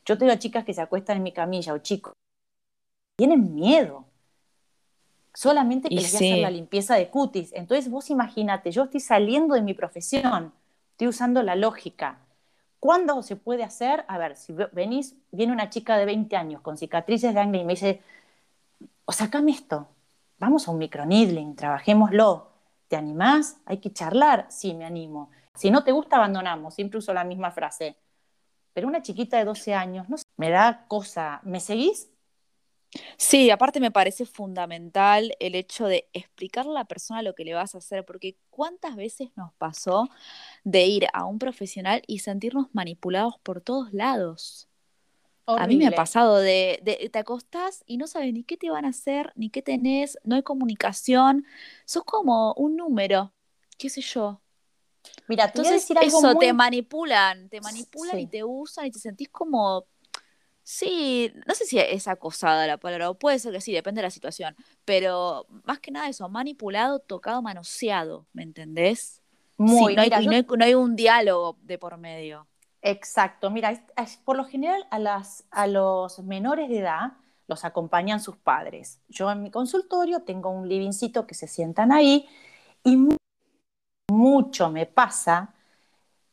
Yo 0.05 0.17
tengo 0.17 0.35
chicas 0.37 0.65
que 0.65 0.73
se 0.73 0.81
acuestan 0.81 1.19
en 1.19 1.23
mi 1.25 1.33
camilla 1.33 1.75
o 1.75 1.79
chicos, 1.79 2.13
tienen 3.17 3.55
miedo 3.55 4.05
solamente 5.35 5.89
que 5.89 5.97
les 5.97 6.13
voy 6.13 6.29
a 6.29 6.31
hacer 6.33 6.43
la 6.43 6.51
limpieza 6.51 6.95
de 6.95 7.09
cutis. 7.09 7.53
Entonces 7.53 7.91
vos 7.91 8.11
imagínate, 8.11 8.71
yo 8.71 8.85
estoy 8.85 9.01
saliendo 9.01 9.55
de 9.55 9.63
mi 9.63 9.75
profesión, 9.75 10.53
estoy 10.93 11.09
usando 11.09 11.43
la 11.43 11.57
lógica. 11.57 12.19
¿Cuándo 12.87 13.21
se 13.25 13.35
puede 13.35 13.65
hacer? 13.65 14.05
A 14.07 14.17
ver, 14.17 14.37
si 14.37 14.53
venís, 14.71 15.17
viene 15.33 15.53
una 15.53 15.71
chica 15.71 15.97
de 15.97 16.05
20 16.05 16.37
años 16.37 16.61
con 16.61 16.79
cicatrices 16.79 17.35
de 17.35 17.41
acné 17.41 17.59
y 17.59 17.65
me 17.65 17.73
dice, 17.73 18.01
o 19.05 19.11
sacame 19.11 19.51
esto, 19.51 19.89
vamos 20.39 20.69
a 20.69 20.71
un 20.71 20.79
microneedling, 20.79 21.57
trabajémoslo. 21.57 22.47
¿Te 22.87 22.95
animás? 22.95 23.61
Hay 23.67 23.79
que 23.79 23.93
charlar. 23.93 24.47
Sí, 24.51 24.73
me 24.73 24.85
animo. 24.85 25.31
Si 25.57 25.69
no 25.69 25.83
te 25.83 25.91
gusta, 25.91 26.15
abandonamos. 26.15 26.75
Siempre 26.77 26.99
uso 26.99 27.13
la 27.13 27.25
misma 27.25 27.51
frase. 27.51 27.97
Pero 28.73 28.87
una 28.87 29.03
chiquita 29.03 29.37
de 29.37 29.47
12 29.47 29.75
años, 29.75 30.09
no 30.09 30.17
sé, 30.19 30.25
me 30.37 30.51
da 30.51 30.85
cosa. 30.87 31.41
¿Me 31.43 31.59
seguís? 31.59 32.09
Sí, 33.17 33.51
aparte 33.51 33.81
me 33.81 33.91
parece 33.91 34.27
fundamental 34.27 35.35
el 35.41 35.55
hecho 35.55 35.87
de 35.87 36.09
explicarle 36.13 36.73
a 36.73 36.75
la 36.75 36.85
persona 36.85 37.23
lo 37.23 37.35
que 37.35 37.45
le 37.45 37.55
vas 37.55 37.75
a 37.75 37.79
hacer, 37.79 38.05
porque 38.05 38.37
cuántas 38.51 38.97
veces 38.97 39.31
nos 39.37 39.53
pasó 39.55 40.09
de 40.65 40.87
ir 40.87 41.07
a 41.13 41.25
un 41.25 41.39
profesional 41.39 42.03
y 42.07 42.21
sentirnos 42.21 42.69
manipulados 42.73 43.39
por 43.43 43.61
todos 43.61 43.93
lados. 43.93 44.69
A 45.47 45.67
mí 45.69 45.77
me 45.77 45.87
ha 45.87 45.93
pasado 45.93 46.39
de, 46.39 46.81
de, 46.83 47.09
te 47.09 47.19
acostás 47.21 47.85
y 47.87 47.99
no 47.99 48.09
sabes 48.09 48.33
ni 48.33 48.43
qué 48.43 48.57
te 48.57 48.71
van 48.71 48.85
a 48.85 48.89
hacer, 48.89 49.33
ni 49.37 49.49
qué 49.49 49.63
tenés, 49.63 50.19
no 50.25 50.35
hay 50.35 50.43
comunicación, 50.43 51.47
sos 51.85 52.03
como 52.05 52.53
un 52.55 52.77
número, 52.77 53.33
qué 53.79 53.89
sé 53.89 54.01
yo. 54.01 54.41
Mira, 55.29 55.45
te 55.45 55.59
Entonces, 55.59 55.83
decir 55.83 55.99
algo 55.99 56.19
eso 56.19 56.39
te 56.39 56.53
manipulan, 56.53 57.49
te 57.49 57.61
manipulan 57.61 58.19
y 58.19 58.27
te 58.27 58.43
usan 58.43 58.87
y 58.87 58.91
te 58.91 58.99
sentís 58.99 59.29
como 59.29 59.87
Sí, 60.69 61.33
no 61.47 61.55
sé 61.55 61.65
si 61.65 61.79
es 61.79 62.09
acosada 62.09 62.67
la 62.67 62.77
palabra, 62.77 63.09
o 63.09 63.15
puede 63.15 63.39
ser 63.39 63.53
que 63.53 63.61
sí, 63.61 63.73
depende 63.73 64.01
de 64.01 64.09
la 64.09 64.11
situación, 64.11 64.57
pero 64.85 65.47
más 65.63 65.79
que 65.79 65.93
nada 65.93 66.09
eso, 66.09 66.29
manipulado, 66.29 66.99
tocado, 66.99 67.41
manoseado, 67.41 68.27
¿me 68.33 68.43
entendés? 68.43 69.23
Muy, 69.59 69.95
no, 69.95 70.03
hay, 70.03 70.11
no, 70.11 70.65
hay, 70.65 70.75
un 70.75 70.97
diálogo 70.97 71.57
de 71.63 71.79
por 71.79 71.97
medio. 71.99 72.49
Exacto, 72.83 73.49
mira, 73.49 73.81
por 74.25 74.37
lo 74.37 74.45
general 74.45 74.85
a, 74.91 74.99
las, 74.99 75.45
a 75.53 75.69
los 75.69 76.19
menores 76.25 76.69
de 76.69 76.81
edad 76.81 77.13
los 77.47 77.65
acompañan 77.65 78.19
sus 78.19 78.37
padres. 78.37 78.99
Yo 79.09 79.31
en 79.31 79.45
mi 79.45 79.53
consultorio 79.53 80.23
tengo 80.23 80.51
un 80.51 80.69
livingcito 80.69 81.29
que 81.29 81.37
se 81.37 81.47
sientan 81.47 81.93
ahí 81.93 82.29
y 82.83 83.07
mucho 84.11 84.71
me 84.73 84.87
pasa 84.87 85.55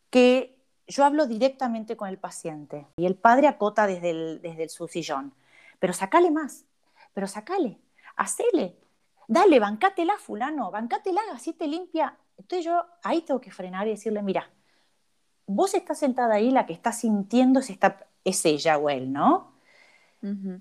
que 0.09 0.52
yo 0.87 1.05
hablo 1.05 1.25
directamente 1.27 1.95
con 1.95 2.09
el 2.09 2.17
paciente 2.17 2.87
y 2.97 3.05
el 3.05 3.15
padre 3.15 3.47
acota 3.47 3.87
desde, 3.87 4.09
el, 4.11 4.41
desde 4.41 4.69
su 4.69 4.87
sillón. 4.87 5.33
Pero 5.79 5.93
sacale 5.93 6.31
más, 6.31 6.65
pero 7.13 7.27
sacale, 7.27 7.79
hacele, 8.15 8.77
dale, 9.27 9.59
bancátela, 9.59 10.17
fulano, 10.17 10.71
bancátela, 10.71 11.21
así 11.33 11.53
te 11.53 11.67
limpia. 11.67 12.17
Entonces 12.37 12.65
yo 12.65 12.85
ahí 13.03 13.21
tengo 13.21 13.41
que 13.41 13.51
frenar 13.51 13.87
y 13.87 13.91
decirle, 13.91 14.21
mira, 14.21 14.49
vos 15.45 15.73
estás 15.73 15.99
sentada 15.99 16.35
ahí, 16.35 16.51
la 16.51 16.65
que 16.65 16.73
está 16.73 16.91
sintiendo 16.91 17.59
es, 17.59 17.69
esta, 17.69 18.05
es 18.23 18.45
ella 18.45 18.77
o 18.77 18.89
él, 18.89 19.11
¿no? 19.11 19.53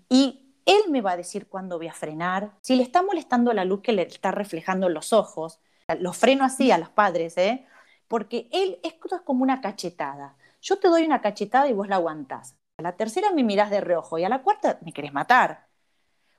Y 0.09 0.57
él 0.66 0.91
me 0.91 1.01
va 1.01 1.12
a 1.12 1.16
decir 1.16 1.47
cuándo 1.47 1.79
voy 1.79 1.87
a 1.87 1.93
frenar. 1.93 2.51
Si 2.61 2.75
le 2.75 2.83
está 2.83 3.03
molestando 3.03 3.53
la 3.53 3.64
luz 3.64 3.81
que 3.81 3.93
le 3.93 4.03
está 4.03 4.33
reflejando 4.33 4.89
en 4.89 4.95
los 4.95 5.12
ojos, 5.12 5.61
lo 6.01 6.12
freno 6.12 6.45
así 6.45 6.70
a 6.73 6.79
los 6.79 6.89
padres, 6.89 7.37
¿eh? 7.39 7.66
Porque 8.13 8.47
él, 8.53 8.79
esto 8.83 9.17
es 9.17 9.23
como 9.23 9.43
una 9.43 9.63
cachetada. 9.63 10.37
Yo 10.61 10.79
te 10.79 10.89
doy 10.89 11.07
una 11.07 11.23
cachetada 11.23 11.67
y 11.71 11.73
vos 11.73 11.89
la 11.89 11.97
aguantás. 11.97 12.59
A 12.77 12.83
la 12.83 12.95
tercera 12.95 13.31
me 13.31 13.43
mirás 13.43 13.71
de 13.71 13.81
reojo 13.81 14.19
y 14.19 14.25
a 14.25 14.29
la 14.29 14.43
cuarta 14.43 14.79
me 14.83 14.93
querés 14.93 15.15
matar. 15.15 15.67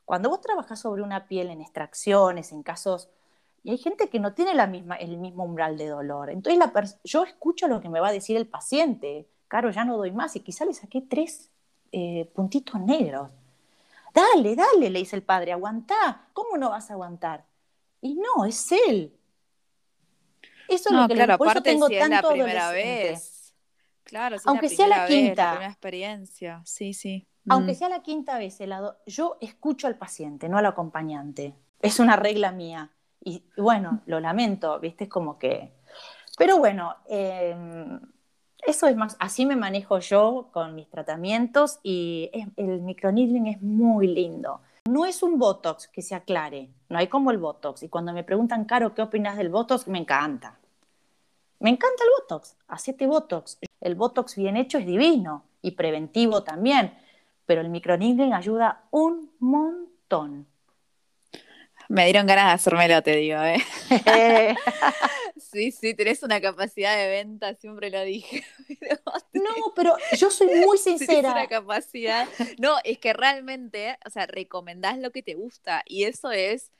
Cuando 0.06 0.30
vos 0.30 0.40
trabajás 0.40 0.82
sobre 0.82 1.02
una 1.02 1.28
piel 1.28 1.50
en 1.50 1.62
extracciones, 1.62 2.52
en 2.52 2.62
casos... 2.62 3.10
Y 3.64 3.72
hay 3.72 3.80
gente 3.80 4.08
que 4.08 4.20
no 4.20 4.36
tiene 4.36 4.54
la 4.54 4.68
misma, 4.68 4.98
el 4.98 5.18
mismo 5.18 5.46
umbral 5.46 5.76
de 5.76 5.88
dolor. 5.88 6.30
Entonces 6.30 7.00
yo 7.06 7.24
escucho 7.24 7.68
lo 7.68 7.82
que 7.82 7.90
me 7.90 8.00
va 8.00 8.10
a 8.10 8.12
decir 8.12 8.38
el 8.38 8.46
paciente. 8.46 9.28
Caro, 9.48 9.72
ya 9.72 9.84
no 9.84 9.98
doy 9.98 10.12
más. 10.12 10.36
Y 10.36 10.42
quizá 10.42 10.66
le 10.66 10.76
saqué 10.76 11.02
tres 11.02 11.50
eh, 11.92 12.30
puntitos 12.36 12.80
negros. 12.82 13.32
Dale, 14.14 14.56
dale, 14.56 14.92
le 14.92 15.00
dice 15.00 15.16
el 15.16 15.24
padre, 15.24 15.54
aguantá. 15.54 16.28
¿Cómo 16.34 16.56
no 16.56 16.70
vas 16.70 16.92
a 16.92 16.94
aguantar? 16.94 17.46
Y 18.00 18.14
no, 18.14 18.46
es 18.46 18.72
él. 18.72 19.18
Eso 20.68 20.90
es 20.90 20.96
lo 20.96 21.08
que 21.08 21.16
claro, 21.16 21.38
por 21.38 21.62
tengo 21.62 21.88
tanto 21.90 22.04
es 22.04 22.10
la 22.10 22.30
primera 22.30 22.72
vez. 22.72 23.54
Claro, 24.04 24.38
aunque 24.46 24.70
sea 24.70 24.88
la 24.88 25.08
quinta 25.08 25.60
la 25.60 25.68
experiencia, 25.68 26.62
sí, 26.66 26.94
sí. 26.94 27.28
Aunque 27.50 27.74
mm. 27.74 27.76
sea 27.76 27.90
la 27.90 28.02
quinta 28.02 28.38
vez, 28.38 28.60
yo 29.06 29.38
escucho 29.42 29.88
al 29.88 29.98
paciente, 29.98 30.48
no 30.48 30.58
al 30.58 30.66
acompañante. 30.66 31.56
Es 31.82 32.00
una 32.00 32.16
regla 32.16 32.52
mía. 32.52 32.92
Y, 33.20 33.44
bueno, 33.58 34.02
lo 34.06 34.20
lamento, 34.20 34.80
¿viste? 34.80 35.06
Es 35.06 35.10
como 35.10 35.38
que. 35.38 35.74
Pero 36.38 36.58
bueno, 36.58 36.96
em, 37.08 38.00
eso 38.66 38.88
es 38.88 38.96
más. 38.96 39.18
Así 39.20 39.46
me 39.46 39.56
manejo 39.56 40.00
yo 40.00 40.50
con 40.54 40.76
mis 40.76 40.90
tratamientos 40.90 41.80
y 41.84 42.32
el 42.56 42.82
microneedling 42.82 43.48
es 43.48 43.62
muy 43.62 44.08
lindo. 44.08 44.62
No 44.90 45.06
es 45.06 45.24
un 45.24 45.40
Botox, 45.40 45.88
que 45.88 46.02
se 46.02 46.14
aclare, 46.14 46.70
no 46.90 46.98
hay 46.98 47.08
como 47.08 47.32
el 47.32 47.38
Botox. 47.38 47.84
Y 47.84 47.90
cuando 47.90 48.12
me 48.12 48.26
preguntan, 48.26 48.66
Caro, 48.66 48.94
¿qué 48.94 49.02
opinas 49.02 49.38
del 49.38 49.50
Botox? 49.50 49.88
Me 49.88 49.98
encanta. 49.98 50.60
Me 51.60 51.70
encanta 51.70 52.04
el 52.04 52.10
Botox, 52.20 52.58
hacete 52.68 53.08
Botox. 53.08 53.60
El 53.80 53.96
Botox 53.96 54.36
bien 54.36 54.58
hecho 54.58 54.78
es 54.78 54.86
divino 54.86 55.46
y 55.62 55.72
preventivo 55.72 56.44
también, 56.44 56.94
pero 57.46 57.62
el 57.62 57.70
microneedling 57.70 58.34
ayuda 58.34 58.84
un 58.92 59.32
montón. 59.40 60.48
Me 61.94 62.06
dieron 62.06 62.26
ganas 62.26 62.48
de 62.48 62.52
hacérmelo, 62.54 63.04
te 63.04 63.16
digo, 63.18 63.40
¿eh? 63.44 63.64
sí, 65.38 65.72
sí, 65.72 65.94
tenés 65.94 66.24
una 66.24 66.42
capacidad 66.42 66.98
de 66.98 67.08
venta, 67.08 67.54
siempre 67.54 67.92
lo 67.92 68.02
dije. 68.02 68.44
no, 69.34 69.52
pero 69.76 69.96
yo 70.18 70.32
soy 70.32 70.48
muy 70.66 70.78
sincera. 70.80 71.34
una 71.34 71.46
capacidad. 71.46 72.28
No, 72.58 72.78
es 72.84 72.98
que 72.98 73.14
realmente, 73.14 73.96
o 74.08 74.10
sea, 74.10 74.26
recomendás 74.26 74.98
lo 74.98 75.12
que 75.12 75.22
te 75.22 75.36
gusta 75.36 75.84
y 75.86 76.06
eso 76.06 76.32
es 76.32 76.72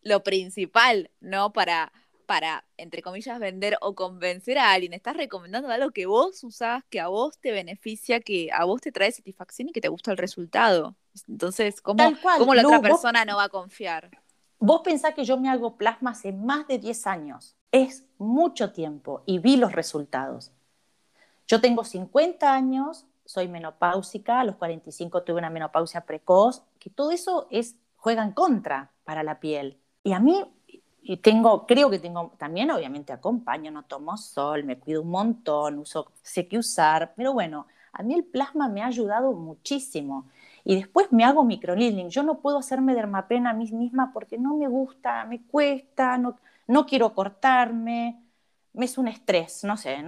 lo 0.00 0.22
principal, 0.22 1.10
¿no? 1.20 1.52
Para, 1.52 1.92
para, 2.24 2.64
entre 2.78 3.02
comillas, 3.02 3.38
vender 3.38 3.76
o 3.82 3.94
convencer 3.94 4.56
a 4.56 4.72
alguien. 4.72 4.94
Estás 4.94 5.18
recomendando 5.18 5.68
algo 5.68 5.90
que 5.90 6.06
vos 6.06 6.42
usás, 6.44 6.82
que 6.88 6.98
a 6.98 7.08
vos 7.08 7.38
te 7.38 7.52
beneficia, 7.52 8.20
que 8.20 8.48
a 8.54 8.64
vos 8.64 8.80
te 8.80 8.90
trae 8.90 9.12
satisfacción 9.12 9.68
y 9.68 9.72
que 9.72 9.82
te 9.82 9.88
gusta 9.88 10.12
el 10.12 10.16
resultado. 10.16 10.96
Entonces, 11.28 11.82
¿cómo, 11.82 12.16
la 12.54 12.66
otra 12.66 12.80
persona 12.80 13.26
no 13.26 13.36
va 13.36 13.44
a 13.44 13.48
confiar? 13.50 14.10
Vos 14.58 14.80
pensás 14.82 15.14
que 15.14 15.24
yo 15.24 15.36
me 15.36 15.48
hago 15.48 15.76
plasma 15.76 16.10
hace 16.10 16.32
más 16.32 16.66
de 16.66 16.78
10 16.78 17.06
años. 17.06 17.56
Es 17.72 18.06
mucho 18.18 18.72
tiempo 18.72 19.22
y 19.26 19.38
vi 19.38 19.56
los 19.56 19.72
resultados. 19.72 20.52
Yo 21.46 21.60
tengo 21.60 21.84
50 21.84 22.52
años, 22.52 23.06
soy 23.24 23.48
menopáusica, 23.48 24.40
a 24.40 24.44
los 24.44 24.56
45 24.56 25.22
tuve 25.22 25.38
una 25.38 25.50
menopausia 25.50 26.02
precoz, 26.02 26.62
que 26.78 26.90
todo 26.90 27.10
eso 27.10 27.46
es, 27.50 27.76
juega 27.96 28.24
en 28.24 28.32
contra 28.32 28.90
para 29.04 29.22
la 29.22 29.40
piel. 29.40 29.78
Y 30.02 30.12
a 30.12 30.20
mí 30.20 30.44
y 31.08 31.18
tengo, 31.18 31.66
creo 31.66 31.88
que 31.88 32.00
tengo, 32.00 32.32
también 32.36 32.68
obviamente 32.72 33.12
acompaño, 33.12 33.70
no 33.70 33.84
tomo 33.84 34.16
sol, 34.16 34.64
me 34.64 34.76
cuido 34.76 35.02
un 35.02 35.10
montón, 35.10 35.78
uso, 35.78 36.10
sé 36.20 36.48
qué 36.48 36.58
usar, 36.58 37.12
pero 37.14 37.32
bueno, 37.32 37.68
a 37.92 38.02
mí 38.02 38.12
el 38.12 38.24
plasma 38.24 38.68
me 38.68 38.82
ha 38.82 38.86
ayudado 38.86 39.32
muchísimo. 39.32 40.26
Y 40.68 40.74
después 40.74 41.12
me 41.12 41.22
hago 41.22 41.44
microneedling. 41.44 42.10
Yo 42.10 42.24
no 42.24 42.40
puedo 42.40 42.58
hacerme 42.58 42.96
dermapen 42.96 43.46
a 43.46 43.52
mí 43.52 43.70
misma 43.70 44.10
porque 44.12 44.36
no 44.36 44.56
me 44.56 44.66
gusta, 44.66 45.24
me 45.24 45.40
cuesta, 45.42 46.18
no, 46.18 46.40
no 46.66 46.86
quiero 46.86 47.14
cortarme. 47.14 48.20
me 48.72 48.84
es 48.84 48.98
un 48.98 49.06
estrés, 49.06 49.62
no 49.62 49.76
sé, 49.76 50.04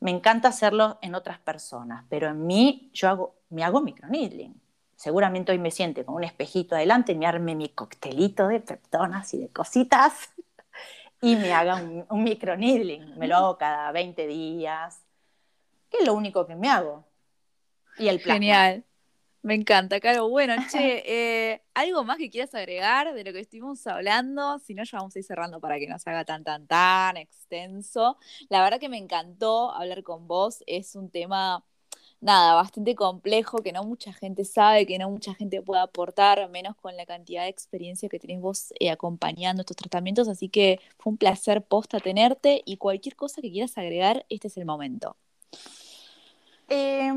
me 0.00 0.10
encanta 0.10 0.48
hacerlo 0.48 0.98
en 1.00 1.14
otras 1.14 1.38
personas, 1.38 2.04
pero 2.10 2.28
en 2.28 2.46
mí 2.46 2.90
yo 2.92 3.08
hago, 3.08 3.36
me 3.48 3.64
hago 3.64 3.80
microneedling. 3.80 4.60
Seguramente 4.94 5.52
hoy 5.52 5.58
me 5.58 5.70
siente 5.70 6.04
con 6.04 6.16
un 6.16 6.24
espejito 6.24 6.76
adelante, 6.76 7.14
me 7.14 7.26
arme 7.26 7.54
mi 7.54 7.70
coctelito 7.70 8.46
de 8.46 8.60
peptonas 8.60 9.32
y 9.32 9.38
de 9.38 9.48
cositas 9.48 10.28
y 11.22 11.34
me 11.36 11.54
haga 11.54 11.76
un, 11.76 12.04
un 12.10 12.24
microneedling. 12.24 13.18
Me 13.18 13.26
lo 13.26 13.36
hago 13.36 13.56
cada 13.56 13.90
20 13.92 14.26
días, 14.26 15.00
que 15.88 15.96
es 16.00 16.06
lo 16.06 16.12
único 16.12 16.46
que 16.46 16.56
me 16.56 16.68
hago. 16.68 17.06
Y 17.96 18.08
el 18.08 18.20
Genial. 18.20 18.84
Me 19.42 19.54
encanta, 19.54 20.00
Caro. 20.00 20.28
Bueno, 20.28 20.54
che, 20.70 21.02
eh, 21.06 21.62
¿algo 21.74 22.04
más 22.04 22.18
que 22.18 22.30
quieras 22.30 22.54
agregar 22.54 23.14
de 23.14 23.24
lo 23.24 23.32
que 23.32 23.40
estuvimos 23.40 23.86
hablando? 23.86 24.58
Si 24.58 24.74
no, 24.74 24.82
ya 24.84 24.98
vamos 24.98 25.14
a 25.14 25.18
ir 25.18 25.24
cerrando 25.24 25.60
para 25.60 25.78
que 25.78 25.86
no 25.86 25.98
se 25.98 26.10
haga 26.10 26.24
tan, 26.24 26.44
tan, 26.44 26.66
tan 26.66 27.16
extenso. 27.16 28.18
La 28.48 28.62
verdad 28.62 28.80
que 28.80 28.88
me 28.88 28.98
encantó 28.98 29.72
hablar 29.72 30.02
con 30.02 30.26
vos. 30.26 30.64
Es 30.66 30.96
un 30.96 31.08
tema, 31.10 31.64
nada, 32.20 32.54
bastante 32.54 32.96
complejo, 32.96 33.58
que 33.58 33.72
no 33.72 33.84
mucha 33.84 34.12
gente 34.12 34.44
sabe, 34.44 34.86
que 34.86 34.98
no 34.98 35.08
mucha 35.08 35.34
gente 35.34 35.62
puede 35.62 35.82
aportar, 35.82 36.48
menos 36.50 36.74
con 36.76 36.96
la 36.96 37.06
cantidad 37.06 37.44
de 37.44 37.48
experiencia 37.48 38.08
que 38.08 38.18
tenés 38.18 38.40
vos 38.40 38.74
eh, 38.80 38.90
acompañando 38.90 39.62
estos 39.62 39.76
tratamientos. 39.76 40.26
Así 40.28 40.48
que 40.48 40.80
fue 40.98 41.12
un 41.12 41.16
placer 41.16 41.62
posta 41.62 42.00
tenerte 42.00 42.62
y 42.64 42.76
cualquier 42.76 43.14
cosa 43.14 43.40
que 43.40 43.52
quieras 43.52 43.78
agregar, 43.78 44.26
este 44.28 44.48
es 44.48 44.56
el 44.56 44.64
momento. 44.64 45.16
Eh, 46.68 47.10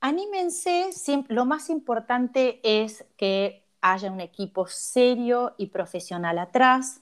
anímense, 0.00 0.90
lo 1.28 1.44
más 1.44 1.70
importante 1.70 2.60
es 2.62 3.04
que 3.16 3.64
haya 3.80 4.10
un 4.10 4.20
equipo 4.20 4.66
serio 4.66 5.54
y 5.56 5.66
profesional 5.66 6.38
atrás. 6.38 7.00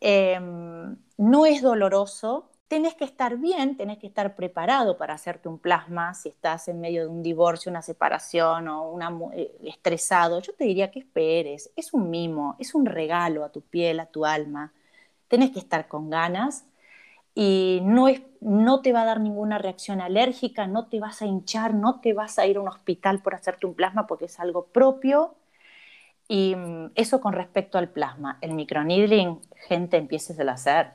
Em, 0.00 0.96
no 1.16 1.46
es 1.46 1.62
doloroso, 1.62 2.50
tenés 2.68 2.94
que 2.94 3.04
estar 3.04 3.36
bien, 3.36 3.76
tenés 3.76 3.98
que 3.98 4.06
estar 4.06 4.34
preparado 4.34 4.96
para 4.96 5.14
hacerte 5.14 5.48
un 5.48 5.58
plasma 5.58 6.14
si 6.14 6.30
estás 6.30 6.68
en 6.68 6.80
medio 6.80 7.02
de 7.02 7.08
un 7.08 7.22
divorcio, 7.22 7.70
una 7.70 7.82
separación 7.82 8.68
o 8.68 8.90
una, 8.90 9.12
eh, 9.34 9.54
estresado. 9.64 10.40
Yo 10.40 10.54
te 10.54 10.64
diría 10.64 10.90
que 10.90 11.00
esperes, 11.00 11.70
es 11.76 11.92
un 11.92 12.10
mimo, 12.10 12.56
es 12.58 12.74
un 12.74 12.86
regalo 12.86 13.44
a 13.44 13.50
tu 13.50 13.60
piel, 13.60 14.00
a 14.00 14.06
tu 14.06 14.24
alma. 14.24 14.72
Tenés 15.28 15.50
que 15.50 15.58
estar 15.58 15.88
con 15.88 16.10
ganas 16.10 16.64
y 17.34 17.80
no, 17.82 18.08
es, 18.08 18.22
no 18.40 18.82
te 18.82 18.92
va 18.92 19.02
a 19.02 19.06
dar 19.06 19.20
ninguna 19.20 19.58
reacción 19.58 20.00
alérgica, 20.00 20.66
no 20.66 20.86
te 20.86 21.00
vas 21.00 21.22
a 21.22 21.26
hinchar, 21.26 21.74
no 21.74 22.00
te 22.00 22.12
vas 22.12 22.38
a 22.38 22.46
ir 22.46 22.58
a 22.58 22.60
un 22.60 22.68
hospital 22.68 23.22
por 23.22 23.34
hacerte 23.34 23.66
un 23.66 23.74
plasma 23.74 24.06
porque 24.06 24.26
es 24.26 24.38
algo 24.38 24.66
propio. 24.66 25.34
Y 26.28 26.54
mm, 26.56 26.92
eso 26.94 27.20
con 27.20 27.32
respecto 27.32 27.78
al 27.78 27.88
plasma. 27.88 28.38
El 28.40 28.54
microneedling, 28.54 29.40
gente, 29.68 29.96
empieces 29.96 30.38
a 30.38 30.50
hacer. 30.50 30.92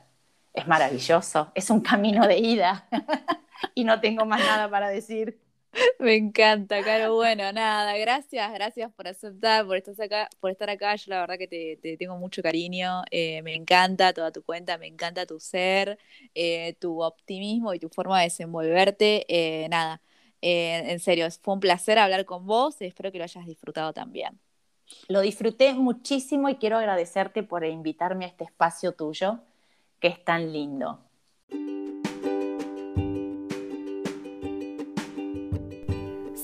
Es 0.54 0.66
maravilloso, 0.66 1.50
es 1.54 1.70
un 1.70 1.80
camino 1.80 2.26
de 2.26 2.38
ida. 2.38 2.88
y 3.74 3.84
no 3.84 4.00
tengo 4.00 4.24
más 4.24 4.40
nada 4.40 4.70
para 4.70 4.88
decir. 4.88 5.40
Me 5.98 6.16
encanta, 6.16 6.82
Caro. 6.82 7.14
Bueno, 7.14 7.52
nada, 7.52 7.96
gracias, 7.96 8.52
gracias 8.52 8.92
por 8.92 9.08
aceptar, 9.08 9.66
por 9.66 9.76
estar 9.76 9.94
acá, 10.00 10.28
por 10.40 10.50
estar 10.50 10.70
acá. 10.70 10.94
Yo 10.96 11.04
la 11.08 11.20
verdad 11.20 11.38
que 11.38 11.48
te, 11.48 11.96
tengo 11.96 12.16
mucho 12.16 12.42
cariño. 12.42 13.02
Eh, 13.10 13.42
me 13.42 13.54
encanta 13.54 14.12
toda 14.12 14.32
tu 14.32 14.42
cuenta, 14.42 14.78
me 14.78 14.86
encanta 14.86 15.26
tu 15.26 15.38
ser, 15.40 15.98
eh, 16.34 16.74
tu 16.80 17.02
optimismo 17.02 17.74
y 17.74 17.78
tu 17.78 17.88
forma 17.88 18.18
de 18.18 18.24
desenvolverte. 18.24 19.24
Eh, 19.28 19.68
nada, 19.68 20.00
en 20.40 21.00
serio, 21.00 21.28
fue 21.42 21.54
un 21.54 21.60
placer 21.60 21.98
hablar 21.98 22.24
con 22.24 22.46
vos. 22.46 22.80
Espero 22.80 23.12
que 23.12 23.18
lo 23.18 23.24
hayas 23.24 23.46
disfrutado 23.46 23.92
también. 23.92 24.38
Lo 25.08 25.20
disfruté 25.20 25.74
muchísimo 25.74 26.48
y 26.48 26.56
quiero 26.56 26.78
agradecerte 26.78 27.42
por 27.42 27.64
invitarme 27.64 28.24
a 28.24 28.28
este 28.28 28.44
espacio 28.44 28.92
tuyo, 28.92 29.40
que 30.00 30.08
es 30.08 30.24
tan 30.24 30.52
lindo. 30.52 31.00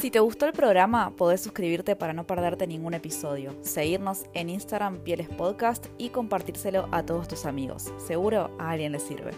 Si 0.05 0.11
te 0.11 0.21
gustó 0.21 0.45
el 0.45 0.53
programa, 0.53 1.17
podés 1.17 1.41
suscribirte 1.41 1.97
para 1.97 2.13
no 2.13 2.27
perderte 2.27 2.67
ningún 2.67 2.93
episodio, 2.93 3.57
seguirnos 3.63 4.25
en 4.35 4.51
Instagram 4.51 4.99
Pieles 4.99 5.31
Podcast 5.31 5.87
y 5.97 6.11
compartírselo 6.11 6.91
a 6.93 7.07
todos 7.07 7.27
tus 7.27 7.47
amigos. 7.47 7.91
Seguro 7.97 8.55
a 8.59 8.73
alguien 8.73 8.93
le 8.93 8.99
sirve. 8.99 9.31